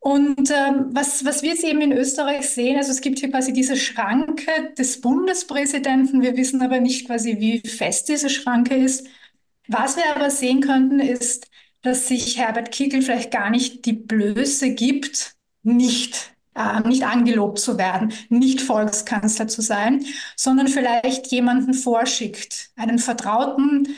Und 0.00 0.50
ähm, 0.50 0.86
was, 0.92 1.24
was 1.26 1.42
wir 1.42 1.50
jetzt 1.50 1.64
eben 1.64 1.82
in 1.82 1.92
Österreich 1.92 2.48
sehen, 2.48 2.78
also 2.78 2.90
es 2.90 3.02
gibt 3.02 3.18
hier 3.18 3.30
quasi 3.30 3.52
diese 3.52 3.76
Schranke 3.76 4.50
des 4.78 5.00
Bundespräsidenten. 5.02 6.22
Wir 6.22 6.36
wissen 6.36 6.62
aber 6.62 6.80
nicht 6.80 7.06
quasi, 7.06 7.38
wie 7.38 7.60
fest 7.60 8.08
diese 8.08 8.30
Schranke 8.30 8.74
ist. 8.74 9.06
Was 9.68 9.96
wir 9.96 10.04
aber 10.16 10.30
sehen 10.30 10.62
könnten, 10.62 11.00
ist, 11.00 11.48
dass 11.82 12.08
sich 12.08 12.38
Herbert 12.38 12.72
Kickl 12.72 13.02
vielleicht 13.02 13.30
gar 13.30 13.50
nicht 13.50 13.84
die 13.84 13.92
Blöße 13.92 14.70
gibt, 14.74 15.34
nicht 15.62 16.32
äh, 16.54 16.80
nicht 16.88 17.04
angelobt 17.04 17.58
zu 17.58 17.78
werden, 17.78 18.12
nicht 18.28 18.60
Volkskanzler 18.60 19.48
zu 19.48 19.62
sein, 19.62 20.04
sondern 20.36 20.68
vielleicht 20.68 21.28
jemanden 21.28 21.74
vorschickt, 21.74 22.70
einen 22.76 22.98
Vertrauten, 22.98 23.88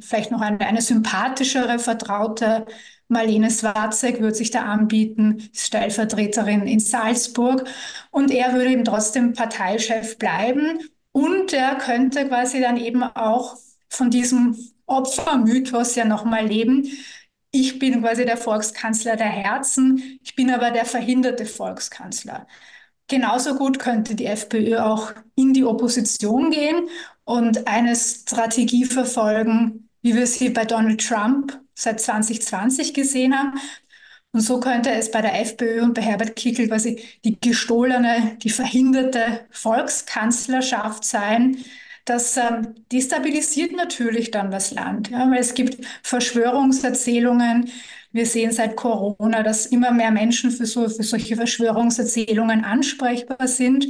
vielleicht 0.00 0.30
noch 0.30 0.40
eine, 0.40 0.60
eine 0.60 0.82
sympathischere 0.82 1.78
Vertraute. 1.78 2.66
Marlene 3.08 3.50
Swarzek 3.50 4.20
würde 4.20 4.34
sich 4.34 4.50
da 4.50 4.62
anbieten, 4.62 5.48
Stellvertreterin 5.52 6.66
in 6.66 6.80
Salzburg. 6.80 7.68
Und 8.10 8.30
er 8.30 8.52
würde 8.52 8.70
eben 8.70 8.84
trotzdem 8.84 9.32
Parteichef 9.32 10.18
bleiben. 10.18 10.80
Und 11.12 11.52
er 11.52 11.76
könnte 11.76 12.26
quasi 12.28 12.60
dann 12.60 12.76
eben 12.76 13.02
auch 13.02 13.56
von 13.88 14.10
diesem 14.10 14.56
Opfermythos 14.86 15.94
ja 15.94 16.04
nochmal 16.04 16.46
leben. 16.46 16.88
Ich 17.50 17.78
bin 17.78 18.02
quasi 18.02 18.24
der 18.24 18.36
Volkskanzler 18.36 19.16
der 19.16 19.28
Herzen, 19.28 20.18
ich 20.22 20.34
bin 20.34 20.50
aber 20.50 20.70
der 20.70 20.84
verhinderte 20.84 21.46
Volkskanzler. 21.46 22.46
Genauso 23.08 23.54
gut 23.54 23.78
könnte 23.78 24.14
die 24.14 24.26
FPÖ 24.26 24.78
auch 24.78 25.12
in 25.36 25.54
die 25.54 25.64
Opposition 25.64 26.50
gehen 26.50 26.88
und 27.24 27.66
eine 27.66 27.94
Strategie 27.96 28.84
verfolgen, 28.84 29.88
wie 30.02 30.14
wir 30.14 30.26
sie 30.26 30.50
bei 30.50 30.64
Donald 30.64 31.06
Trump 31.06 31.58
seit 31.76 32.00
2020 32.00 32.94
gesehen 32.94 33.38
haben. 33.38 33.60
Und 34.32 34.40
so 34.40 34.60
könnte 34.60 34.90
es 34.90 35.10
bei 35.10 35.22
der 35.22 35.40
FPÖ 35.40 35.82
und 35.82 35.94
bei 35.94 36.02
Herbert 36.02 36.36
Kickl 36.36 36.68
quasi 36.68 37.02
die 37.24 37.40
gestohlene, 37.40 38.36
die 38.42 38.50
verhinderte 38.50 39.46
Volkskanzlerschaft 39.50 41.04
sein, 41.04 41.64
das 42.04 42.36
ähm, 42.36 42.74
destabilisiert 42.92 43.72
natürlich 43.72 44.30
dann 44.30 44.50
das 44.50 44.70
Land, 44.72 45.10
ja, 45.10 45.28
weil 45.30 45.40
es 45.40 45.54
gibt 45.54 45.84
Verschwörungserzählungen. 46.02 47.70
Wir 48.12 48.26
sehen 48.26 48.52
seit 48.52 48.76
Corona, 48.76 49.42
dass 49.42 49.66
immer 49.66 49.90
mehr 49.90 50.12
Menschen 50.12 50.50
für, 50.52 50.66
so, 50.66 50.88
für 50.88 51.02
solche 51.02 51.36
Verschwörungserzählungen 51.36 52.64
ansprechbar 52.64 53.48
sind. 53.48 53.86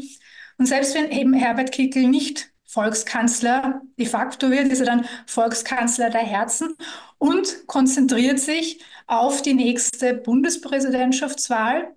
Und 0.58 0.66
selbst 0.66 0.94
wenn 0.94 1.10
eben 1.10 1.34
Herbert 1.34 1.72
Kickl 1.72 2.08
nicht 2.08 2.50
Volkskanzler 2.76 3.80
de 3.98 4.04
facto 4.04 4.50
wird, 4.50 4.70
ist 4.70 4.80
er 4.80 4.86
dann 4.86 5.06
Volkskanzler 5.24 6.10
der 6.10 6.20
Herzen 6.20 6.76
und 7.16 7.66
konzentriert 7.66 8.38
sich 8.38 8.82
auf 9.06 9.40
die 9.40 9.54
nächste 9.54 10.12
Bundespräsidentschaftswahl, 10.12 11.94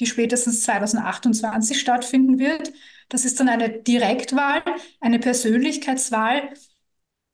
die 0.00 0.06
spätestens 0.06 0.62
2028 0.62 1.78
stattfinden 1.78 2.38
wird. 2.38 2.72
Das 3.10 3.26
ist 3.26 3.38
dann 3.40 3.50
eine 3.50 3.68
Direktwahl, 3.68 4.62
eine 5.02 5.18
Persönlichkeitswahl, 5.18 6.48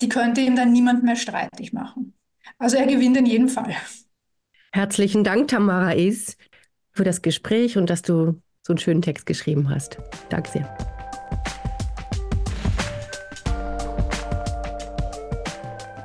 die 0.01 0.09
könnte 0.09 0.41
ihm 0.41 0.57
dann 0.57 0.73
niemand 0.73 1.05
mehr 1.05 1.15
streitig 1.15 1.73
machen. 1.73 2.15
Also 2.59 2.79
er 2.79 2.87
gewinnt 2.87 3.17
in 3.17 3.27
jedem 3.27 3.49
Fall. 3.49 3.77
Herzlichen 4.73 5.23
Dank, 5.23 5.47
Tamara 5.47 5.95
Es, 5.95 6.37
für 6.91 7.05
das 7.05 7.23
Gespräch 7.23 7.79
und 7.79 7.89
dass 7.91 8.03
du 8.03 8.43
so 8.67 8.73
einen 8.73 8.79
schönen 8.79 9.03
Text 9.03 9.27
geschrieben 9.27 9.71
hast. 9.71 9.99
Danke 10.31 10.51
sehr. 10.51 10.77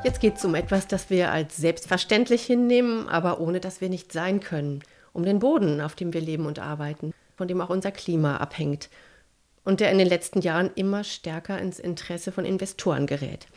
Jetzt 0.04 0.22
geht 0.22 0.38
es 0.38 0.45
um 0.45 0.56
etwas, 0.56 0.88
das 0.88 1.10
wir 1.10 1.32
als 1.32 1.58
selbstverständlich 1.58 2.45
hinnehmen, 2.45 3.10
aber 3.10 3.39
ohne 3.39 3.60
dass 3.60 3.82
wir 3.82 3.89
nicht 3.89 4.14
sein 4.14 4.39
können. 4.39 4.84
Um 5.12 5.24
den 5.24 5.39
Boden, 5.39 5.82
auf 5.82 5.95
dem 5.95 6.14
wir 6.14 6.22
leben 6.22 6.45
und 6.45 6.60
arbeiten, 6.60 7.14
von 7.36 7.48
dem 7.48 7.60
auch 7.62 7.70
unser 7.70 7.91
Klima 7.91 8.38
abhängt 8.38 8.89
und 9.64 9.80
der 9.82 9.91
in 9.91 9.98
den 9.98 10.08
letzten 10.08 10.39
Jahren 10.39 10.72
immer 10.76 11.04
stärker 11.04 11.60
ins 11.60 11.80
Interesse 11.80 12.32
von 12.32 12.45
Investoren 12.45 13.06
gerät. 13.06 13.48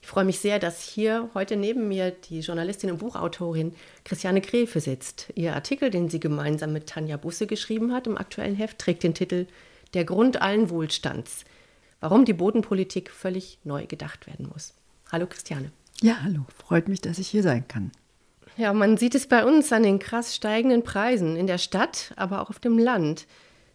Ich 0.00 0.06
freue 0.06 0.24
mich 0.24 0.38
sehr, 0.38 0.60
dass 0.60 0.82
hier 0.82 1.28
heute 1.34 1.56
neben 1.56 1.88
mir 1.88 2.12
die 2.12 2.38
Journalistin 2.38 2.92
und 2.92 2.98
Buchautorin 2.98 3.74
Christiane 4.04 4.40
Gräfe 4.40 4.78
sitzt. 4.80 5.32
Ihr 5.34 5.54
Artikel, 5.54 5.90
den 5.90 6.08
sie 6.08 6.20
gemeinsam 6.20 6.72
mit 6.72 6.86
Tanja 6.86 7.16
Busse 7.16 7.48
geschrieben 7.48 7.92
hat 7.92 8.06
im 8.06 8.16
aktuellen 8.16 8.54
Heft, 8.54 8.78
trägt 8.78 9.02
den 9.02 9.14
Titel 9.14 9.48
Der 9.94 10.04
Grund 10.04 10.40
allen 10.40 10.70
Wohlstands. 10.70 11.44
Warum 11.98 12.24
die 12.24 12.34
Bodenpolitik 12.34 13.10
völlig 13.10 13.58
neu 13.64 13.86
gedacht 13.86 14.28
werden 14.28 14.48
muss. 14.52 14.74
Hallo 15.10 15.26
Christiane. 15.26 15.72
Ja, 16.02 16.18
hallo. 16.22 16.44
Freut 16.56 16.88
mich, 16.88 17.00
dass 17.00 17.18
ich 17.18 17.28
hier 17.28 17.42
sein 17.42 17.66
kann. 17.68 17.90
Ja, 18.56 18.72
man 18.72 18.96
sieht 18.96 19.14
es 19.14 19.26
bei 19.26 19.44
uns 19.44 19.72
an 19.72 19.82
den 19.82 19.98
krass 19.98 20.34
steigenden 20.34 20.82
Preisen 20.82 21.36
in 21.36 21.46
der 21.46 21.58
Stadt, 21.58 22.12
aber 22.16 22.40
auch 22.40 22.50
auf 22.50 22.58
dem 22.58 22.78
Land 22.78 23.26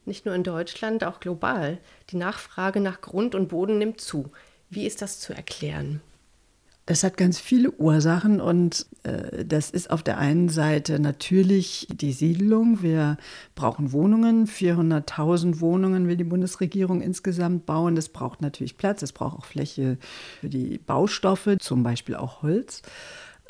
nicht 0.06 0.26
nur 0.26 0.36
in 0.36 0.44
Deutschland, 0.44 1.04
auch 1.04 1.20
global. 1.20 1.78
Die 2.10 2.18
Nachfrage 2.18 2.80
nach 2.80 3.02
Grund 3.02 3.36
und 3.36 3.50
Boden 3.50 3.78
nimmt 3.78 4.02
zu. 4.02 4.32
Wie 4.70 4.88
ist 4.88 5.02
das 5.02 5.20
zu 5.20 5.34
erklären? 5.34 6.02
Das 6.92 7.06
hat 7.06 7.16
ganz 7.16 7.40
viele 7.40 7.72
Ursachen 7.72 8.42
und 8.42 8.86
äh, 9.04 9.46
das 9.46 9.70
ist 9.70 9.92
auf 9.92 10.04
der 10.04 10.18
einen 10.18 10.50
Seite 10.50 11.00
natürlich 11.00 11.88
die 11.90 12.12
Siedlung. 12.12 12.82
Wir 12.82 13.16
brauchen 13.56 13.94
Wohnungen, 13.94 14.46
400.000 14.46 15.62
Wohnungen 15.62 16.10
will 16.10 16.18
die 16.18 16.26
Bundesregierung 16.26 17.00
insgesamt 17.00 17.66
bauen. 17.66 17.96
Das 17.96 18.10
braucht 18.10 18.42
natürlich 18.42 18.76
Platz, 18.76 19.04
es 19.04 19.14
braucht 19.14 19.40
auch 19.40 19.46
Fläche 19.46 20.00
für 20.42 20.50
die 20.50 20.80
Baustoffe, 20.80 21.56
zum 21.60 21.82
Beispiel 21.82 22.16
auch 22.16 22.42
Holz. 22.42 22.82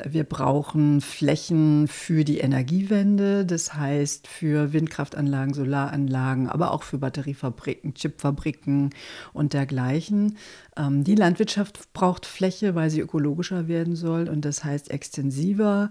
Wir 0.04 0.24
brauchen 0.24 1.00
Flächen 1.00 1.86
für 1.86 2.24
die 2.24 2.38
Energiewende, 2.38 3.44
das 3.44 3.74
heißt 3.74 4.26
für 4.26 4.72
Windkraftanlagen, 4.72 5.54
Solaranlagen, 5.54 6.48
aber 6.48 6.72
auch 6.72 6.82
für 6.82 6.98
Batteriefabriken, 6.98 7.94
Chipfabriken 7.94 8.90
und 9.32 9.52
dergleichen. 9.52 10.38
Ähm, 10.76 11.04
die 11.04 11.14
Landwirtschaft 11.14 11.92
braucht 11.92 12.26
Fläche, 12.26 12.74
weil 12.74 12.90
sie 12.90 13.00
ökologischer 13.00 13.68
werden 13.68 13.94
soll 13.94 14.28
und 14.28 14.44
das 14.44 14.64
heißt 14.64 14.90
extensiver. 14.90 15.90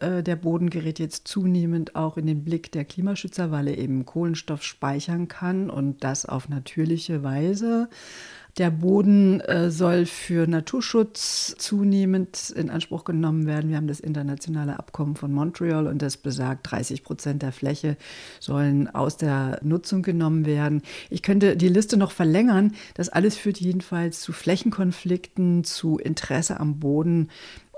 Äh, 0.00 0.22
der 0.22 0.36
Boden 0.36 0.70
gerät 0.70 0.98
jetzt 0.98 1.26
zunehmend 1.26 1.96
auch 1.96 2.16
in 2.16 2.26
den 2.26 2.44
Blick 2.44 2.70
der 2.72 2.84
Klimaschützer, 2.84 3.50
weil 3.50 3.68
er 3.68 3.78
eben 3.78 4.06
Kohlenstoff 4.06 4.62
speichern 4.62 5.28
kann 5.28 5.70
und 5.70 6.04
das 6.04 6.26
auf 6.26 6.48
natürliche 6.48 7.22
Weise. 7.22 7.88
Der 8.58 8.72
Boden 8.72 9.40
äh, 9.42 9.70
soll 9.70 10.04
für 10.04 10.48
Naturschutz 10.48 11.54
zunehmend 11.58 12.50
in 12.50 12.70
Anspruch 12.70 13.04
genommen 13.04 13.46
werden. 13.46 13.70
Wir 13.70 13.76
haben 13.76 13.86
das 13.86 14.00
internationale 14.00 14.80
Abkommen 14.80 15.14
von 15.14 15.32
Montreal 15.32 15.86
und 15.86 16.02
das 16.02 16.16
besagt, 16.16 16.68
30 16.68 17.04
Prozent 17.04 17.42
der 17.42 17.52
Fläche 17.52 17.96
sollen 18.40 18.88
aus 18.88 19.16
der 19.16 19.60
Nutzung 19.62 20.02
genommen 20.02 20.44
werden. 20.44 20.82
Ich 21.08 21.22
könnte 21.22 21.56
die 21.56 21.68
Liste 21.68 21.96
noch 21.96 22.10
verlängern. 22.10 22.72
Das 22.94 23.08
alles 23.08 23.36
führt 23.36 23.60
jedenfalls 23.60 24.20
zu 24.22 24.32
Flächenkonflikten, 24.32 25.62
zu 25.62 25.98
Interesse 25.98 26.58
am 26.58 26.80
Boden. 26.80 27.28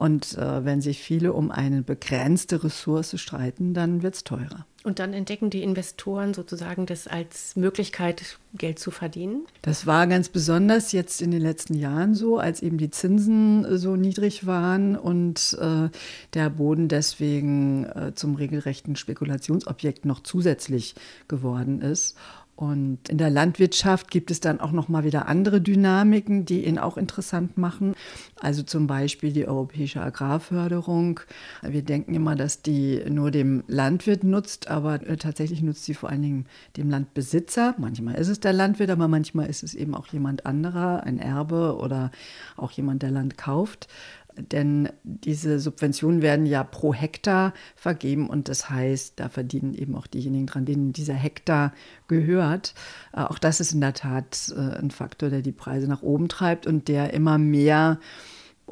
Und 0.00 0.38
äh, 0.38 0.64
wenn 0.64 0.80
sich 0.80 1.02
viele 1.02 1.34
um 1.34 1.50
eine 1.50 1.82
begrenzte 1.82 2.64
Ressource 2.64 3.20
streiten, 3.20 3.74
dann 3.74 4.02
wird 4.02 4.14
es 4.14 4.24
teurer. 4.24 4.64
Und 4.82 4.98
dann 4.98 5.12
entdecken 5.12 5.50
die 5.50 5.62
Investoren 5.62 6.32
sozusagen 6.32 6.86
das 6.86 7.06
als 7.06 7.54
Möglichkeit, 7.54 8.38
Geld 8.54 8.78
zu 8.78 8.90
verdienen? 8.90 9.46
Das 9.60 9.86
war 9.86 10.06
ganz 10.06 10.30
besonders 10.30 10.92
jetzt 10.92 11.20
in 11.20 11.30
den 11.30 11.42
letzten 11.42 11.74
Jahren 11.74 12.14
so, 12.14 12.38
als 12.38 12.62
eben 12.62 12.78
die 12.78 12.90
Zinsen 12.90 13.66
äh, 13.66 13.76
so 13.76 13.94
niedrig 13.94 14.46
waren 14.46 14.96
und 14.96 15.58
äh, 15.60 15.90
der 16.32 16.48
Boden 16.48 16.88
deswegen 16.88 17.84
äh, 17.84 18.14
zum 18.14 18.36
regelrechten 18.36 18.96
Spekulationsobjekt 18.96 20.06
noch 20.06 20.22
zusätzlich 20.22 20.94
geworden 21.28 21.82
ist. 21.82 22.16
Und 22.60 23.08
in 23.08 23.16
der 23.16 23.30
Landwirtschaft 23.30 24.10
gibt 24.10 24.30
es 24.30 24.40
dann 24.40 24.60
auch 24.60 24.70
noch 24.70 24.90
mal 24.90 25.02
wieder 25.02 25.28
andere 25.28 25.62
Dynamiken, 25.62 26.44
die 26.44 26.66
ihn 26.66 26.78
auch 26.78 26.98
interessant 26.98 27.56
machen. 27.56 27.94
Also 28.38 28.62
zum 28.62 28.86
Beispiel 28.86 29.32
die 29.32 29.48
europäische 29.48 30.02
Agrarförderung. 30.02 31.20
Wir 31.62 31.80
denken 31.80 32.12
immer, 32.12 32.36
dass 32.36 32.60
die 32.60 33.02
nur 33.08 33.30
dem 33.30 33.64
Landwirt 33.66 34.24
nutzt, 34.24 34.68
aber 34.68 35.06
äh, 35.06 35.16
tatsächlich 35.16 35.62
nutzt 35.62 35.86
sie 35.86 35.94
vor 35.94 36.10
allen 36.10 36.20
Dingen 36.20 36.46
dem 36.76 36.90
Landbesitzer. 36.90 37.76
Manchmal 37.78 38.16
ist 38.16 38.28
es 38.28 38.40
der 38.40 38.52
Landwirt, 38.52 38.90
aber 38.90 39.08
manchmal 39.08 39.48
ist 39.48 39.62
es 39.62 39.72
eben 39.72 39.94
auch 39.94 40.08
jemand 40.08 40.44
anderer, 40.44 41.04
ein 41.04 41.18
Erbe 41.18 41.78
oder 41.78 42.10
auch 42.58 42.72
jemand, 42.72 43.02
der 43.02 43.10
Land 43.10 43.38
kauft 43.38 43.88
denn 44.36 44.88
diese 45.02 45.58
Subventionen 45.58 46.22
werden 46.22 46.46
ja 46.46 46.64
pro 46.64 46.94
Hektar 46.94 47.52
vergeben 47.76 48.28
und 48.28 48.48
das 48.48 48.70
heißt, 48.70 49.18
da 49.20 49.28
verdienen 49.28 49.74
eben 49.74 49.96
auch 49.96 50.06
diejenigen 50.06 50.46
dran, 50.46 50.64
denen 50.64 50.92
dieser 50.92 51.14
Hektar 51.14 51.72
gehört. 52.08 52.74
Äh, 53.12 53.22
auch 53.22 53.38
das 53.38 53.60
ist 53.60 53.72
in 53.72 53.80
der 53.80 53.94
Tat 53.94 54.52
äh, 54.56 54.60
ein 54.78 54.90
Faktor, 54.90 55.30
der 55.30 55.42
die 55.42 55.52
Preise 55.52 55.88
nach 55.88 56.02
oben 56.02 56.28
treibt 56.28 56.66
und 56.66 56.88
der 56.88 57.12
immer 57.12 57.38
mehr 57.38 57.98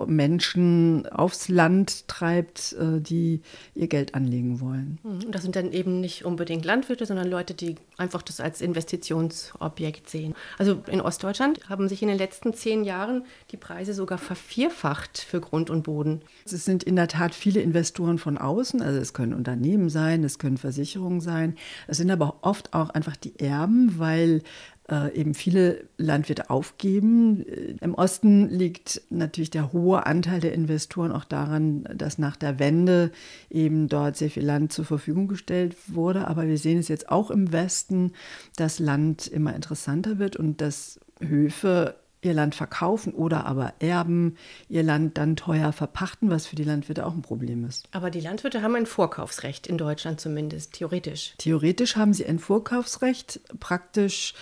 Menschen 0.07 1.07
aufs 1.07 1.49
Land 1.49 2.09
treibt, 2.09 2.75
äh, 2.75 3.01
die 3.01 3.41
ihr 3.75 3.89
Geld 3.89 4.15
anlegen 4.15 4.61
wollen. 4.61 4.99
Hm, 5.03 5.27
und 5.27 5.35
das 5.35 5.43
sind 5.43 5.57
dann 5.57 5.73
eben 5.73 6.01
nicht 6.01 6.25
unbedingt 6.25 6.65
Landwirte, 6.65 7.07
sondern 7.07 7.29
Leute, 7.29 7.55
die 7.55 7.77
einfach 7.97 8.23
das 8.23 8.41
als 8.41 8.61
Investitionsobjekt 8.61 10.09
sehen. 10.09 10.35
Also 10.59 10.83
in 10.87 11.01
Ostdeutschland 11.01 11.69
haben 11.69 11.89
sich 11.89 12.03
in 12.03 12.09
den 12.09 12.19
letzten 12.19 12.55
zehn 12.55 12.85
Jahren 12.85 13.25
die 13.51 13.57
Preise 13.57 13.95
sogar 13.95 14.19
vervierfacht 14.19 15.19
für 15.19 15.41
Grund 15.41 15.71
und 15.71 15.83
Boden. 15.83 16.23
Es 16.45 16.65
sind 16.65 16.83
in 16.83 16.97
der 16.97 17.09
Tat 17.09 17.35
viele 17.35 17.61
Investoren 17.61 18.19
von 18.19 18.39
außen, 18.39 18.83
also 18.83 18.99
es 18.99 19.13
können 19.13 19.35
Unternehmen 19.35 19.89
sein, 19.89 20.25
es 20.25 20.39
können 20.39 20.59
Versicherungen 20.59 21.21
sein, 21.21 21.57
es 21.87 21.97
sind 21.97 22.11
aber 22.11 22.39
oft 22.43 22.75
auch 22.75 22.91
einfach 22.91 23.17
die 23.17 23.39
Erben, 23.39 23.99
weil 23.99 24.43
äh, 24.91 25.15
eben 25.15 25.35
viele 25.35 25.85
Landwirte 25.97 26.51
aufgeben. 26.51 27.47
Äh, 27.47 27.77
Im 27.81 27.95
Osten 27.95 28.49
liegt 28.49 29.03
natürlich 29.11 29.51
der 29.51 29.73
hohe 29.73 30.07
Anteil 30.07 30.41
der 30.41 30.53
Investoren 30.53 31.13
auch 31.13 31.25
daran, 31.25 31.85
dass 31.95 32.19
nach 32.19 32.37
der 32.37 32.59
Wende 32.59 33.11
eben 33.51 33.89
dort 33.89 34.17
sehr 34.17 34.31
viel 34.31 34.45
Land 34.45 34.73
zur 34.73 34.85
Verfügung 34.85 35.29
gestellt 35.29 35.77
wurde. 35.89 36.27
Aber 36.27 36.47
wir 36.47 36.59
sehen 36.59 36.79
es 36.79 36.89
jetzt 36.89 37.11
auch 37.11 37.31
im 37.31 37.53
Westen, 37.53 38.13
dass 38.57 38.79
Land 38.79 39.27
immer 39.27 39.55
interessanter 39.55 40.19
wird 40.19 40.37
und 40.37 40.61
dass 40.61 40.99
Höfe 41.21 41.97
ihr 42.21 42.35
Land 42.35 42.55
verkaufen 42.55 43.13
oder 43.13 43.47
aber 43.47 43.75
erben, 43.79 44.37
ihr 44.69 44.83
Land 44.83 45.19
dann 45.19 45.37
teuer 45.37 45.73
verpachten, 45.73 46.31
was 46.31 46.47
für 46.47 46.57
die 46.57 46.65
Landwirte 46.65 47.07
auch 47.07 47.15
ein 47.15 47.23
Problem 47.23 47.65
ist. 47.65 47.89
Aber 47.93 48.11
die 48.11 48.21
Landwirte 48.21 48.63
haben 48.63 48.75
ein 48.75 48.87
Vorkaufsrecht 48.87 49.67
in 49.67 49.79
Deutschland 49.79 50.21
zumindest, 50.21 50.73
theoretisch. 50.73 51.35
Theoretisch 51.39 51.97
haben 51.97 52.13
sie 52.13 52.27
ein 52.27 52.39
Vorkaufsrecht, 52.39 53.41
praktisch 53.61 54.35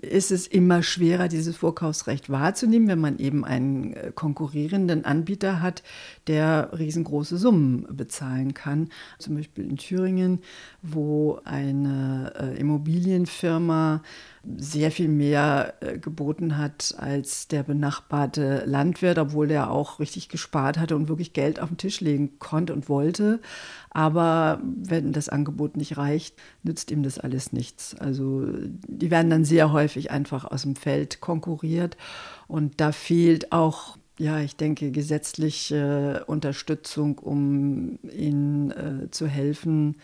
ist 0.00 0.30
es 0.30 0.46
immer 0.46 0.82
schwerer, 0.82 1.28
dieses 1.28 1.56
Vorkaufsrecht 1.56 2.28
wahrzunehmen, 2.28 2.88
wenn 2.88 3.00
man 3.00 3.18
eben 3.18 3.44
einen 3.44 3.92
äh, 3.94 4.12
konkurrierenden 4.14 5.04
Anbieter 5.04 5.62
hat, 5.62 5.82
der 6.26 6.70
riesengroße 6.76 7.38
Summen 7.38 7.86
bezahlen 7.90 8.54
kann. 8.54 8.88
Zum 9.18 9.36
Beispiel 9.36 9.64
in 9.64 9.76
Thüringen, 9.76 10.40
wo 10.82 11.40
eine 11.44 12.32
äh, 12.38 12.58
Immobilienfirma 12.58 14.02
sehr 14.56 14.90
viel 14.90 15.08
mehr 15.08 15.74
äh, 15.80 15.98
geboten 15.98 16.56
hat 16.58 16.94
als 16.98 17.48
der 17.48 17.62
benachbarte 17.62 18.64
Landwirt, 18.66 19.18
obwohl 19.18 19.48
der 19.48 19.70
auch 19.70 20.00
richtig 20.00 20.28
gespart 20.28 20.78
hatte 20.78 20.96
und 20.96 21.08
wirklich 21.08 21.32
Geld 21.32 21.60
auf 21.60 21.68
den 21.68 21.78
Tisch 21.78 22.00
legen 22.00 22.38
konnte 22.38 22.72
und 22.72 22.88
wollte. 22.88 23.40
Aber 23.90 24.60
wenn 24.62 25.12
das 25.12 25.28
Angebot 25.28 25.76
nicht 25.76 25.96
reicht, 25.96 26.36
nützt 26.62 26.90
ihm 26.90 27.02
das 27.02 27.18
alles 27.18 27.52
nichts. 27.52 27.94
Also 27.94 28.46
die 28.88 29.10
werden 29.10 29.30
dann 29.30 29.44
sehr 29.44 29.72
häufig 29.72 30.10
einfach 30.10 30.44
aus 30.44 30.62
dem 30.62 30.76
Feld 30.76 31.20
konkurriert 31.20 31.96
und 32.46 32.80
da 32.80 32.92
fehlt 32.92 33.52
auch 33.52 33.96
ja, 34.16 34.38
ich 34.38 34.56
denke, 34.56 34.92
gesetzliche 34.92 36.22
Unterstützung, 36.28 37.18
um 37.18 37.98
ihnen 38.12 38.70
äh, 38.70 39.10
zu 39.10 39.26
helfen, 39.26 39.96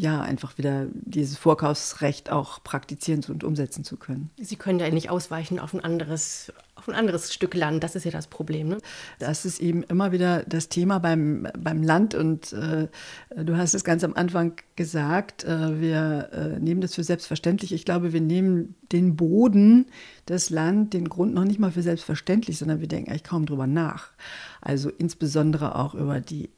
ja, 0.00 0.22
einfach 0.22 0.56
wieder 0.56 0.86
dieses 0.92 1.36
Vorkaufsrecht 1.36 2.30
auch 2.30 2.64
praktizieren 2.64 3.22
und 3.28 3.44
umsetzen 3.44 3.84
zu 3.84 3.98
können. 3.98 4.30
Sie 4.38 4.56
können 4.56 4.78
ja 4.78 4.88
nicht 4.88 5.10
ausweichen 5.10 5.58
auf 5.58 5.74
ein 5.74 5.80
anderes, 5.80 6.52
auf 6.74 6.88
ein 6.88 6.94
anderes 6.94 7.34
Stück 7.34 7.54
Land. 7.54 7.84
Das 7.84 7.96
ist 7.96 8.04
ja 8.04 8.10
das 8.10 8.26
Problem. 8.26 8.68
Ne? 8.68 8.78
Das 9.18 9.44
ist 9.44 9.60
eben 9.60 9.82
immer 9.82 10.10
wieder 10.10 10.42
das 10.44 10.70
Thema 10.70 11.00
beim, 11.00 11.48
beim 11.58 11.82
Land. 11.82 12.14
Und 12.14 12.54
äh, 12.54 12.88
du 13.36 13.56
hast 13.58 13.74
es 13.74 13.84
ganz 13.84 14.02
am 14.02 14.14
Anfang 14.14 14.54
gesagt, 14.74 15.44
äh, 15.44 15.80
wir 15.80 16.30
äh, 16.32 16.58
nehmen 16.58 16.80
das 16.80 16.94
für 16.94 17.04
selbstverständlich. 17.04 17.72
Ich 17.74 17.84
glaube, 17.84 18.14
wir 18.14 18.22
nehmen 18.22 18.76
den 18.92 19.16
Boden, 19.16 19.86
das 20.24 20.48
Land, 20.48 20.94
den 20.94 21.10
Grund 21.10 21.34
noch 21.34 21.44
nicht 21.44 21.58
mal 21.58 21.72
für 21.72 21.82
selbstverständlich, 21.82 22.56
sondern 22.56 22.80
wir 22.80 22.88
denken 22.88 23.10
eigentlich 23.10 23.24
kaum 23.24 23.44
drüber 23.44 23.66
nach. 23.66 24.12
Also 24.62 24.88
insbesondere 24.88 25.74
auch 25.76 25.94
über 25.94 26.20
die 26.20 26.48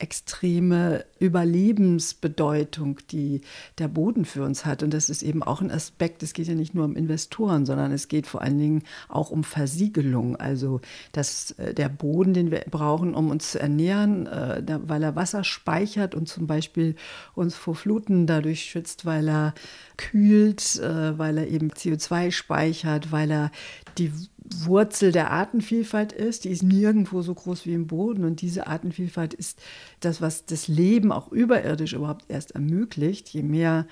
extreme 0.00 1.04
Überlebensbedeutung, 1.18 2.98
die 3.10 3.42
der 3.78 3.88
Boden 3.88 4.24
für 4.24 4.42
uns 4.42 4.64
hat. 4.64 4.82
Und 4.82 4.94
das 4.94 5.10
ist 5.10 5.22
eben 5.22 5.42
auch 5.42 5.60
ein 5.60 5.70
Aspekt, 5.70 6.22
es 6.22 6.32
geht 6.32 6.48
ja 6.48 6.54
nicht 6.54 6.74
nur 6.74 6.84
um 6.84 6.96
Investoren, 6.96 7.66
sondern 7.66 7.92
es 7.92 8.08
geht 8.08 8.26
vor 8.26 8.42
allen 8.42 8.58
Dingen 8.58 8.82
auch 9.08 9.30
um 9.30 9.44
Versiegelung. 9.44 10.36
Also 10.36 10.80
dass 11.12 11.52
äh, 11.52 11.74
der 11.74 11.88
Boden, 11.88 12.34
den 12.34 12.50
wir 12.50 12.64
brauchen, 12.70 13.14
um 13.14 13.30
uns 13.30 13.52
zu 13.52 13.60
ernähren, 13.60 14.26
äh, 14.26 14.62
weil 14.86 15.02
er 15.02 15.16
Wasser 15.16 15.44
speichert 15.44 16.14
und 16.14 16.28
zum 16.28 16.46
Beispiel 16.46 16.96
uns 17.34 17.54
vor 17.54 17.74
Fluten 17.74 18.26
dadurch 18.26 18.62
schützt, 18.62 19.04
weil 19.04 19.28
er 19.28 19.54
kühlt, 19.96 20.76
äh, 20.76 21.18
weil 21.18 21.38
er 21.38 21.48
eben 21.48 21.70
CO2 21.70 22.30
speichert, 22.30 23.12
weil 23.12 23.30
er 23.30 23.50
die 23.98 24.12
Wurzel 24.44 25.12
der 25.12 25.30
Artenvielfalt 25.30 26.12
ist. 26.12 26.44
Die 26.44 26.50
ist 26.50 26.62
nirgendwo 26.62 27.22
so 27.22 27.34
groß 27.34 27.66
wie 27.66 27.74
im 27.74 27.86
Boden. 27.86 28.24
Und 28.24 28.40
diese 28.40 28.66
Artenvielfalt 28.66 29.34
ist 29.34 29.60
das, 30.00 30.20
was 30.20 30.46
das 30.46 30.68
Leben 30.68 31.12
auch 31.12 31.30
überirdisch 31.30 31.92
überhaupt 31.92 32.24
erst 32.28 32.52
ermöglicht. 32.52 33.28
Je 33.28 33.42
mehr 33.42 33.86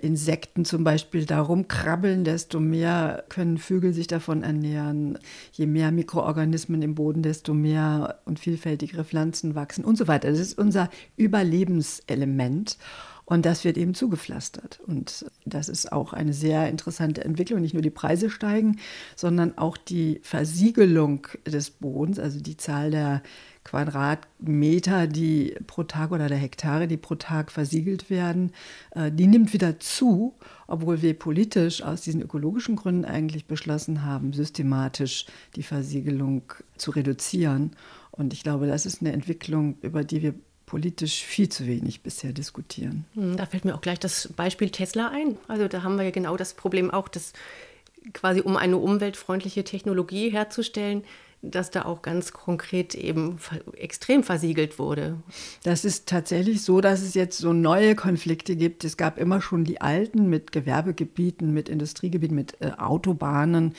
Insekten 0.00 0.64
zum 0.64 0.84
Beispiel 0.84 1.26
darum 1.26 1.66
krabbeln, 1.66 2.22
desto 2.22 2.60
mehr 2.60 3.24
können 3.28 3.58
Vögel 3.58 3.92
sich 3.92 4.06
davon 4.06 4.42
ernähren. 4.42 5.18
Je 5.52 5.66
mehr 5.66 5.90
Mikroorganismen 5.90 6.82
im 6.82 6.94
Boden, 6.94 7.22
desto 7.22 7.52
mehr 7.52 8.20
und 8.24 8.38
vielfältigere 8.38 9.04
Pflanzen 9.04 9.54
wachsen 9.54 9.84
und 9.84 9.98
so 9.98 10.06
weiter. 10.06 10.30
Das 10.30 10.38
ist 10.38 10.56
unser 10.56 10.88
Überlebenselement. 11.16 12.78
Und 13.28 13.44
das 13.44 13.62
wird 13.62 13.76
eben 13.76 13.92
zugepflastert. 13.92 14.80
Und 14.86 15.26
das 15.44 15.68
ist 15.68 15.92
auch 15.92 16.14
eine 16.14 16.32
sehr 16.32 16.66
interessante 16.70 17.22
Entwicklung. 17.22 17.60
Nicht 17.60 17.74
nur 17.74 17.82
die 17.82 17.90
Preise 17.90 18.30
steigen, 18.30 18.78
sondern 19.16 19.58
auch 19.58 19.76
die 19.76 20.20
Versiegelung 20.22 21.26
des 21.46 21.68
Bodens, 21.68 22.18
also 22.18 22.40
die 22.40 22.56
Zahl 22.56 22.90
der 22.90 23.22
Quadratmeter, 23.64 25.06
die 25.06 25.54
pro 25.66 25.82
Tag 25.82 26.12
oder 26.12 26.28
der 26.28 26.38
Hektare, 26.38 26.88
die 26.88 26.96
pro 26.96 27.16
Tag 27.16 27.52
versiegelt 27.52 28.08
werden, 28.08 28.52
äh, 28.92 29.12
die 29.12 29.26
nimmt 29.26 29.52
wieder 29.52 29.78
zu, 29.78 30.32
obwohl 30.66 31.02
wir 31.02 31.12
politisch 31.12 31.82
aus 31.82 32.00
diesen 32.00 32.22
ökologischen 32.22 32.76
Gründen 32.76 33.04
eigentlich 33.04 33.44
beschlossen 33.44 34.06
haben, 34.06 34.32
systematisch 34.32 35.26
die 35.54 35.62
Versiegelung 35.62 36.44
zu 36.78 36.92
reduzieren. 36.92 37.72
Und 38.10 38.32
ich 38.32 38.42
glaube, 38.42 38.68
das 38.68 38.86
ist 38.86 39.02
eine 39.02 39.12
Entwicklung, 39.12 39.76
über 39.82 40.02
die 40.02 40.22
wir 40.22 40.34
politisch 40.68 41.24
viel 41.24 41.48
zu 41.48 41.66
wenig 41.66 42.02
bisher 42.02 42.32
diskutieren. 42.32 43.06
Hm, 43.14 43.38
da 43.38 43.46
fällt 43.46 43.64
mir 43.64 43.74
auch 43.74 43.80
gleich 43.80 43.98
das 43.98 44.28
Beispiel 44.36 44.68
Tesla 44.68 45.08
ein. 45.08 45.38
Also 45.48 45.66
da 45.66 45.82
haben 45.82 45.96
wir 45.96 46.04
ja 46.04 46.10
genau 46.10 46.36
das 46.36 46.52
Problem 46.52 46.90
auch, 46.90 47.08
dass 47.08 47.32
quasi 48.12 48.42
um 48.42 48.56
eine 48.56 48.76
umweltfreundliche 48.76 49.64
Technologie 49.64 50.28
herzustellen, 50.28 51.04
dass 51.40 51.70
da 51.70 51.84
auch 51.84 52.02
ganz 52.02 52.32
konkret 52.32 52.94
eben 52.94 53.38
extrem 53.76 54.24
versiegelt 54.24 54.78
wurde. 54.78 55.18
Das 55.62 55.84
ist 55.84 56.06
tatsächlich 56.06 56.62
so, 56.62 56.80
dass 56.80 57.00
es 57.00 57.14
jetzt 57.14 57.38
so 57.38 57.52
neue 57.52 57.94
Konflikte 57.94 58.56
gibt. 58.56 58.84
Es 58.84 58.96
gab 58.96 59.18
immer 59.18 59.40
schon 59.40 59.64
die 59.64 59.80
alten 59.80 60.28
mit 60.28 60.50
Gewerbegebieten, 60.52 61.54
mit 61.54 61.68
Industriegebieten, 61.68 62.34
mit 62.34 62.60
äh, 62.60 62.72
Autobahnen, 62.76 63.74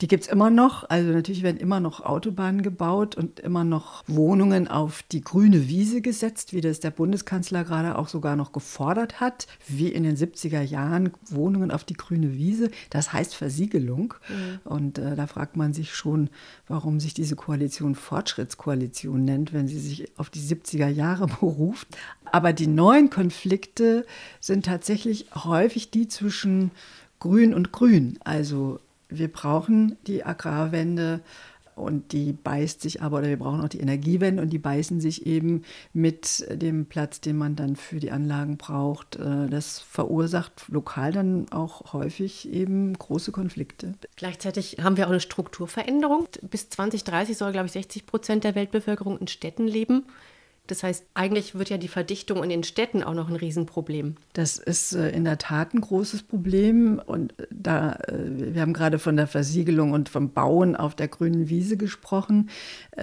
die 0.00 0.08
gibt 0.08 0.24
es 0.24 0.28
immer 0.28 0.50
noch. 0.50 0.88
Also 0.90 1.10
natürlich 1.10 1.42
werden 1.42 1.58
immer 1.58 1.78
noch 1.78 2.00
Autobahnen 2.00 2.62
gebaut 2.62 3.14
und 3.14 3.38
immer 3.40 3.62
noch 3.62 4.02
Wohnungen 4.08 4.66
auf 4.66 5.04
die 5.04 5.20
grüne 5.20 5.68
Wiese 5.68 6.00
gesetzt, 6.00 6.52
wie 6.52 6.60
das 6.60 6.80
der 6.80 6.90
Bundeskanzler 6.90 7.62
gerade 7.62 7.96
auch 7.96 8.08
sogar 8.08 8.34
noch 8.34 8.52
gefordert 8.52 9.20
hat, 9.20 9.46
wie 9.68 9.88
in 9.88 10.02
den 10.02 10.16
70er 10.16 10.62
Jahren 10.62 11.12
Wohnungen 11.30 11.70
auf 11.70 11.84
die 11.84 11.94
grüne 11.94 12.34
Wiese. 12.34 12.70
Das 12.90 13.12
heißt 13.12 13.36
Versiegelung. 13.36 14.14
Mhm. 14.28 14.58
Und 14.64 14.98
äh, 14.98 15.14
da 15.14 15.28
fragt 15.28 15.56
man 15.56 15.72
sich 15.72 15.94
schon, 15.94 16.28
warum 16.66 16.98
sich 16.98 17.14
diese 17.14 17.36
Koalition 17.36 17.94
Fortschrittskoalition 17.94 19.24
nennt, 19.24 19.52
wenn 19.52 19.68
sie 19.68 19.78
sich 19.78 20.18
auf 20.18 20.28
die 20.28 20.40
70er 20.40 20.88
Jahre 20.88 21.26
beruft. 21.40 21.86
Aber 22.32 22.52
die 22.52 22.66
neuen 22.66 23.10
Konflikte 23.10 24.04
sind 24.40 24.66
tatsächlich 24.66 25.26
häufig 25.34 25.92
die 25.92 26.08
zwischen 26.08 26.72
Grün 27.20 27.54
und 27.54 27.70
Grün. 27.70 28.18
Also 28.24 28.80
wir 29.18 29.32
brauchen 29.32 29.96
die 30.06 30.24
Agrarwende 30.24 31.20
und 31.76 32.12
die 32.12 32.32
beißt 32.32 32.80
sich 32.80 33.02
aber, 33.02 33.18
oder 33.18 33.28
wir 33.28 33.38
brauchen 33.38 33.60
auch 33.60 33.68
die 33.68 33.80
Energiewende 33.80 34.42
und 34.42 34.50
die 34.50 34.58
beißen 34.58 35.00
sich 35.00 35.26
eben 35.26 35.62
mit 35.92 36.46
dem 36.50 36.86
Platz, 36.86 37.20
den 37.20 37.36
man 37.36 37.56
dann 37.56 37.76
für 37.76 37.98
die 37.98 38.10
Anlagen 38.10 38.56
braucht. 38.56 39.16
Äh, 39.16 39.48
das 39.48 39.80
verursacht 39.80 40.68
lokal 40.68 41.12
dann 41.12 41.46
auch 41.50 41.92
häufig 41.92 42.48
eben 42.52 42.92
große 42.94 43.32
Konflikte. 43.32 43.94
Gleichzeitig 44.16 44.78
haben 44.82 44.96
wir 44.96 45.06
auch 45.06 45.10
eine 45.10 45.20
Strukturveränderung. 45.20 46.28
Bis 46.42 46.70
2030 46.70 47.36
soll, 47.36 47.52
glaube 47.52 47.66
ich, 47.66 47.72
60 47.72 48.06
Prozent 48.06 48.44
der 48.44 48.54
Weltbevölkerung 48.54 49.18
in 49.18 49.26
Städten 49.26 49.66
leben. 49.66 50.04
Das 50.66 50.82
heißt, 50.82 51.04
eigentlich 51.12 51.54
wird 51.54 51.68
ja 51.68 51.76
die 51.76 51.88
Verdichtung 51.88 52.42
in 52.42 52.48
den 52.48 52.64
Städten 52.64 53.02
auch 53.02 53.12
noch 53.12 53.28
ein 53.28 53.36
Riesenproblem. 53.36 54.14
Das 54.32 54.56
ist 54.56 54.94
äh, 54.94 55.10
in 55.10 55.24
der 55.24 55.36
Tat 55.36 55.74
ein 55.74 55.82
großes 55.82 56.22
Problem. 56.22 57.02
Und 57.04 57.38
äh, 57.38 57.46
da, 57.50 57.92
äh, 58.08 58.54
wir 58.54 58.62
haben 58.62 58.72
gerade 58.72 58.98
von 58.98 59.14
der 59.14 59.26
Versiegelung 59.26 59.92
und 59.92 60.08
vom 60.08 60.30
Bauen 60.30 60.74
auf 60.74 60.94
der 60.94 61.08
grünen 61.08 61.50
Wiese 61.50 61.76
gesprochen. 61.76 62.48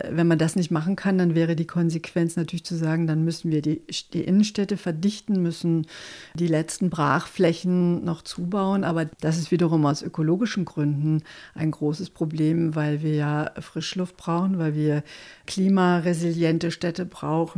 Wenn 0.09 0.25
man 0.25 0.39
das 0.39 0.55
nicht 0.55 0.71
machen 0.71 0.95
kann, 0.95 1.19
dann 1.19 1.35
wäre 1.35 1.55
die 1.55 1.67
Konsequenz 1.67 2.35
natürlich 2.35 2.63
zu 2.63 2.75
sagen, 2.75 3.05
dann 3.05 3.23
müssen 3.23 3.51
wir 3.51 3.61
die, 3.61 3.83
die 4.13 4.23
Innenstädte 4.23 4.77
verdichten, 4.77 5.41
müssen 5.43 5.85
die 6.33 6.47
letzten 6.47 6.89
Brachflächen 6.89 8.03
noch 8.03 8.23
zubauen. 8.23 8.83
Aber 8.83 9.05
das 9.05 9.37
ist 9.37 9.51
wiederum 9.51 9.85
aus 9.85 10.01
ökologischen 10.01 10.65
Gründen 10.65 11.21
ein 11.53 11.69
großes 11.69 12.09
Problem, 12.09 12.73
weil 12.73 13.03
wir 13.03 13.13
ja 13.13 13.51
Frischluft 13.59 14.17
brauchen, 14.17 14.57
weil 14.57 14.73
wir 14.73 15.03
klimaresiliente 15.45 16.71
Städte 16.71 17.05
brauchen. 17.05 17.50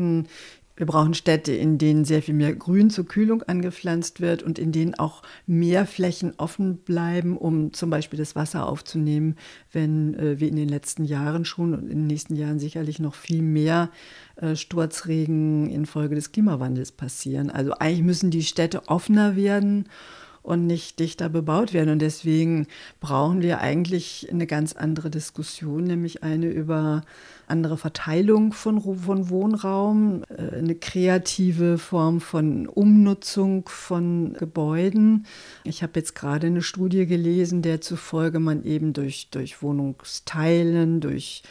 Wir 0.76 0.88
brauchen 0.88 1.14
Städte, 1.14 1.54
in 1.54 1.78
denen 1.78 2.04
sehr 2.04 2.24
viel 2.24 2.34
mehr 2.34 2.56
Grün 2.56 2.90
zur 2.90 3.06
Kühlung 3.06 3.44
angepflanzt 3.44 4.22
wird 4.22 4.42
und 4.42 4.58
in 4.58 4.72
denen 4.72 4.96
auch 4.96 5.22
mehr 5.46 5.86
Flächen 5.86 6.34
offen 6.38 6.78
bleiben, 6.78 7.38
um 7.38 7.74
zum 7.74 7.92
Beispiel 7.92 8.18
das 8.18 8.36
Wasser 8.36 8.68
aufzunehmen, 8.68 9.36
wenn 9.72 10.16
äh, 10.16 10.40
wir 10.40 10.48
in 10.48 10.56
den 10.56 10.70
letzten 10.70 11.06
Jahren 11.06 11.46
schon 11.46 11.76
und 11.76 11.84
in 11.84 12.00
den 12.00 12.08
nächsten 12.08 12.36
Jahren 12.36 12.58
sicherlich 12.58 12.98
noch 12.98 13.14
viel 13.14 13.44
mehr 13.44 13.92
äh, 14.38 14.56
Sturzregen 14.56 15.70
infolge 15.70 16.16
des 16.16 16.32
Klimawandels 16.32 16.92
passieren. 16.92 17.52
Also 17.52 17.74
eigentlich 17.74 18.04
müssen 18.04 18.32
die 18.32 18.44
Städte 18.44 18.88
offener 18.88 19.36
werden 19.36 19.86
und 20.44 20.68
nicht 20.68 21.00
dichter 21.00 21.30
bebaut 21.30 21.74
werden. 21.74 21.90
Und 21.90 22.00
deswegen 22.00 22.68
brauchen 23.00 23.42
wir 23.42 23.62
eigentlich 23.62 24.28
eine 24.30 24.46
ganz 24.46 24.74
andere 24.74 25.10
Diskussion, 25.10 25.86
nämlich 25.86 26.22
eine 26.22 26.48
über 26.48 27.02
andere 27.48 27.78
Verteilung 27.78 28.54
von, 28.54 28.82
von 28.82 29.30
Wohnraum, 29.30 30.24
äh, 30.30 30.58
eine 30.58 30.76
kreative 30.76 31.78
Form 31.78 32.22
von 32.22 32.68
Umnutzung 32.68 33.68
von 33.68 34.34
Gebäuden. 34.34 35.26
Ich 35.64 35.82
habe 35.82 35.94
jetzt 35.96 36.16
gerade 36.16 36.48
eine 36.48 36.62
Studie 36.62 37.06
gelesen, 37.06 37.62
der 37.62 37.82
zufolge 37.82 38.40
man 38.40 38.64
eben 38.64 38.94
durch, 38.94 39.30
durch 39.32 39.62
Wohnungsteilen, 39.62 41.00
durch 41.00 41.44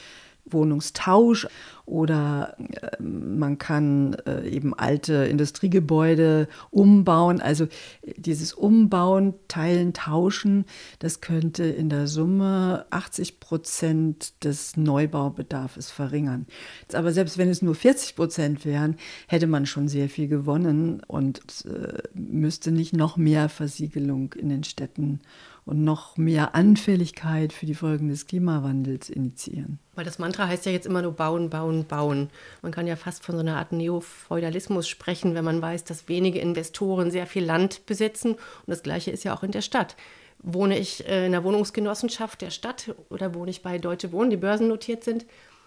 Wohnungstausch 0.45 1.47
oder 1.85 2.57
äh, 2.59 3.03
man 3.03 3.59
kann 3.59 4.15
äh, 4.27 4.49
eben 4.49 4.75
alte 4.75 5.25
Industriegebäude 5.25 6.49
umbauen. 6.71 7.41
Also 7.41 7.69
dieses 8.17 8.53
Umbauen, 8.53 9.35
Teilen, 9.49 9.93
Tauschen, 9.93 10.65
das 10.99 11.21
könnte 11.21 11.65
in 11.65 11.89
der 11.89 12.07
Summe 12.07 12.87
80 12.91 13.41
Prozent 13.41 14.45
des 14.45 14.77
Neubaubedarfs 14.77 15.91
verringern. 15.91 16.47
Aber 16.93 17.13
selbst 17.13 17.39
wenn 17.39 17.49
es 17.49 17.63
nur 17.63 17.75
40 17.75 18.17
Prozent 18.17 18.65
wären, 18.65 18.97
hätte 19.27 19.47
man 19.47 19.67
schon 19.67 19.89
sehr 19.89 20.09
viel 20.09 20.29
gewonnen 20.29 21.03
und 21.07 21.43
äh, 21.67 22.03
müsste 22.15 22.73
nicht 22.73 22.95
noch 22.95 23.17
mehr 23.17 23.49
Versiegelung 23.49 24.33
in 24.35 24.49
den 24.49 24.65
Städten 24.65 25.21
und 25.65 25.85
noch 25.85 26.17
mehr 26.17 26.55
Anfälligkeit 26.55 27.53
für 27.53 27.67
die 27.67 27.75
Folgen 27.75 28.09
des 28.09 28.27
Klimawandels 28.27 29.09
initiieren. 29.09 29.79
Weil 29.95 30.05
das 30.05 30.19
Mantra 30.19 30.49
heißt 30.49 30.67
ja 30.67 30.73
jetzt 30.73 30.87
immer 30.87 31.03
nur 31.03 31.13
bauen, 31.13 31.51
bauen, 31.51 31.85
bauen. 31.85 32.31
Man 32.63 32.73
kann 32.73 32.87
ja 32.87 32.97
fast 32.97 33.25
von 33.25 33.37
so 33.37 33.41
einer 33.41 33.57
Art 33.57 33.73
Neofeudalismus 33.73 34.89
sprechen, 34.89 35.35
wenn 35.35 35.45
man 35.45 35.63
weiß, 35.63 35.85
dass 35.85 36.09
wenige 36.09 36.41
Investoren 36.41 37.11
sehr 37.11 37.27
viel 37.27 37.45
Land 37.45 37.87
besitzen. 37.87 38.33
Und 38.33 38.41
das 38.67 38.83
Gleiche 38.83 39.13
ist 39.13 39.25
ja 39.25 39.35
auch 39.35 39.43
in 39.43 39.53
der 39.53 39.63
Stadt. 39.63 39.97
Wohne 40.39 40.79
ich 40.79 41.07
äh, 41.07 41.27
in 41.27 41.35
einer 41.35 41.45
Wohnungsgenossenschaft 41.45 42.41
der 42.41 42.51
Stadt 42.51 42.95
oder 43.11 43.35
wohne 43.35 43.51
ich 43.51 43.63
bei 43.63 43.79
Deutsche 43.79 44.11
Wohnen, 44.11 44.31
die 44.31 44.37
börsennotiert 44.37 45.05
sind? 45.05 45.27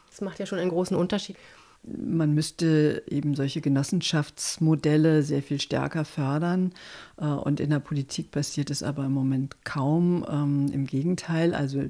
Das 0.10 0.20
macht 0.20 0.40
ja 0.40 0.46
schon 0.46 0.60
einen 0.60 0.72
großen 0.72 0.98
Unterschied 0.98 1.38
man 1.86 2.34
müsste 2.34 3.04
eben 3.10 3.36
solche 3.36 3.62
Genossenschaftsmodelle 3.62 5.24
sehr 5.24 5.44
viel 5.44 5.60
stärker 5.60 6.06
fördern. 6.06 6.74
Äh, 7.18 7.26
und 7.26 7.60
in 7.60 7.70
der 7.70 7.80
Politik 7.80 8.32
passiert 8.32 8.70
es 8.70 8.84
aber 8.84 9.06
im 9.06 9.14
Moment 9.14 9.64
kaum. 9.64 10.26
Ähm, 10.30 10.68
Im 10.72 10.86
Gegenteil, 10.86 11.54
also 11.54 11.84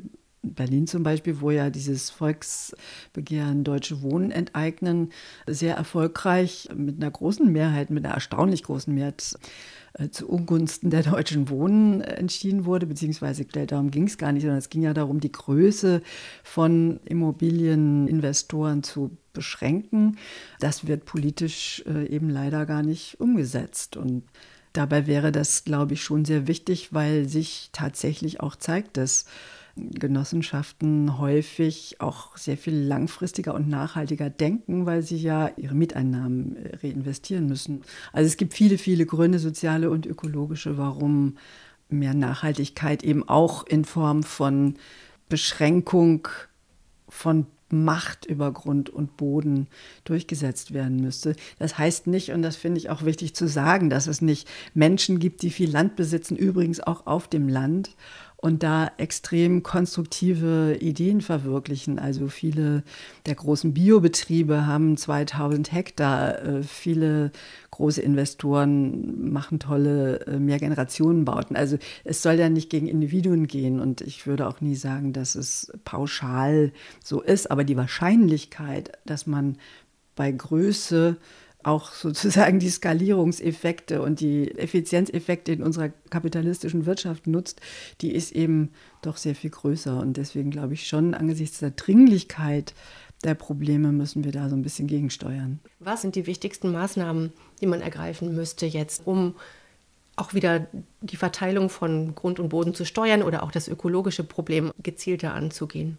Berlin 0.54 0.88
zum 0.88 1.04
Beispiel, 1.04 1.41
wo 1.41 1.52
ja 1.52 1.70
dieses 1.70 2.10
Volksbegehren 2.10 3.64
Deutsche 3.64 4.02
Wohnen 4.02 4.32
enteignen 4.32 5.12
sehr 5.48 5.76
erfolgreich 5.76 6.70
mit 6.76 7.02
einer 7.02 7.12
großen 7.12 7.52
Mehrheit, 7.52 7.89
mit 7.89 8.06
einer 8.06 8.14
erstaunlich 8.14 8.64
großen 8.64 8.93
Mehrheit 8.93 9.38
äh, 9.98 10.10
zu 10.10 10.28
Ungunsten 10.28 10.89
der 10.89 11.04
Deutschen 11.04 11.50
Wohnen 11.50 12.02
entschieden 12.02 12.66
wurde, 12.66 12.86
beziehungsweise 12.86 13.46
darum 13.46 13.91
ging 13.91 14.08
es 14.08 14.18
gar 14.18 14.32
nicht, 14.32 14.43
sondern 14.43 14.60
es 14.60 14.70
ging 14.70 14.82
ja 14.82 14.93
darum, 14.93 15.20
die 15.20 15.32
Größe 15.32 16.02
von 16.43 17.00
Immobilieninvestoren 17.06 18.84
zu 18.84 19.18
beschränken. 19.34 20.18
Das 20.60 20.88
wird 20.88 21.06
politisch 21.06 21.84
äh, 21.88 22.08
eben 22.08 22.30
leider 22.30 22.66
gar 22.66 22.84
nicht 22.84 23.20
umgesetzt. 23.22 23.96
Und 23.96 24.24
dabei 24.74 25.08
wäre 25.08 25.32
das, 25.32 25.64
glaube 25.64 25.93
ich, 25.93 26.04
schon 26.04 26.26
sehr 26.26 26.48
wichtig, 26.48 26.93
weil 26.93 27.30
sich 27.30 27.70
tatsächlich 27.72 28.41
auch 28.41 28.56
zeigt, 28.56 28.98
dass 28.98 29.26
Genossenschaften 29.76 31.17
häufig 31.17 31.97
auch 31.99 32.38
sehr 32.38 32.57
viel 32.57 32.76
langfristiger 32.76 33.53
und 33.53 33.67
nachhaltiger 33.67 34.30
denken, 34.30 34.86
weil 34.86 35.01
sie 35.01 35.17
ja 35.17 35.51
ihre 35.57 35.76
Mieteinnahmen 35.76 36.55
äh, 36.55 36.78
reinvestieren 36.78 37.47
müssen. 37.47 37.82
Also 38.13 38.28
es 38.28 38.38
gibt 38.38 38.53
viele, 38.53 38.78
viele 38.78 39.05
Gründe, 39.05 39.39
soziale 39.39 39.89
und 39.89 40.05
ökologische, 40.05 40.78
warum 40.78 41.38
mehr 41.89 42.13
Nachhaltigkeit 42.13 43.03
eben 43.03 43.28
auch 43.28 43.65
in 43.67 43.84
Form 43.86 44.23
von 44.23 44.76
Beschränkung 45.28 46.28
von 47.09 47.45
Macht 47.69 48.26
über 48.26 48.51
Grund 48.51 48.89
und 48.89 49.17
Boden 49.17 49.67
durchgesetzt 50.03 50.73
werden 50.73 51.01
müsste. 51.01 51.36
Das 51.57 51.78
heißt 51.78 52.07
nicht, 52.07 52.32
und 52.32 52.43
das 52.43 52.55
finde 52.55 52.78
ich 52.78 52.89
auch 52.89 53.03
wichtig 53.03 53.36
zu 53.36 53.47
sagen, 53.47 53.89
dass 53.89 54.07
es 54.07 54.21
nicht 54.21 54.47
Menschen 54.73 55.19
gibt, 55.19 55.41
die 55.41 55.49
viel 55.49 55.71
Land 55.71 55.95
besitzen, 55.95 56.38
übrigens 56.38 56.80
auch 56.80 57.07
auf 57.07 57.28
dem 57.28 57.49
Land 57.49 57.95
und 58.46 58.62
da 58.62 58.91
extrem 58.98 59.64
konstruktive 59.64 60.78
Ideen 60.80 61.22
verwirklichen. 61.22 61.98
Also 61.98 62.28
viele 62.28 62.84
der 63.26 63.34
großen 63.34 63.74
Biobetriebe 63.74 64.68
haben 64.68 64.98
2000 64.98 65.72
Hektar. 65.72 66.43
Äh, 66.43 66.62
viele 66.62 67.32
große 67.72 68.04
Investoren 68.04 69.32
machen 69.32 69.58
tolle 69.58 70.28
äh, 70.28 70.38
Mehrgenerationenbauten. 70.38 71.56
Also 71.56 71.80
es 72.04 72.22
soll 72.22 72.36
ja 72.36 72.50
nicht 72.50 72.70
gegen 72.70 72.88
Individuen 72.88 73.48
gehen 73.48 73.80
und 73.80 74.02
ich 74.02 74.28
würde 74.28 74.48
auch 74.48 74.62
nie 74.62 74.76
sagen, 74.76 75.12
dass 75.12 75.34
es 75.34 75.74
pauschal 75.84 76.72
so 77.04 77.22
ist. 77.22 77.50
Aber 77.50 77.64
die 77.64 77.78
Wahrscheinlichkeit, 77.78 78.91
dass 79.08 79.26
man 79.26 79.58
bei 80.16 80.32
Größe 80.32 81.18
auch 81.66 81.91
sozusagen 81.91 82.59
die 82.59 82.70
Skalierungseffekte 82.70 84.01
und 84.01 84.20
die 84.20 84.51
Effizienzeffekte 84.57 85.51
in 85.51 85.63
unserer 85.63 85.89
kapitalistischen 86.09 86.86
Wirtschaft 86.86 87.28
nutzt, 87.28 87.61
die 88.01 88.13
ist 88.13 88.32
eben 88.32 88.72
doch 89.01 89.18
sehr 89.18 89.36
viel 89.36 89.49
größer. 89.49 89.99
Und 89.99 90.18
deswegen 90.18 90.51
glaube 90.51 90.76
ich 90.76 90.88
schon, 90.88 91.13
angesichts 91.13 91.59
der 91.59 91.72
Dringlichkeit 91.72 92.74
der 93.24 93.34
Probleme 93.34 93.91
müssen 93.91 94.24
wir 94.24 94.32
da 94.32 94.49
so 94.49 94.55
ein 94.55 94.61
bisschen 94.61 94.88
gegensteuern. 94.88 95.59
Was 95.80 96.01
sind 96.01 96.16
die 96.16 96.28
wichtigsten 96.28 96.72
Maßnahmen, 96.72 97.34
die 97.61 97.66
man 97.66 97.82
ergreifen 97.82 98.36
müsste 98.36 98.66
jetzt, 98.66 99.07
um 99.07 99.36
auch 100.16 100.34
wieder 100.34 100.68
die 101.01 101.18
Verteilung 101.18 101.70
von 101.70 102.13
Grund 102.13 102.39
und 102.39 102.49
Boden 102.49 102.74
zu 102.74 102.86
steuern 102.86 103.24
oder 103.24 103.43
auch 103.43 103.51
das 103.51 103.68
ökologische 103.68 104.24
Problem 104.24 104.72
gezielter 104.82 105.34
anzugehen? 105.34 105.97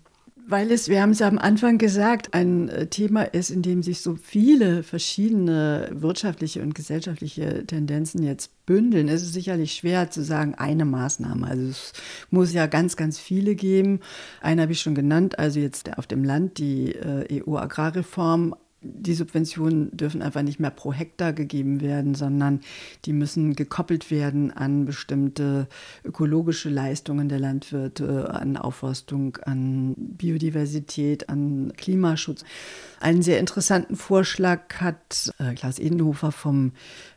Weil 0.48 0.70
es, 0.70 0.88
wir 0.88 1.02
haben 1.02 1.10
es 1.10 1.22
am 1.22 1.38
Anfang 1.38 1.76
gesagt, 1.76 2.32
ein 2.32 2.68
äh, 2.68 2.86
Thema 2.86 3.22
ist, 3.22 3.50
in 3.50 3.62
dem 3.62 3.82
sich 3.82 4.00
so 4.00 4.14
viele 4.14 4.84
verschiedene 4.84 5.88
wirtschaftliche 5.92 6.62
und 6.62 6.72
gesellschaftliche 6.72 7.66
Tendenzen 7.66 8.22
jetzt 8.22 8.52
bündeln. 8.64 9.08
Es 9.08 9.22
ist 9.22 9.32
sicherlich 9.32 9.72
schwer 9.72 10.08
zu 10.08 10.22
sagen, 10.22 10.54
eine 10.54 10.84
Maßnahme. 10.84 11.48
Also 11.48 11.66
es 11.68 11.92
muss 12.30 12.52
ja 12.52 12.66
ganz, 12.66 12.96
ganz 12.96 13.18
viele 13.18 13.56
geben. 13.56 13.98
Eine 14.40 14.62
habe 14.62 14.72
ich 14.72 14.80
schon 14.80 14.94
genannt, 14.94 15.36
also 15.40 15.58
jetzt 15.58 15.98
auf 15.98 16.06
dem 16.06 16.22
Land 16.22 16.58
die 16.58 16.92
äh, 16.92 17.42
EU-Agrarreform 17.42 18.54
die 18.94 19.14
Subventionen 19.14 19.96
dürfen 19.96 20.22
einfach 20.22 20.42
nicht 20.42 20.60
mehr 20.60 20.70
pro 20.70 20.92
Hektar 20.92 21.32
gegeben 21.32 21.80
werden, 21.80 22.14
sondern 22.14 22.60
die 23.04 23.12
müssen 23.12 23.54
gekoppelt 23.54 24.10
werden 24.10 24.52
an 24.52 24.84
bestimmte 24.84 25.68
ökologische 26.04 26.68
Leistungen 26.68 27.28
der 27.28 27.38
Landwirte, 27.38 28.32
an 28.34 28.56
Aufforstung, 28.56 29.36
an 29.44 29.94
Biodiversität, 29.96 31.28
an 31.28 31.72
Klimaschutz. 31.76 32.44
Einen 33.00 33.22
sehr 33.22 33.40
interessanten 33.40 33.96
Vorschlag 33.96 34.62
hat 34.80 35.32
äh, 35.38 35.54
Klaus 35.54 35.78
Edenhofer 35.78 36.32
vom 36.32 36.72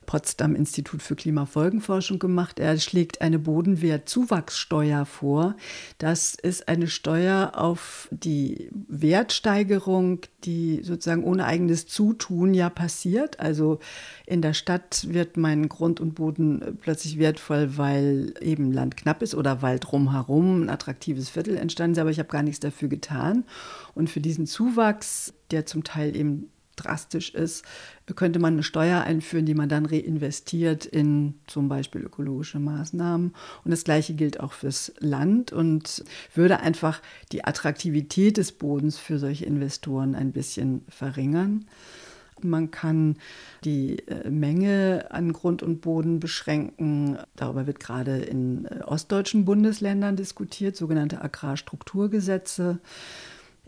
Potsdam 0.09 0.55
Institut 0.55 1.03
für 1.03 1.15
Klimafolgenforschung 1.15 2.17
gemacht. 2.17 2.57
Er 2.57 2.79
schlägt 2.79 3.21
eine 3.21 3.37
Bodenwertzuwachssteuer 3.37 5.05
vor. 5.05 5.55
Das 5.99 6.33
ist 6.33 6.67
eine 6.67 6.87
Steuer 6.87 7.51
auf 7.53 8.07
die 8.09 8.71
Wertsteigerung, 8.87 10.21
die 10.45 10.81
sozusagen 10.81 11.23
ohne 11.23 11.45
eigenes 11.45 11.85
Zutun 11.85 12.55
ja 12.55 12.71
passiert. 12.71 13.39
Also 13.39 13.77
in 14.25 14.41
der 14.41 14.55
Stadt 14.55 15.05
wird 15.13 15.37
mein 15.37 15.69
Grund 15.69 15.99
und 15.99 16.15
Boden 16.15 16.79
plötzlich 16.81 17.19
wertvoll, 17.19 17.77
weil 17.77 18.33
eben 18.41 18.71
Land 18.71 18.97
knapp 18.97 19.21
ist 19.21 19.35
oder 19.35 19.61
weil 19.61 19.77
drumherum 19.77 20.63
ein 20.63 20.69
attraktives 20.71 21.29
Viertel 21.29 21.55
entstanden 21.55 21.91
ist, 21.91 21.99
aber 21.99 22.09
ich 22.09 22.17
habe 22.17 22.29
gar 22.29 22.41
nichts 22.41 22.61
dafür 22.61 22.87
getan. 22.87 23.43
Und 23.93 24.09
für 24.09 24.21
diesen 24.21 24.47
Zuwachs, 24.47 25.35
der 25.51 25.67
zum 25.67 25.83
Teil 25.83 26.15
eben 26.15 26.49
drastisch 26.83 27.33
ist, 27.33 27.65
könnte 28.15 28.39
man 28.39 28.53
eine 28.53 28.63
Steuer 28.63 29.01
einführen, 29.01 29.45
die 29.45 29.53
man 29.53 29.69
dann 29.69 29.85
reinvestiert 29.85 30.85
in 30.85 31.35
zum 31.47 31.69
Beispiel 31.69 32.01
ökologische 32.01 32.59
Maßnahmen. 32.59 33.33
Und 33.63 33.71
das 33.71 33.83
Gleiche 33.83 34.13
gilt 34.13 34.39
auch 34.39 34.53
fürs 34.53 34.93
Land 34.99 35.51
und 35.51 36.03
würde 36.33 36.59
einfach 36.59 37.01
die 37.31 37.45
Attraktivität 37.45 38.37
des 38.37 38.51
Bodens 38.51 38.97
für 38.97 39.19
solche 39.19 39.45
Investoren 39.45 40.15
ein 40.15 40.31
bisschen 40.31 40.83
verringern. 40.89 41.65
Man 42.43 42.71
kann 42.71 43.17
die 43.63 43.99
äh, 44.07 44.29
Menge 44.29 45.07
an 45.09 45.33
Grund 45.33 45.63
und 45.63 45.81
Boden 45.81 46.19
beschränken. 46.19 47.17
Darüber 47.35 47.67
wird 47.67 47.79
gerade 47.79 48.17
in 48.17 48.65
äh, 48.65 48.81
ostdeutschen 48.85 49.45
Bundesländern 49.45 50.15
diskutiert, 50.15 50.75
sogenannte 50.75 51.21
Agrarstrukturgesetze. 51.21 52.79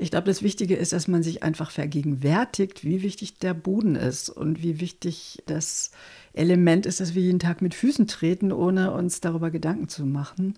Ich 0.01 0.09
glaube, 0.09 0.25
das 0.25 0.41
Wichtige 0.41 0.75
ist, 0.75 0.93
dass 0.93 1.07
man 1.07 1.21
sich 1.21 1.43
einfach 1.43 1.69
vergegenwärtigt, 1.69 2.83
wie 2.83 3.03
wichtig 3.03 3.37
der 3.37 3.53
Boden 3.53 3.95
ist 3.95 4.31
und 4.31 4.63
wie 4.63 4.79
wichtig 4.79 5.43
das 5.45 5.91
Element 6.33 6.87
ist, 6.87 6.99
dass 6.99 7.13
wir 7.13 7.21
jeden 7.21 7.37
Tag 7.37 7.61
mit 7.61 7.75
Füßen 7.75 8.07
treten, 8.07 8.51
ohne 8.51 8.93
uns 8.93 9.21
darüber 9.21 9.51
Gedanken 9.51 9.89
zu 9.89 10.07
machen. 10.07 10.55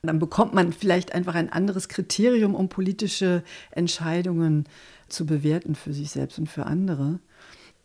Und 0.00 0.06
dann 0.06 0.18
bekommt 0.18 0.54
man 0.54 0.72
vielleicht 0.72 1.14
einfach 1.14 1.34
ein 1.34 1.52
anderes 1.52 1.90
Kriterium, 1.90 2.54
um 2.54 2.70
politische 2.70 3.42
Entscheidungen 3.70 4.64
zu 5.10 5.26
bewerten 5.26 5.74
für 5.74 5.92
sich 5.92 6.10
selbst 6.10 6.38
und 6.38 6.48
für 6.48 6.64
andere. 6.64 7.18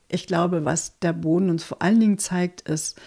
Ich 0.07 0.27
glaube, 0.27 0.63
was 0.63 0.97
der 0.99 1.11
Boden 1.11 1.49
uns 1.49 1.65
vor 1.65 1.81
allen 1.81 1.99
Dingen 1.99 2.19
zeigt, 2.19 2.61
ist, 2.61 2.97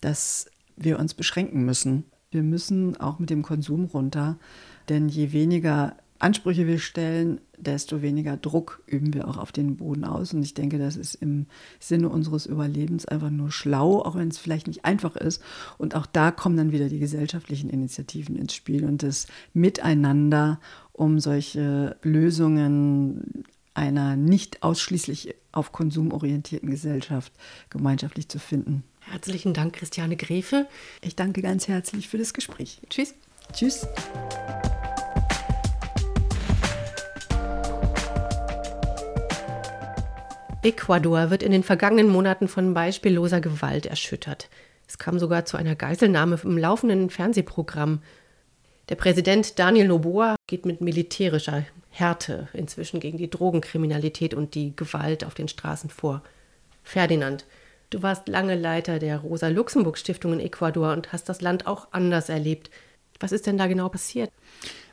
dass 0.00 0.46
wir 0.76 0.98
uns 0.98 1.12
beschränken 1.12 1.66
müssen. 1.66 2.04
Wir 2.30 2.42
müssen 2.42 2.98
auch 2.98 3.18
mit 3.18 3.28
dem 3.28 3.42
Konsum 3.42 3.84
runter, 3.84 4.38
denn 4.88 5.10
je 5.10 5.32
weniger 5.32 5.98
Ansprüche 6.24 6.66
wir 6.66 6.78
stellen, 6.78 7.38
desto 7.58 8.00
weniger 8.00 8.38
Druck 8.38 8.82
üben 8.86 9.12
wir 9.12 9.28
auch 9.28 9.36
auf 9.36 9.52
den 9.52 9.76
Boden 9.76 10.04
aus. 10.04 10.32
Und 10.32 10.42
ich 10.42 10.54
denke, 10.54 10.78
das 10.78 10.96
ist 10.96 11.16
im 11.16 11.44
Sinne 11.78 12.08
unseres 12.08 12.46
Überlebens 12.46 13.04
einfach 13.04 13.28
nur 13.28 13.52
schlau, 13.52 14.00
auch 14.00 14.16
wenn 14.16 14.28
es 14.28 14.38
vielleicht 14.38 14.66
nicht 14.66 14.86
einfach 14.86 15.16
ist. 15.16 15.42
Und 15.76 15.94
auch 15.94 16.06
da 16.06 16.30
kommen 16.30 16.56
dann 16.56 16.72
wieder 16.72 16.88
die 16.88 16.98
gesellschaftlichen 16.98 17.68
Initiativen 17.68 18.36
ins 18.36 18.54
Spiel 18.54 18.86
und 18.86 19.02
das 19.02 19.26
Miteinander, 19.52 20.60
um 20.92 21.20
solche 21.20 21.96
Lösungen 22.02 23.44
einer 23.74 24.16
nicht 24.16 24.62
ausschließlich 24.62 25.34
auf 25.52 25.72
Konsum 25.72 26.10
orientierten 26.10 26.70
Gesellschaft 26.70 27.32
gemeinschaftlich 27.68 28.30
zu 28.30 28.38
finden. 28.38 28.82
Herzlichen 29.00 29.52
Dank, 29.52 29.74
Christiane 29.74 30.16
Grefe. 30.16 30.66
Ich 31.02 31.16
danke 31.16 31.42
ganz 31.42 31.68
herzlich 31.68 32.08
für 32.08 32.16
das 32.16 32.32
Gespräch. 32.32 32.80
Tschüss. 32.88 33.14
Tschüss. 33.52 33.86
Ecuador 40.64 41.28
wird 41.30 41.42
in 41.42 41.52
den 41.52 41.62
vergangenen 41.62 42.08
Monaten 42.08 42.48
von 42.48 42.72
beispielloser 42.72 43.42
Gewalt 43.42 43.84
erschüttert. 43.84 44.48
Es 44.88 44.96
kam 44.96 45.18
sogar 45.18 45.44
zu 45.44 45.58
einer 45.58 45.76
Geiselnahme 45.76 46.40
im 46.42 46.56
laufenden 46.56 47.10
Fernsehprogramm. 47.10 48.02
Der 48.88 48.94
Präsident 48.94 49.58
Daniel 49.58 49.88
Noboa 49.88 50.36
geht 50.46 50.64
mit 50.64 50.80
militärischer 50.80 51.64
Härte 51.90 52.48
inzwischen 52.54 52.98
gegen 52.98 53.18
die 53.18 53.28
Drogenkriminalität 53.28 54.32
und 54.32 54.54
die 54.54 54.74
Gewalt 54.74 55.24
auf 55.24 55.34
den 55.34 55.48
Straßen 55.48 55.90
vor. 55.90 56.22
Ferdinand, 56.82 57.44
du 57.90 58.02
warst 58.02 58.28
lange 58.28 58.54
Leiter 58.54 58.98
der 58.98 59.18
Rosa-Luxemburg-Stiftung 59.18 60.32
in 60.32 60.40
Ecuador 60.40 60.92
und 60.92 61.12
hast 61.12 61.28
das 61.28 61.42
Land 61.42 61.66
auch 61.66 61.88
anders 61.92 62.30
erlebt. 62.30 62.70
Was 63.20 63.32
ist 63.32 63.46
denn 63.46 63.58
da 63.58 63.66
genau 63.66 63.90
passiert? 63.90 64.30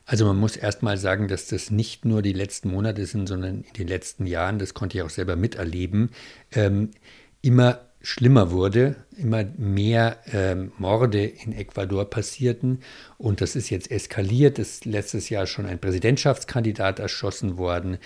Also 0.05 0.25
man 0.25 0.37
muss 0.37 0.57
erst 0.57 0.83
mal 0.83 0.97
sagen, 0.97 1.27
dass 1.27 1.47
das 1.47 1.71
nicht 1.71 2.05
nur 2.05 2.21
die 2.21 2.33
letzten 2.33 2.69
Monate 2.69 3.05
sind, 3.05 3.27
sondern 3.27 3.63
in 3.63 3.73
den 3.73 3.87
letzten 3.87 4.25
Jahren, 4.25 4.59
das 4.59 4.73
konnte 4.73 4.97
ich 4.97 5.03
auch 5.03 5.09
selber 5.09 5.35
miterleben, 5.35 6.09
ähm, 6.51 6.91
immer 7.41 7.79
schlimmer 8.01 8.51
wurde, 8.51 8.95
immer 9.15 9.43
mehr 9.57 10.17
ähm, 10.31 10.71
Morde 10.77 11.23
in 11.23 11.53
Ecuador 11.53 12.09
passierten 12.09 12.79
und 13.17 13.41
das 13.41 13.55
ist 13.55 13.69
jetzt 13.69 13.91
eskaliert. 13.91 14.57
Es 14.57 14.73
ist 14.73 14.85
letztes 14.85 15.29
Jahr 15.29 15.45
schon 15.45 15.67
ein 15.67 15.79
Präsidentschaftskandidat 15.79 16.99
erschossen 16.99 17.57
worden 17.57 17.97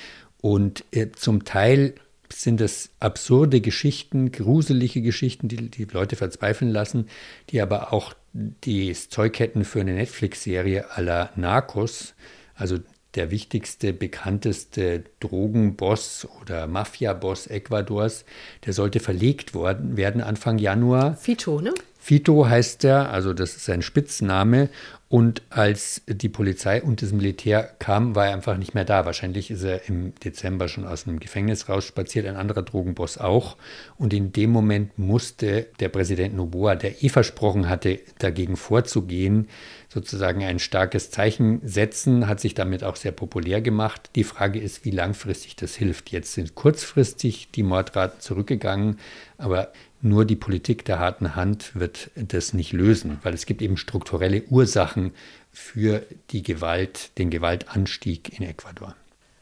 und 0.41 0.83
äh, 0.91 1.11
zum 1.11 1.45
Teil 1.45 1.95
sind 2.31 2.59
das 2.59 2.89
absurde 2.99 3.61
Geschichten, 3.61 4.31
gruselige 4.31 5.01
Geschichten, 5.01 5.47
die 5.47 5.69
die 5.69 5.85
Leute 5.85 6.15
verzweifeln 6.15 6.71
lassen, 6.71 7.07
die 7.49 7.61
aber 7.61 7.93
auch 7.93 8.13
das 8.36 9.09
Zeug 9.09 9.39
hätten 9.39 9.63
für 9.63 9.79
eine 9.79 9.93
Netflix-Serie 9.93 10.86
la 10.97 11.29
Narcos, 11.36 12.15
also 12.53 12.79
der 13.15 13.31
wichtigste, 13.31 13.93
bekannteste 13.93 15.05
Drogenboss 15.21 16.27
oder 16.41 16.67
Mafia-Boss 16.67 17.47
Ecuadors, 17.47 18.25
der 18.65 18.73
sollte 18.73 18.99
verlegt 18.99 19.53
worden, 19.53 19.95
werden 19.95 20.21
Anfang 20.21 20.57
Januar. 20.57 21.15
Fito, 21.15 21.61
ne? 21.61 21.73
Fito 22.06 22.47
heißt 22.47 22.84
er, 22.84 23.10
also 23.10 23.34
das 23.34 23.56
ist 23.56 23.66
sein 23.66 23.82
Spitzname. 23.82 24.70
Und 25.08 25.41
als 25.49 26.03
die 26.08 26.30
Polizei 26.30 26.84
und 26.84 27.01
das 27.01 27.12
Militär 27.12 27.64
kamen, 27.80 28.14
war 28.14 28.28
er 28.28 28.34
einfach 28.34 28.58
nicht 28.58 28.76
mehr 28.76 28.86
da. 28.86 29.06
Wahrscheinlich 29.06 29.49
ist 29.49 29.64
er 29.64 29.89
im 29.89 30.14
Dezember 30.24 30.68
schon 30.68 30.86
aus 30.86 31.06
dem 31.06 31.20
Gefängnis 31.20 31.68
rausspaziert, 31.68 32.28
ein 32.28 32.36
anderer 32.36 32.62
Drogenboss 32.62 33.18
auch. 33.18 33.58
Und 33.97 34.14
in 34.14 34.32
dem 34.34 34.51
Moment 34.51 34.99
musste 34.99 35.66
der 35.80 35.89
Präsident 35.89 36.36
Noboa, 36.36 36.76
der 36.76 37.03
eh 37.03 37.10
versprochen 37.10 37.70
hatte, 37.70 37.99
dagegen 38.20 38.56
vorzugehen, 38.56 39.47
sozusagen 39.89 40.43
ein 40.43 40.60
starkes 40.60 41.10
Zeichen 41.10 41.60
setzen, 41.64 42.28
hat 42.28 42.39
sich 42.39 42.53
damit 42.53 42.84
auch 42.84 42.97
sehr 42.97 43.14
populär 43.14 43.62
gemacht. 43.62 44.12
Die 44.14 44.24
Frage 44.24 44.60
ist, 44.60 44.86
wie 44.86 44.91
langfristig 44.91 45.56
das 45.56 45.76
hilft. 45.76 46.12
Jetzt 46.12 46.34
sind 46.34 46.53
kurzfristig 46.53 47.49
die 47.49 47.64
Mordraten 47.64 48.20
zurückgegangen, 48.20 48.99
aber 49.39 49.72
nur 50.06 50.24
die 50.24 50.36
Politik 50.36 50.86
der 50.86 50.99
harten 50.99 51.36
Hand 51.36 51.72
wird 51.76 52.12
das 52.16 52.53
nicht 52.53 52.72
lösen, 52.72 53.18
weil 53.24 53.34
es 53.34 53.45
gibt 53.45 53.62
eben 53.62 53.76
strukturelle 53.76 54.43
Ursachen 54.43 55.12
für 55.51 56.03
die 56.30 56.43
Gewalt, 56.43 57.18
den 57.18 57.30
Gewaltanstieg 57.30 58.39
in 58.39 58.45
Ecuador. 58.45 58.95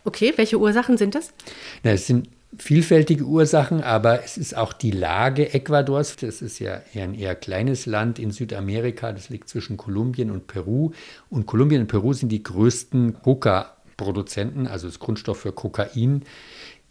Okay, 0.06 0.34
welche 0.38 0.60
Ursachen 0.60 0.98
sind 0.98 1.16
das? 1.16 1.34
Na, 1.84 1.92
es 1.92 2.08
sind 2.08 2.30
vielfältige 2.58 3.26
Ursachen, 3.26 3.82
aber 3.82 4.24
es 4.24 4.38
ist 4.38 4.56
auch 4.56 4.74
die 4.74 4.92
Lage 4.92 5.54
Ecuadors. 5.54 6.16
Das 6.18 6.42
ist 6.42 6.60
ja 6.60 6.82
eher 6.94 7.04
ein 7.04 7.14
eher 7.14 7.36
kleines 7.36 7.86
Land 7.86 8.20
in 8.20 8.32
Südamerika. 8.32 9.12
Das 9.12 9.30
liegt 9.30 9.50
zwischen 9.50 9.76
Kolumbien 9.76 10.32
und 10.32 10.48
Peru. 10.48 10.92
Und 11.30 11.46
Kolumbien 11.46 11.82
und 11.82 11.88
Peru 11.88 12.14
sind 12.14 12.30
die 12.30 12.44
größten 12.44 13.22
Coca-Produzenten, 13.22 14.68
also 14.68 14.88
das 14.88 15.00
Grundstoff 15.00 15.40
für 15.40 15.52
Kokain 15.52 16.24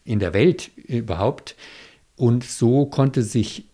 in 0.05 0.19
der 0.19 0.35
Welt 0.35 0.71
überhaupt. 0.77 1.55
Und 2.17 2.45
so 2.45 2.87
konnte 2.87 3.23
sich 3.23 3.67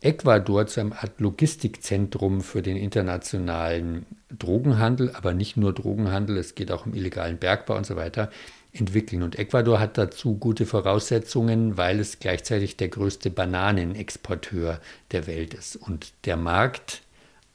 Ecuador 0.00 0.66
zu 0.66 0.80
einem 0.80 0.92
Art 0.92 1.18
Logistikzentrum 1.18 2.42
für 2.42 2.60
den 2.60 2.76
internationalen 2.76 4.04
Drogenhandel, 4.30 5.10
aber 5.14 5.32
nicht 5.32 5.56
nur 5.56 5.72
Drogenhandel, 5.72 6.36
es 6.36 6.54
geht 6.54 6.70
auch 6.70 6.84
um 6.84 6.92
illegalen 6.92 7.38
Bergbau 7.38 7.76
und 7.76 7.86
so 7.86 7.96
weiter, 7.96 8.30
entwickeln. 8.72 9.22
Und 9.22 9.38
Ecuador 9.38 9.80
hat 9.80 9.96
dazu 9.96 10.36
gute 10.36 10.66
Voraussetzungen, 10.66 11.78
weil 11.78 12.00
es 12.00 12.18
gleichzeitig 12.18 12.76
der 12.76 12.88
größte 12.88 13.30
Bananenexporteur 13.30 14.80
der 15.12 15.26
Welt 15.26 15.54
ist. 15.54 15.76
Und 15.76 16.12
der 16.26 16.36
Markt 16.36 17.00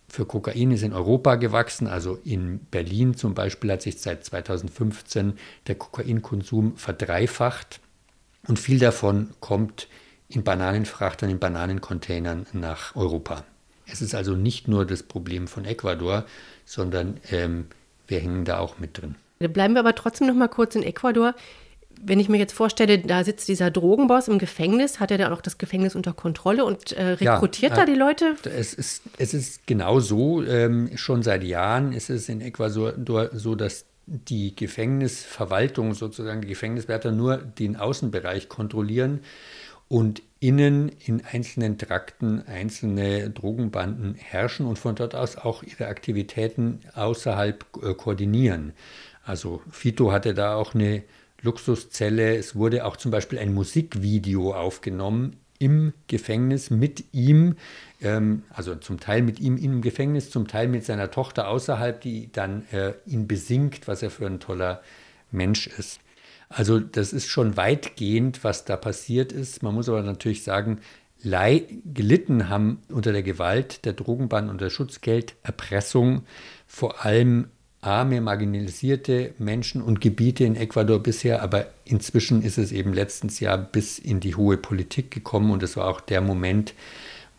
für 0.08 0.26
Kokain 0.26 0.72
ist 0.72 0.82
in 0.82 0.94
Europa 0.94 1.36
gewachsen, 1.36 1.86
also 1.86 2.18
in 2.24 2.60
Berlin 2.72 3.14
zum 3.16 3.36
Beispiel 3.36 3.72
hat 3.72 3.84
sich 3.84 4.00
seit 4.00 4.26
2015 4.26 5.34
der 5.68 5.76
Kokainkonsum 5.76 6.78
verdreifacht 6.78 7.80
und 8.48 8.58
viel 8.58 8.80
davon 8.80 9.30
kommt 9.40 9.88
in 10.30 10.44
Bananenfrachtern, 10.44 11.30
in 11.30 11.40
Bananencontainern 11.40 12.46
nach 12.54 12.96
Europa. 12.96 13.44
Es 13.92 14.02
ist 14.02 14.14
also 14.14 14.36
nicht 14.36 14.68
nur 14.68 14.86
das 14.86 15.04
Problem 15.04 15.48
von 15.48 15.66
Ecuador, 15.66 16.26
sondern 16.66 17.18
ähm, 17.32 17.66
wir 18.08 18.20
hängen 18.20 18.46
da 18.46 18.60
auch 18.60 18.78
mit 18.78 19.02
drin. 19.02 19.16
Bleiben 19.40 19.74
wir 19.74 19.80
aber 19.80 19.96
trotzdem 19.96 20.28
noch 20.28 20.36
mal 20.36 20.48
kurz 20.48 20.76
in 20.76 20.84
Ecuador. 20.84 21.34
Wenn 22.02 22.20
ich 22.20 22.30
mir 22.30 22.38
jetzt 22.38 22.54
vorstelle, 22.54 23.00
da 23.00 23.24
sitzt 23.24 23.48
dieser 23.48 23.72
Drogenboss 23.72 24.28
im 24.28 24.38
Gefängnis, 24.38 25.00
hat 25.00 25.12
er 25.12 25.18
da 25.18 25.34
auch 25.34 25.42
das 25.42 25.58
Gefängnis 25.58 25.96
unter 25.96 26.14
Kontrolle 26.14 26.64
und 26.64 26.94
äh, 26.94 27.04
rekrutiert 27.14 27.72
ja, 27.72 27.78
da 27.78 27.86
die 27.86 27.96
Leute? 27.98 28.36
Es 28.44 28.74
ist, 28.74 29.02
es 29.18 29.34
ist 29.34 29.66
genau 29.66 30.00
so. 30.00 30.44
Ähm, 30.44 30.92
schon 30.96 31.24
seit 31.24 31.44
Jahren 31.44 31.92
ist 31.92 32.10
es 32.10 32.30
in 32.30 32.42
Ecuador 32.42 32.94
so, 33.34 33.56
dass 33.56 33.86
die 34.06 34.56
Gefängnisverwaltung, 34.56 35.94
sozusagen 35.94 36.42
die 36.42 36.48
Gefängniswärter, 36.48 37.12
nur 37.12 37.38
den 37.38 37.76
Außenbereich 37.76 38.50
kontrollieren 38.50 39.22
und 39.90 40.22
innen 40.40 40.90
in 41.06 41.26
einzelnen 41.26 41.78
Trakten 41.78 42.42
einzelne 42.48 43.30
Drogenbanden 43.30 44.16
herrschen 44.16 44.66
und 44.66 44.80
von 44.80 44.96
dort 44.96 45.16
aus 45.16 45.36
auch 45.36 45.64
ihre 45.64 45.88
Aktivitäten 45.88 46.80
außerhalb 46.94 47.66
äh, 47.84 47.94
koordinieren. 47.94 48.74
Also 49.26 49.62
Fito 49.70 50.14
hatte 50.14 50.34
da 50.34 50.56
auch 50.56 50.74
eine 50.74 51.04
Luxuszelle. 51.42 52.38
Es 52.38 52.56
wurde 52.56 52.86
auch 52.86 52.96
zum 52.96 53.12
Beispiel 53.12 53.40
ein 53.40 53.54
Musikvideo 53.54 54.54
aufgenommen 54.54 55.36
im 55.58 55.94
Gefängnis 56.08 56.70
mit 56.70 57.04
ihm, 57.12 57.58
ähm, 58.02 58.44
also 58.50 58.76
zum 58.76 59.00
Teil 59.00 59.24
mit 59.24 59.42
ihm 59.42 59.58
im 59.58 59.82
Gefängnis, 59.82 60.30
zum 60.30 60.48
Teil 60.48 60.70
mit 60.70 60.86
seiner 60.86 61.12
Tochter 61.12 61.50
außerhalb, 61.50 62.00
die 62.00 62.32
dann 62.32 62.66
äh, 62.72 62.94
ihn 63.06 63.28
besingt, 63.28 63.88
was 63.88 64.02
er 64.02 64.10
für 64.10 64.26
ein 64.26 64.40
toller 64.40 64.82
Mensch 65.32 65.68
ist. 65.68 66.00
Also 66.50 66.80
das 66.80 67.14
ist 67.14 67.28
schon 67.28 67.58
weitgehend, 67.58 68.44
was 68.44 68.66
da 68.66 68.76
passiert 68.76 69.32
ist. 69.32 69.62
Man 69.62 69.76
muss 69.76 69.88
aber 69.88 70.02
natürlich 70.02 70.44
sagen, 70.44 70.80
Leih 71.22 71.66
gelitten 71.86 72.50
haben 72.50 72.82
unter 72.90 73.12
der 73.12 73.24
Gewalt 73.24 73.86
der 73.86 73.94
Drogenbahn 73.94 74.50
und 74.50 74.62
der 74.62 74.70
Schutzgelderpressung 74.70 76.24
vor 76.66 77.06
allem 77.06 77.50
arme, 77.82 78.22
marginalisierte 78.22 79.34
Menschen 79.38 79.82
und 79.82 80.02
Gebiete 80.02 80.44
in 80.44 80.56
Ecuador 80.56 81.00
bisher, 81.00 81.42
aber 81.42 81.68
inzwischen 81.86 82.42
ist 82.42 82.58
es 82.58 82.72
eben 82.72 82.94
letztens 82.94 83.40
Jahr 83.40 83.58
bis 83.58 84.00
in 84.00 84.20
die 84.20 84.36
hohe 84.36 84.58
Politik 84.58 85.12
gekommen 85.12 85.52
und 85.52 85.64
es 85.64 85.78
war 85.78 85.88
auch 85.88 86.02
der 86.02 86.22
Moment, 86.22 86.74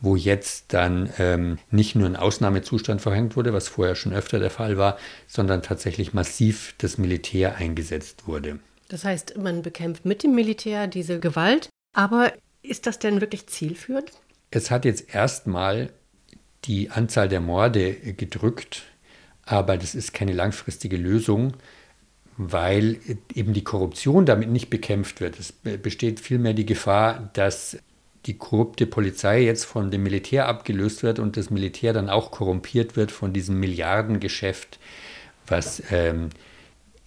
wo 0.01 0.17
jetzt 0.17 0.73
dann 0.73 1.11
ähm, 1.19 1.59
nicht 1.71 1.95
nur 1.95 2.07
ein 2.07 2.17
Ausnahmezustand 2.17 3.03
verhängt 3.03 3.37
wurde, 3.37 3.53
was 3.53 3.69
vorher 3.69 3.95
schon 3.95 4.15
öfter 4.15 4.39
der 4.39 4.51
Fall 4.51 4.79
war, 4.79 4.97
sondern 5.27 5.63
tatsächlich 5.63 6.15
massiv 6.15 6.75
das 6.79 6.97
Militär 6.97 7.57
eingesetzt 7.57 8.27
wurde. 8.27 8.61
Das 8.91 9.05
heißt, 9.05 9.38
man 9.38 9.62
bekämpft 9.62 10.05
mit 10.05 10.24
dem 10.24 10.34
Militär 10.34 10.88
diese 10.88 11.20
Gewalt, 11.20 11.68
aber 11.95 12.32
ist 12.61 12.86
das 12.86 12.99
denn 12.99 13.20
wirklich 13.20 13.47
zielführend? 13.47 14.11
Es 14.51 14.70
hat 14.70 14.84
jetzt 14.84 15.14
erstmal 15.14 15.91
die 16.64 16.91
Anzahl 16.91 17.28
der 17.28 17.41
Morde 17.41 17.95
gedrückt, 17.95 18.82
aber 19.45 19.78
das 19.78 19.95
ist 19.95 20.12
keine 20.12 20.32
langfristige 20.32 20.97
Lösung, 20.97 21.55
weil 22.36 22.99
eben 23.32 23.53
die 23.53 23.62
Korruption 23.62 24.26
damit 24.26 24.51
nicht 24.51 24.70
bekämpft 24.70 25.20
wird. 25.20 25.38
Es 25.38 25.53
besteht 25.53 26.18
vielmehr 26.18 26.55
die 26.55 26.66
Gefahr, 26.66 27.30
dass 27.34 27.78
die 28.26 28.38
korrupte 28.38 28.86
Polizei 28.86 29.43
jetzt 29.43 29.64
von 29.64 29.93
dem 29.93 30.03
Militär 30.03 30.49
abgelöst 30.49 31.05
wird 31.05 31.20
und 31.20 31.36
das 31.36 31.49
Militär 31.49 31.93
dann 31.93 32.11
auch 32.11 32.32
korrumpiert 32.32 32.97
wird 32.97 33.12
von 33.12 33.32
diesem 33.32 33.61
Milliardengeschäft, 33.61 34.80
was 35.47 35.80
ähm, 35.91 36.30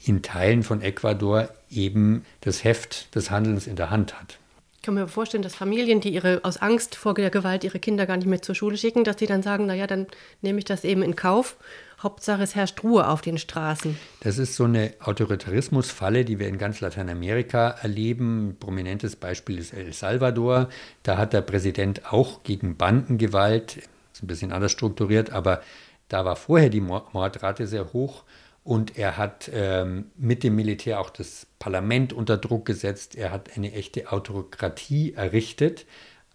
in 0.05 0.21
Teilen 0.21 0.63
von 0.63 0.81
Ecuador 0.81 1.49
eben 1.76 2.26
das 2.41 2.63
Heft 2.63 3.15
des 3.15 3.32
Handelns 3.32 3.67
in 3.67 3.76
der 3.76 3.89
Hand 3.89 4.19
hat. 4.19 4.39
Ich 4.76 4.86
kann 4.86 4.95
mir 4.95 5.07
vorstellen, 5.07 5.43
dass 5.43 5.55
Familien, 5.55 6.01
die 6.01 6.13
ihre 6.13 6.41
aus 6.43 6.57
Angst 6.57 6.95
vor 6.95 7.13
der 7.13 7.30
Gewalt 7.30 7.63
ihre 7.63 7.80
Kinder 7.80 8.05
gar 8.05 8.17
nicht 8.17 8.28
mehr 8.28 8.41
zur 8.41 8.53
Schule 8.53 8.76
schicken, 8.76 9.05
dass 9.05 9.17
sie 9.17 9.28
dann 9.28 9.41
sagen, 9.41 9.65
naja, 9.65 9.88
dann 9.88 10.07
nehme 10.41 10.59
ich 10.59 10.65
das 10.65 10.84
eben 10.84 11.03
in 11.03 11.15
Kauf. 11.15 11.55
Hauptsache 12.01 12.43
es 12.43 12.53
herrscht 12.53 12.84
Ruhe 12.84 13.07
auf 13.07 13.21
den 13.21 13.38
Straßen. 13.38 13.97
Das 14.19 14.38
ist 14.38 14.55
so 14.55 14.65
eine 14.65 14.93
Autoritarismusfalle, 14.99 16.26
die 16.26 16.38
wir 16.38 16.49
in 16.49 16.57
ganz 16.57 16.82
Lateinamerika 16.82 17.69
erleben. 17.82 18.49
Ein 18.49 18.57
prominentes 18.59 19.15
Beispiel 19.15 19.57
ist 19.57 19.74
El 19.74 19.93
Salvador. 19.93 20.67
Da 21.03 21.17
hat 21.17 21.32
der 21.32 21.41
Präsident 21.41 22.11
auch 22.11 22.43
gegen 22.43 22.76
Bandengewalt, 22.76 23.78
ist 24.11 24.21
ein 24.21 24.28
bisschen 24.28 24.51
anders 24.51 24.74
strukturiert, 24.74 25.32
aber 25.32 25.61
da 26.09 26.26
war 26.26 26.36
vorher 26.36 26.69
die 26.69 26.82
Mordrate 26.82 27.67
sehr 27.67 27.93
hoch 27.93 28.24
und 28.64 28.97
er 28.97 29.18
hat 29.18 29.49
ähm, 29.53 30.05
mit 30.18 30.43
dem 30.43 30.55
Militär 30.55 30.99
auch 30.99 31.09
das 31.09 31.47
Parlament 31.59 32.14
unter 32.14 32.38
Druck 32.38 32.66
gesetzt. 32.66 33.16
Er 33.16 33.32
hat 33.32 33.57
eine 33.57 33.74
echte 33.74 34.11
Autokratie 34.11 35.14
errichtet. 35.14 35.86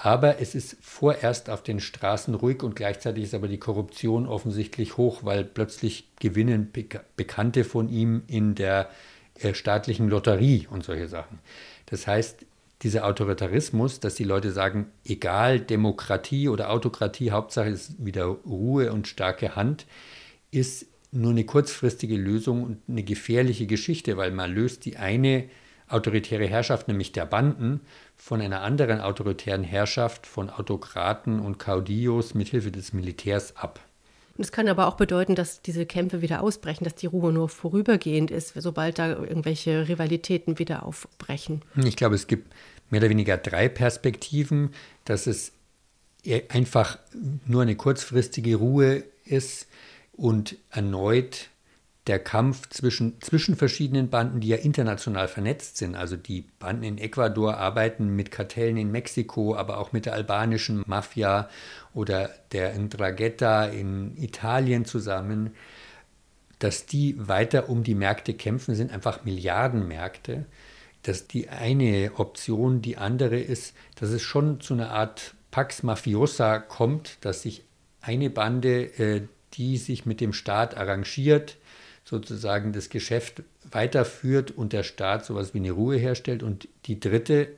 Aber 0.00 0.40
es 0.40 0.54
ist 0.54 0.76
vorerst 0.80 1.50
auf 1.50 1.64
den 1.64 1.80
Straßen 1.80 2.32
ruhig 2.34 2.62
und 2.62 2.76
gleichzeitig 2.76 3.24
ist 3.24 3.34
aber 3.34 3.48
die 3.48 3.58
Korruption 3.58 4.28
offensichtlich 4.28 4.96
hoch, 4.96 5.24
weil 5.24 5.42
plötzlich 5.42 6.08
gewinnen 6.20 6.72
Bekannte 7.16 7.64
von 7.64 7.88
ihm 7.88 8.22
in 8.28 8.54
der 8.54 8.90
äh, 9.40 9.54
staatlichen 9.54 10.08
Lotterie 10.08 10.68
und 10.70 10.84
solche 10.84 11.08
Sachen. 11.08 11.40
Das 11.86 12.06
heißt, 12.06 12.46
dieser 12.82 13.06
Autoritarismus, 13.06 13.98
dass 13.98 14.14
die 14.14 14.24
Leute 14.24 14.52
sagen, 14.52 14.86
egal 15.04 15.58
Demokratie 15.58 16.48
oder 16.48 16.70
Autokratie, 16.70 17.32
Hauptsache 17.32 17.70
ist 17.70 17.94
wieder 17.98 18.26
Ruhe 18.26 18.92
und 18.92 19.08
starke 19.08 19.56
Hand, 19.56 19.84
ist 20.52 20.86
nur 21.10 21.30
eine 21.30 21.44
kurzfristige 21.44 22.16
Lösung 22.16 22.62
und 22.62 22.82
eine 22.88 23.02
gefährliche 23.02 23.66
Geschichte, 23.66 24.16
weil 24.16 24.30
man 24.30 24.52
löst 24.52 24.84
die 24.84 24.96
eine 24.96 25.48
autoritäre 25.88 26.46
Herrschaft, 26.46 26.88
nämlich 26.88 27.12
der 27.12 27.24
Banden, 27.24 27.80
von 28.16 28.40
einer 28.42 28.60
anderen 28.60 29.00
autoritären 29.00 29.64
Herrschaft 29.64 30.26
von 30.26 30.50
Autokraten 30.50 31.40
und 31.40 31.58
Caudillos 31.58 32.34
mithilfe 32.34 32.70
des 32.70 32.92
Militärs 32.92 33.56
ab. 33.56 33.80
Es 34.36 34.52
kann 34.52 34.68
aber 34.68 34.86
auch 34.86 34.94
bedeuten, 34.94 35.34
dass 35.34 35.62
diese 35.62 35.84
Kämpfe 35.84 36.22
wieder 36.22 36.42
ausbrechen, 36.42 36.84
dass 36.84 36.94
die 36.94 37.06
Ruhe 37.06 37.32
nur 37.32 37.48
vorübergehend 37.48 38.30
ist, 38.30 38.52
sobald 38.54 38.98
da 38.98 39.08
irgendwelche 39.08 39.88
Rivalitäten 39.88 40.60
wieder 40.60 40.84
aufbrechen. 40.84 41.62
Ich 41.74 41.96
glaube, 41.96 42.14
es 42.14 42.28
gibt 42.28 42.52
mehr 42.90 43.00
oder 43.00 43.10
weniger 43.10 43.36
drei 43.36 43.68
Perspektiven, 43.68 44.70
dass 45.04 45.26
es 45.26 45.52
einfach 46.50 46.98
nur 47.46 47.62
eine 47.62 47.74
kurzfristige 47.74 48.56
Ruhe 48.56 49.02
ist 49.24 49.66
und 50.18 50.56
erneut 50.70 51.48
der 52.08 52.18
Kampf 52.18 52.68
zwischen, 52.70 53.20
zwischen 53.20 53.54
verschiedenen 53.54 54.08
Banden, 54.08 54.40
die 54.40 54.48
ja 54.48 54.56
international 54.56 55.28
vernetzt 55.28 55.76
sind. 55.76 55.94
Also 55.94 56.16
die 56.16 56.46
Banden 56.58 56.82
in 56.82 56.98
Ecuador 56.98 57.58
arbeiten 57.58 58.08
mit 58.08 58.30
Kartellen 58.30 58.78
in 58.78 58.90
Mexiko, 58.90 59.54
aber 59.54 59.78
auch 59.78 59.92
mit 59.92 60.06
der 60.06 60.14
albanischen 60.14 60.82
Mafia 60.86 61.48
oder 61.94 62.30
der 62.52 62.76
Ndrangheta 62.76 63.66
in 63.66 64.16
Italien 64.16 64.86
zusammen. 64.86 65.54
Dass 66.58 66.86
die 66.86 67.14
weiter 67.28 67.68
um 67.68 67.84
die 67.84 67.94
Märkte 67.94 68.34
kämpfen, 68.34 68.74
sind 68.74 68.90
einfach 68.90 69.24
Milliardenmärkte. 69.24 70.46
Dass 71.02 71.28
die 71.28 71.48
eine 71.48 72.12
Option 72.16 72.82
die 72.82 72.96
andere 72.96 73.38
ist, 73.38 73.74
dass 73.96 74.10
es 74.10 74.22
schon 74.22 74.60
zu 74.60 74.74
einer 74.74 74.90
Art 74.90 75.34
Pax 75.50 75.82
Mafiosa 75.82 76.58
kommt, 76.58 77.18
dass 77.20 77.42
sich 77.42 77.64
eine 78.00 78.30
Bande, 78.30 78.84
äh, 78.98 79.22
die 79.54 79.76
sich 79.76 80.06
mit 80.06 80.20
dem 80.20 80.32
Staat 80.32 80.76
arrangiert, 80.76 81.56
sozusagen 82.04 82.72
das 82.72 82.88
Geschäft 82.88 83.42
weiterführt 83.70 84.50
und 84.50 84.72
der 84.72 84.82
Staat 84.82 85.24
sowas 85.24 85.54
wie 85.54 85.58
eine 85.58 85.72
Ruhe 85.72 85.96
herstellt. 85.96 86.42
Und 86.42 86.68
die 86.86 87.00
dritte, 87.00 87.48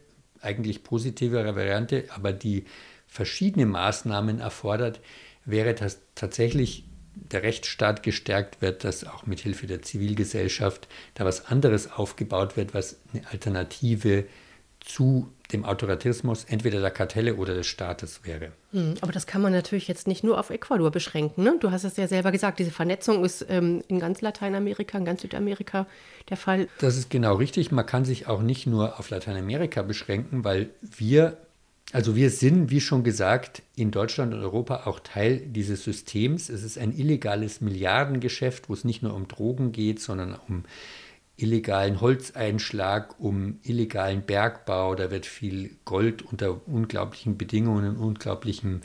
eigentlich 0.40 0.82
positivere 0.82 1.54
Variante, 1.54 2.04
aber 2.14 2.32
die 2.32 2.64
verschiedene 3.06 3.66
Maßnahmen 3.66 4.40
erfordert, 4.40 5.00
wäre, 5.44 5.74
dass 5.74 5.98
tatsächlich 6.14 6.84
der 7.14 7.42
Rechtsstaat 7.42 8.02
gestärkt 8.02 8.62
wird, 8.62 8.84
dass 8.84 9.04
auch 9.04 9.26
mit 9.26 9.40
Hilfe 9.40 9.66
der 9.66 9.82
Zivilgesellschaft 9.82 10.88
da 11.14 11.24
was 11.24 11.46
anderes 11.46 11.90
aufgebaut 11.90 12.56
wird, 12.56 12.72
was 12.72 12.98
eine 13.12 13.26
Alternative 13.28 14.24
zu 14.80 15.28
dem 15.52 15.64
Autoritarismus 15.64 16.44
entweder 16.44 16.80
der 16.80 16.90
Kartelle 16.90 17.34
oder 17.34 17.54
des 17.54 17.66
Staates 17.66 18.20
wäre. 18.24 18.52
Hm, 18.72 18.94
aber 19.00 19.12
das 19.12 19.26
kann 19.26 19.42
man 19.42 19.52
natürlich 19.52 19.88
jetzt 19.88 20.06
nicht 20.06 20.22
nur 20.22 20.38
auf 20.38 20.50
Ecuador 20.50 20.90
beschränken. 20.90 21.42
Ne? 21.42 21.56
Du 21.60 21.70
hast 21.70 21.84
es 21.84 21.96
ja 21.96 22.06
selber 22.06 22.30
gesagt, 22.32 22.58
diese 22.58 22.70
Vernetzung 22.70 23.24
ist 23.24 23.44
ähm, 23.48 23.82
in 23.88 23.98
ganz 23.98 24.20
Lateinamerika, 24.20 24.98
in 24.98 25.04
ganz 25.04 25.22
Südamerika 25.22 25.86
der 26.28 26.36
Fall. 26.36 26.68
Das 26.78 26.96
ist 26.96 27.10
genau 27.10 27.34
richtig. 27.34 27.72
Man 27.72 27.86
kann 27.86 28.04
sich 28.04 28.26
auch 28.26 28.42
nicht 28.42 28.66
nur 28.66 28.98
auf 28.98 29.10
Lateinamerika 29.10 29.82
beschränken, 29.82 30.44
weil 30.44 30.70
wir, 30.80 31.36
also 31.92 32.14
wir 32.14 32.30
sind, 32.30 32.70
wie 32.70 32.80
schon 32.80 33.02
gesagt, 33.02 33.62
in 33.74 33.90
Deutschland 33.90 34.32
und 34.32 34.40
Europa 34.40 34.82
auch 34.86 35.00
Teil 35.00 35.38
dieses 35.38 35.82
Systems. 35.82 36.48
Es 36.48 36.62
ist 36.62 36.78
ein 36.78 36.92
illegales 36.92 37.60
Milliardengeschäft, 37.60 38.68
wo 38.68 38.74
es 38.74 38.84
nicht 38.84 39.02
nur 39.02 39.14
um 39.14 39.26
Drogen 39.26 39.72
geht, 39.72 40.00
sondern 40.00 40.38
um 40.48 40.64
illegalen 41.42 42.00
Holzeinschlag, 42.00 43.18
um 43.18 43.58
illegalen 43.62 44.22
Bergbau. 44.22 44.94
Da 44.94 45.10
wird 45.10 45.26
viel 45.26 45.76
Gold 45.84 46.22
unter 46.22 46.66
unglaublichen 46.66 47.38
Bedingungen, 47.38 47.96
unglaublichen 47.96 48.82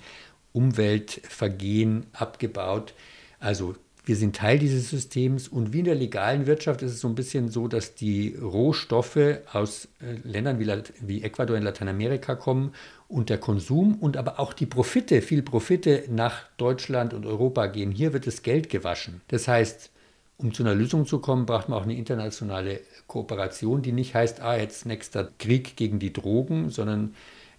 Umweltvergehen 0.53 2.05
abgebaut. 2.13 2.93
Also 3.39 3.75
wir 4.05 4.15
sind 4.15 4.35
Teil 4.35 4.59
dieses 4.59 4.91
Systems 4.91 5.47
und 5.47 5.73
wie 5.73 5.79
in 5.79 5.85
der 5.85 5.95
legalen 5.95 6.45
Wirtschaft 6.45 6.83
ist 6.83 6.91
es 6.91 6.99
so 7.01 7.07
ein 7.07 7.15
bisschen 7.15 7.49
so, 7.49 7.67
dass 7.67 7.95
die 7.95 8.35
Rohstoffe 8.39 9.39
aus 9.51 9.87
äh, 9.99 10.15
Ländern 10.23 10.59
wie, 10.59 10.71
wie 11.01 11.23
Ecuador 11.23 11.57
in 11.57 11.63
Lateinamerika 11.63 12.35
kommen 12.35 12.73
und 13.07 13.29
der 13.29 13.39
Konsum 13.39 13.95
und 13.95 14.15
aber 14.15 14.39
auch 14.39 14.53
die 14.53 14.67
Profite, 14.67 15.21
viel 15.21 15.41
Profite 15.41 16.03
nach 16.09 16.47
Deutschland 16.57 17.13
und 17.13 17.25
Europa 17.25 17.65
gehen. 17.65 17.91
Hier 17.91 18.13
wird 18.13 18.27
das 18.27 18.43
Geld 18.43 18.69
gewaschen. 18.69 19.21
Das 19.27 19.47
heißt, 19.47 19.89
um 20.37 20.53
zu 20.53 20.63
einer 20.63 20.75
Lösung 20.75 21.05
zu 21.05 21.19
kommen, 21.19 21.45
braucht 21.45 21.69
man 21.69 21.79
auch 21.79 21.83
eine 21.83 21.95
internationale 21.95 22.81
Kooperation, 23.07 23.81
die 23.81 23.91
nicht 23.91 24.15
heißt, 24.15 24.41
ah, 24.41 24.57
jetzt 24.57 24.85
nächster 24.85 25.29
Krieg 25.37 25.75
gegen 25.77 25.99
die 25.99 26.11
Drogen, 26.11 26.69
sondern 26.69 27.15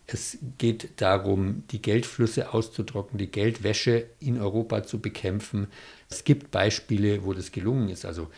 es 0.06 0.38
geht 0.58 1.00
darum, 1.00 1.64
die 1.70 1.82
Geldflüsse 1.82 2.52
auszutrocknen, 2.52 3.18
die 3.18 3.30
Geldwäsche 3.30 4.06
in 4.20 4.40
Europa 4.40 4.84
zu 4.84 5.00
bekämpfen. 5.00 5.66
Es 6.08 6.22
gibt 6.24 6.50
Beispiele, 6.50 7.24
wo 7.24 7.32
das 7.32 7.50
gelungen 7.50 7.88
ist. 7.88 8.04
Also 8.04 8.28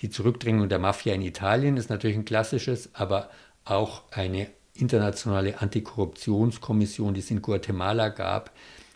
die 0.00 0.10
Zurückdrängung 0.10 0.68
der 0.68 0.78
Mafia 0.78 1.14
in 1.14 1.22
Italien 1.22 1.76
ist 1.76 1.90
natürlich 1.90 2.16
ein 2.16 2.24
klassisches, 2.24 2.90
aber 2.92 3.30
auch 3.64 4.02
eine 4.12 4.48
internationale 4.74 5.60
Antikorruptionskommission, 5.60 7.14
die 7.14 7.20
es 7.20 7.30
in 7.30 7.42
Guatemala 7.42 8.10
gab. 8.10 8.52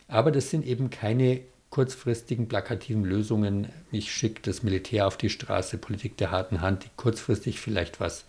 Aber 0.07 0.31
das 0.31 0.49
sind 0.49 0.65
eben 0.65 0.89
keine 0.89 1.41
kurzfristigen 1.71 2.47
plakativen 2.47 3.03
Lösungen, 3.03 3.69
ich 3.91 4.13
schicke 4.13 4.41
das 4.43 4.61
Militär 4.61 5.07
auf 5.07 5.17
die 5.17 5.29
Straße, 5.29 5.77
Politik 5.79 6.17
der 6.17 6.29
harten 6.29 6.61
Hand, 6.61 6.83
die 6.83 6.89
kurzfristig 6.97 7.59
vielleicht 7.59 7.99
was 7.99 8.25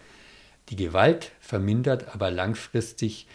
die 0.70 0.76
Gewalt 0.76 1.32
vermindert, 1.40 2.14
aber 2.14 2.30
langfristig 2.30 3.26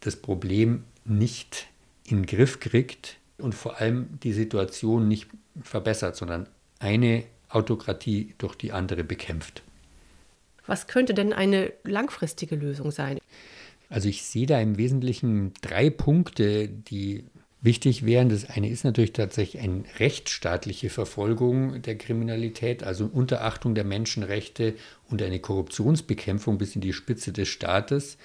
das 0.00 0.16
Problem 0.16 0.84
nicht 1.04 1.68
in 2.04 2.18
den 2.18 2.26
Griff 2.26 2.60
kriegt 2.60 3.16
und 3.38 3.54
vor 3.54 3.80
allem 3.80 4.18
die 4.22 4.32
Situation 4.32 5.08
nicht 5.08 5.28
verbessert, 5.62 6.16
sondern 6.16 6.48
eine 6.80 7.24
Autokratie 7.48 8.34
durch 8.38 8.56
die 8.56 8.72
andere 8.72 9.04
bekämpft. 9.04 9.62
Was 10.66 10.88
könnte 10.88 11.14
denn 11.14 11.32
eine 11.32 11.72
langfristige 11.84 12.56
Lösung 12.56 12.90
sein? 12.90 13.18
Also 13.88 14.08
ich 14.08 14.24
sehe 14.24 14.46
da 14.46 14.60
im 14.60 14.76
Wesentlichen 14.78 15.52
drei 15.60 15.90
Punkte, 15.90 16.68
die 16.68 17.24
wichtig 17.64 18.04
wären. 18.04 18.28
Das 18.28 18.48
eine 18.48 18.68
ist 18.68 18.84
natürlich 18.84 19.12
tatsächlich 19.12 19.62
eine 19.62 19.84
rechtsstaatliche 19.98 20.90
Verfolgung 20.90 21.82
der 21.82 21.96
Kriminalität, 21.96 22.84
also 22.84 23.06
Unterachtung 23.06 23.74
der 23.74 23.84
Menschenrechte 23.84 24.74
und 25.10 25.22
eine 25.22 25.40
Korruptionsbekämpfung 25.40 26.58
bis 26.58 26.74
in 26.76 26.82
die 26.82 26.92
Spitze 26.92 27.32
des 27.32 27.48
Staates. 27.48 28.18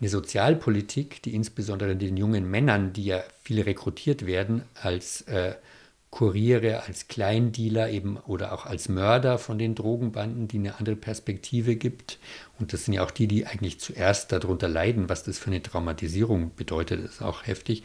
Eine 0.00 0.08
Sozialpolitik, 0.08 1.22
die 1.22 1.34
insbesondere 1.34 1.94
den 1.94 2.16
jungen 2.16 2.50
Männern, 2.50 2.92
die 2.92 3.04
ja 3.04 3.22
viele 3.42 3.66
rekrutiert 3.66 4.26
werden, 4.26 4.62
als 4.74 5.22
äh, 5.22 5.54
Kuriere, 6.10 6.82
als 6.82 7.06
Kleindealer 7.06 7.88
eben 7.90 8.16
oder 8.16 8.52
auch 8.52 8.66
als 8.66 8.88
Mörder 8.88 9.38
von 9.38 9.58
den 9.58 9.76
Drogenbanden, 9.76 10.48
die 10.48 10.58
eine 10.58 10.78
andere 10.78 10.96
Perspektive 10.96 11.76
gibt. 11.76 12.18
Und 12.58 12.72
das 12.72 12.84
sind 12.84 12.94
ja 12.94 13.04
auch 13.04 13.12
die, 13.12 13.28
die 13.28 13.46
eigentlich 13.46 13.78
zuerst 13.78 14.32
darunter 14.32 14.68
leiden, 14.68 15.08
was 15.08 15.22
das 15.22 15.38
für 15.38 15.46
eine 15.46 15.62
Traumatisierung 15.62 16.50
bedeutet, 16.56 17.04
ist 17.04 17.22
auch 17.22 17.46
heftig. 17.46 17.84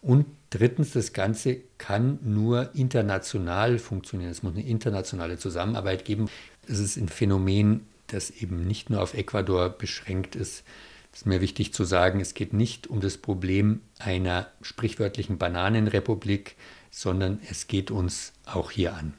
Und 0.00 0.26
drittens, 0.50 0.92
das 0.92 1.12
Ganze 1.12 1.56
kann 1.78 2.18
nur 2.22 2.74
international 2.74 3.78
funktionieren. 3.78 4.30
Es 4.30 4.42
muss 4.42 4.54
eine 4.54 4.66
internationale 4.66 5.38
Zusammenarbeit 5.38 6.04
geben. 6.04 6.28
Es 6.68 6.78
ist 6.78 6.96
ein 6.96 7.08
Phänomen, 7.08 7.86
das 8.06 8.30
eben 8.30 8.66
nicht 8.66 8.90
nur 8.90 9.02
auf 9.02 9.14
Ecuador 9.14 9.68
beschränkt 9.70 10.36
ist, 10.36 10.62
Es 11.14 11.20
ist 11.20 11.26
mir 11.26 11.40
wichtig 11.40 11.72
zu 11.72 11.84
sagen, 11.84 12.20
es 12.20 12.34
geht 12.34 12.52
nicht 12.52 12.88
um 12.88 13.00
das 13.00 13.18
Problem 13.18 13.80
einer 13.98 14.48
sprichwörtlichen 14.62 15.38
Bananenrepublik, 15.38 16.56
sondern 16.94 17.40
es 17.50 17.66
geht 17.66 17.90
uns 17.90 18.32
auch 18.46 18.70
hier 18.70 18.94
an. 18.94 19.14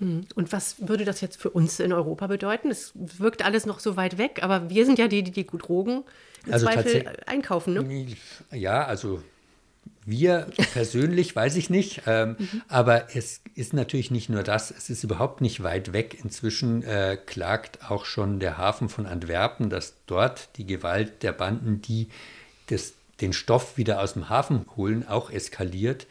Hm. 0.00 0.26
Und 0.34 0.52
was 0.52 0.88
würde 0.88 1.04
das 1.04 1.20
jetzt 1.20 1.40
für 1.40 1.50
uns 1.50 1.78
in 1.78 1.92
Europa 1.92 2.26
bedeuten? 2.26 2.70
Es 2.70 2.92
wirkt 2.94 3.44
alles 3.44 3.66
noch 3.66 3.78
so 3.78 3.96
weit 3.96 4.18
weg, 4.18 4.40
aber 4.42 4.68
wir 4.68 4.84
sind 4.84 4.98
ja 4.98 5.06
die, 5.06 5.22
die 5.22 5.30
die 5.30 5.46
Drogen 5.46 6.02
im 6.44 6.52
Also 6.52 6.66
Zweifel 6.66 7.16
einkaufen. 7.26 7.74
Ne? 7.74 8.16
Ja, 8.50 8.84
also 8.84 9.22
wir 10.04 10.48
persönlich 10.72 11.36
weiß 11.36 11.54
ich 11.54 11.70
nicht, 11.70 12.02
ähm, 12.06 12.36
aber 12.66 13.14
es 13.14 13.42
ist 13.54 13.74
natürlich 13.74 14.10
nicht 14.10 14.28
nur 14.28 14.42
das, 14.42 14.72
es 14.72 14.90
ist 14.90 15.04
überhaupt 15.04 15.40
nicht 15.40 15.62
weit 15.62 15.92
weg. 15.92 16.18
Inzwischen 16.22 16.82
äh, 16.82 17.16
klagt 17.26 17.90
auch 17.90 18.06
schon 18.06 18.40
der 18.40 18.58
Hafen 18.58 18.88
von 18.88 19.06
Antwerpen, 19.06 19.70
dass 19.70 19.94
dort 20.06 20.48
die 20.56 20.66
Gewalt 20.66 21.22
der 21.22 21.32
Banden, 21.32 21.80
die 21.80 22.08
das, 22.66 22.94
den 23.20 23.32
Stoff 23.32 23.76
wieder 23.76 24.00
aus 24.00 24.14
dem 24.14 24.28
Hafen 24.28 24.66
holen, 24.76 25.06
auch 25.06 25.30
eskaliert. 25.30 26.08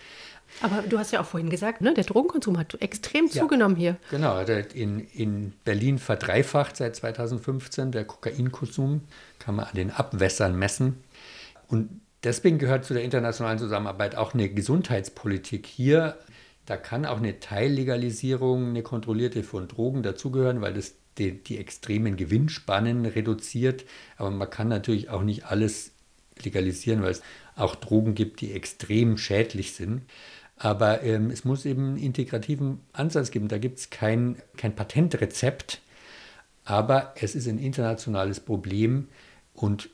Aber 0.62 0.82
du 0.88 0.98
hast 0.98 1.12
ja 1.12 1.22
auch 1.22 1.26
vorhin 1.26 1.50
gesagt, 1.50 1.82
ne, 1.82 1.94
der 1.94 2.04
Drogenkonsum 2.04 2.58
hat 2.58 2.76
extrem 2.82 3.28
Ja. 3.28 3.42
zugenommen 3.42 3.76
hier. 3.76 3.98
Genau, 4.10 4.44
der 4.44 4.74
in, 4.76 5.00
in 5.00 5.54
Berlin 5.66 6.00
verdreifacht 6.00 6.78
seit 6.78 6.96
2015. 6.96 7.92
Der 7.92 8.06
Kokainkonsum 8.06 9.02
kann 9.40 9.56
man 9.56 9.66
an 9.66 9.76
den 9.76 9.92
Abwässern 9.92 10.58
messen. 10.58 11.04
Und 11.68 12.02
deswegen 12.24 12.58
gehört 12.58 12.86
zu 12.86 12.94
der 12.94 13.04
internationalen 13.04 13.60
Zusammenarbeit 13.60 14.16
auch 14.16 14.34
eine 14.34 14.50
Gesundheitspolitik 14.50 15.66
hier. 15.66 16.18
Da 16.66 16.76
kann 16.78 17.06
auch 17.06 17.18
eine 17.18 17.40
Teillegalisierung, 17.40 18.70
eine 18.70 18.84
kontrollierte 18.84 19.44
von 19.44 19.68
Drogen 19.68 20.04
dazugehören, 20.04 20.62
weil 20.62 20.74
das 20.74 20.96
die, 21.18 21.44
die 21.44 21.58
extremen 21.58 22.16
Gewinnspannen 22.16 23.06
reduziert. 23.06 23.86
Aber 24.18 24.32
man 24.32 24.50
kann 24.50 24.68
natürlich 24.68 25.10
auch 25.10 25.24
nicht 25.24 25.46
alles 25.46 25.92
legalisieren, 26.44 27.02
weil 27.02 27.12
es 27.12 27.22
auch 27.56 27.76
Drogen 27.76 28.14
gibt, 28.16 28.42
die 28.42 28.54
extrem 28.54 29.18
schädlich 29.18 29.74
sind. 29.74 30.04
Aber 30.58 31.04
ähm, 31.04 31.30
es 31.30 31.46
muss 31.46 31.66
eben 31.66 31.90
einen 31.90 31.98
integrativen 31.98 32.80
Ansatz 32.94 33.32
geben. 33.32 33.48
Da 33.48 33.58
gibt 33.58 33.80
es 33.80 33.90
kein, 33.90 34.38
kein 34.58 34.76
Patentrezept, 34.76 35.82
aber 36.66 37.14
es 37.16 37.36
ist 37.36 37.48
ein 37.48 37.60
internationales 37.60 38.40
Problem 38.40 39.08
und 39.54 39.90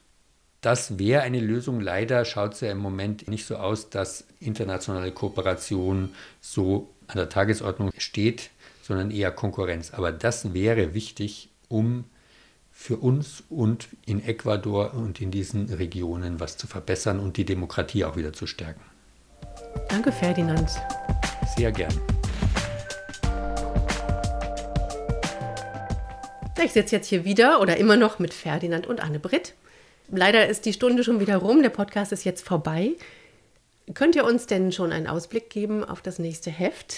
das 0.62 0.98
wäre 0.98 1.24
eine 1.24 1.42
Lösung. 1.42 1.82
Leider 1.82 2.24
schaut 2.24 2.54
es 2.54 2.62
ja 2.62 2.72
im 2.72 2.78
Moment 2.78 3.28
nicht 3.28 3.46
so 3.46 3.58
aus, 3.58 3.90
dass 3.90 4.26
internationale 4.40 5.12
Kooperation 5.12 6.10
so 6.40 6.90
an 7.08 7.18
der 7.18 7.28
Tagesordnung 7.28 7.92
steht, 7.98 8.50
sondern 8.82 9.12
eher 9.12 9.32
Konkurrenz. 9.32 9.92
Aber 9.94 10.14
das 10.14 10.54
wäre 10.54 10.94
wichtig, 10.94 11.50
um 11.68 12.06
für 12.72 12.98
uns 12.98 13.44
und 13.50 13.90
in 14.06 14.24
Ecuador 14.24 14.94
und 14.94 15.22
in 15.22 15.32
diesen 15.32 15.72
Regionen 15.72 16.40
was 16.40 16.58
zu 16.58 16.66
verbessern 16.66 17.20
und 17.20 17.38
die 17.38 17.46
Demokratie 17.46 18.06
auch 18.06 18.16
wieder 18.16 18.34
zu 18.34 18.48
stärken. 18.48 18.82
Danke, 19.90 20.12
Ferdinand. 20.12 20.70
Sehr 21.56 21.72
gern. 21.72 21.94
Ich 26.64 26.72
sitze 26.72 26.96
jetzt 26.96 27.08
hier 27.08 27.26
wieder 27.26 27.60
oder 27.62 27.78
immer 27.78 27.98
noch 27.98 28.20
mit 28.20 28.34
Ferdinand 28.34 28.88
und 28.88 29.02
Anne-Britt. 29.02 29.54
Leider 30.10 30.48
ist 30.48 30.66
die 30.66 30.74
Stunde 30.74 31.04
schon 31.04 31.20
wieder 31.20 31.38
rum, 31.38 31.62
der 31.62 31.70
Podcast 31.70 32.12
ist 32.12 32.24
jetzt 32.24 32.46
vorbei. 32.48 32.92
Könnt 33.94 34.16
ihr 34.16 34.24
uns 34.24 34.46
denn 34.48 34.72
schon 34.72 34.94
einen 34.94 35.08
Ausblick 35.08 35.50
geben 35.50 35.84
auf 35.84 36.02
das 36.02 36.20
nächste 36.20 36.52
Heft? 36.52 36.96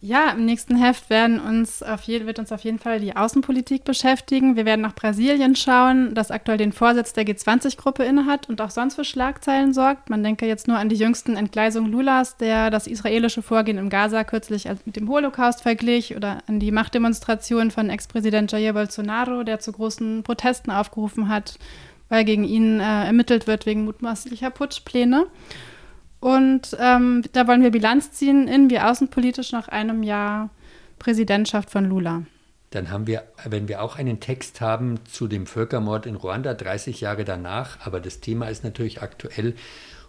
Ja, 0.00 0.30
im 0.30 0.44
nächsten 0.44 0.76
Heft 0.76 1.10
werden 1.10 1.40
uns 1.40 1.82
auf 1.82 2.02
je, 2.02 2.24
wird 2.24 2.38
uns 2.38 2.52
auf 2.52 2.62
jeden 2.62 2.78
Fall 2.78 3.00
die 3.00 3.16
Außenpolitik 3.16 3.82
beschäftigen. 3.82 4.54
Wir 4.54 4.64
werden 4.64 4.82
nach 4.82 4.94
Brasilien 4.94 5.56
schauen, 5.56 6.14
das 6.14 6.30
aktuell 6.30 6.56
den 6.56 6.70
Vorsitz 6.70 7.14
der 7.14 7.26
G20-Gruppe 7.26 8.04
innehat 8.04 8.48
und 8.48 8.60
auch 8.60 8.70
sonst 8.70 8.94
für 8.94 9.04
Schlagzeilen 9.04 9.74
sorgt. 9.74 10.08
Man 10.08 10.22
denke 10.22 10.46
jetzt 10.46 10.68
nur 10.68 10.78
an 10.78 10.88
die 10.88 10.94
jüngsten 10.94 11.36
Entgleisungen 11.36 11.90
Lulas, 11.90 12.36
der 12.36 12.70
das 12.70 12.86
israelische 12.86 13.42
Vorgehen 13.42 13.76
im 13.76 13.88
Gaza 13.88 14.22
kürzlich 14.22 14.68
mit 14.84 14.94
dem 14.94 15.08
Holocaust 15.08 15.62
verglich, 15.62 16.14
oder 16.14 16.38
an 16.46 16.60
die 16.60 16.70
Machtdemonstration 16.70 17.72
von 17.72 17.90
Ex-Präsident 17.90 18.52
Jair 18.52 18.74
Bolsonaro, 18.74 19.42
der 19.42 19.58
zu 19.58 19.72
großen 19.72 20.22
Protesten 20.22 20.70
aufgerufen 20.70 21.28
hat, 21.28 21.58
weil 22.08 22.24
gegen 22.24 22.44
ihn 22.44 22.78
äh, 22.78 23.06
ermittelt 23.06 23.48
wird 23.48 23.66
wegen 23.66 23.84
mutmaßlicher 23.84 24.50
Putschpläne. 24.50 25.26
Und 26.20 26.76
ähm, 26.80 27.22
da 27.32 27.46
wollen 27.46 27.62
wir 27.62 27.70
Bilanz 27.70 28.12
ziehen 28.12 28.48
in 28.48 28.70
wie 28.70 28.80
außenpolitisch 28.80 29.52
nach 29.52 29.68
einem 29.68 30.02
Jahr 30.02 30.50
Präsidentschaft 30.98 31.70
von 31.70 31.84
Lula. 31.84 32.22
Dann 32.70 32.90
haben 32.90 33.06
wir, 33.06 33.22
wenn 33.44 33.68
wir 33.68 33.82
auch 33.82 33.96
einen 33.96 34.20
Text 34.20 34.60
haben 34.60 34.98
zu 35.06 35.26
dem 35.26 35.46
Völkermord 35.46 36.06
in 36.06 36.16
Ruanda, 36.16 36.54
30 36.54 37.00
Jahre 37.00 37.24
danach, 37.24 37.78
aber 37.86 38.00
das 38.00 38.20
Thema 38.20 38.48
ist 38.48 38.62
natürlich 38.62 39.00
aktuell. 39.00 39.54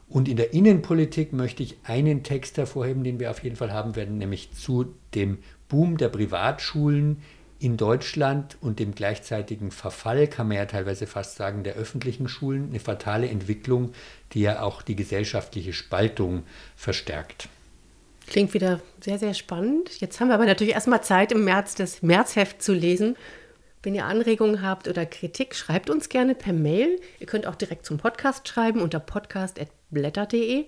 Und 0.10 0.28
in 0.28 0.38
der 0.38 0.54
Innenpolitik 0.54 1.32
möchte 1.32 1.64
ich 1.64 1.78
einen 1.84 2.24
Text 2.24 2.58
hervorheben, 2.58 3.04
den 3.04 3.20
wir 3.20 3.30
auf 3.30 3.44
jeden 3.44 3.56
Fall 3.56 3.72
haben 3.72 3.96
werden, 3.96 4.18
nämlich 4.18 4.52
zu 4.52 4.94
dem 5.14 5.38
Boom 5.70 5.98
der 5.98 6.10
Privatschulen 6.10 7.18
in 7.60 7.76
Deutschland 7.76 8.58
und 8.62 8.80
dem 8.80 8.96
gleichzeitigen 8.96 9.72
Verfall, 9.72 10.28
kann 10.28 10.48
man 10.48 10.58
ja 10.58 10.66
teilweise 10.66 11.08
fast 11.08 11.36
sagen, 11.36 11.64
der 11.64 11.76
öffentlichen 11.76 12.30
Schulen. 12.30 12.70
Eine 12.70 12.80
fatale 12.80 13.28
Entwicklung, 13.28 13.94
die 14.32 14.42
ja 14.42 14.62
auch 14.62 14.82
die 14.82 14.96
gesellschaftliche 14.96 15.74
Spaltung 15.74 16.44
verstärkt. 16.78 17.50
Klingt 18.28 18.54
wieder 18.54 18.80
sehr, 19.02 19.20
sehr 19.20 19.34
spannend. 19.34 20.00
Jetzt 20.00 20.20
haben 20.20 20.30
wir 20.30 20.36
aber 20.36 20.46
natürlich 20.46 20.74
erstmal 20.74 21.04
Zeit, 21.04 21.32
im 21.32 21.44
März 21.44 21.76
das 21.76 22.02
Märzheft 22.02 22.62
zu 22.62 22.74
lesen. 22.74 23.18
Wenn 23.82 23.96
ihr 23.96 24.06
Anregungen 24.06 24.62
habt 24.62 24.88
oder 24.88 25.06
Kritik, 25.06 25.56
schreibt 25.56 25.90
uns 25.90 26.10
gerne 26.10 26.36
per 26.36 26.54
Mail. 26.54 27.00
Ihr 27.20 27.28
könnt 27.28 27.48
auch 27.48 27.56
direkt 27.56 27.86
zum 27.86 27.98
Podcast 27.98 28.48
schreiben 28.48 28.82
unter 28.82 29.00
podcast.blätter.de 29.00 30.66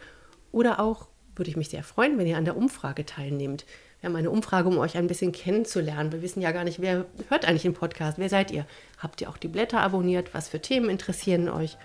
oder 0.51 0.79
auch, 0.79 1.07
würde 1.35 1.49
ich 1.49 1.57
mich 1.57 1.69
sehr 1.69 1.83
freuen, 1.83 2.17
wenn 2.17 2.27
ihr 2.27 2.37
an 2.37 2.45
der 2.45 2.57
Umfrage 2.57 3.05
teilnehmt. 3.05 3.65
Wir 4.01 4.09
haben 4.09 4.15
eine 4.15 4.31
Umfrage, 4.31 4.67
um 4.67 4.79
euch 4.79 4.97
ein 4.97 5.05
bisschen 5.05 5.31
kennenzulernen. 5.31 6.11
Wir 6.11 6.23
wissen 6.23 6.41
ja 6.41 6.51
gar 6.51 6.63
nicht, 6.63 6.81
wer 6.81 7.05
hört 7.29 7.45
eigentlich 7.45 7.61
den 7.61 7.75
Podcast. 7.75 8.17
Wer 8.17 8.29
seid 8.29 8.49
ihr? 8.49 8.65
Habt 8.97 9.21
ihr 9.21 9.29
auch 9.29 9.37
die 9.37 9.47
Blätter 9.47 9.79
abonniert? 9.79 10.33
Was 10.33 10.49
für 10.49 10.59
Themen 10.59 10.89
interessieren 10.89 11.47
euch? 11.49 11.77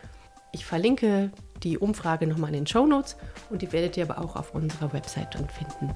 Ich 0.53 0.65
verlinke 0.65 1.31
die 1.63 1.77
Umfrage 1.77 2.27
nochmal 2.27 2.49
in 2.49 2.61
den 2.61 2.67
Show 2.67 2.87
Notes 2.87 3.17
und 3.51 3.61
die 3.61 3.71
werdet 3.71 3.99
ihr 3.99 4.09
aber 4.09 4.25
auch 4.25 4.35
auf 4.35 4.55
unserer 4.55 4.95
Website 4.95 5.35
dann 5.35 5.47
finden. 5.51 5.95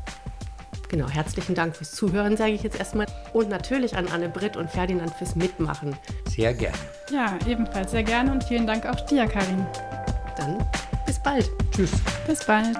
Genau, 0.91 1.09
herzlichen 1.09 1.55
Dank 1.55 1.75
fürs 1.75 1.93
Zuhören, 1.93 2.37
sage 2.37 2.53
ich 2.53 2.63
jetzt 2.65 2.79
erstmal. 2.79 3.07
Und 3.33 3.49
natürlich 3.49 3.97
an 3.97 4.09
Anne 4.09 4.29
Britt 4.29 4.59
und 4.59 4.69
Ferdinand 4.69 5.15
fürs 5.15 5.37
Mitmachen. 5.37 5.97
Sehr 6.29 6.53
gerne. 6.53 6.77
Ja, 7.11 7.39
ebenfalls 7.47 7.93
sehr 7.93 8.03
gerne 8.03 8.33
und 8.33 8.45
vielen 8.45 8.67
Dank 8.67 8.85
auch 8.85 9.01
dir, 9.07 9.27
Karin. 9.27 9.65
Dann 10.37 10.59
bis 11.07 11.23
bald. 11.23 11.49
Tschüss. 11.71 11.93
Bis 12.27 12.45
bald. 12.45 12.77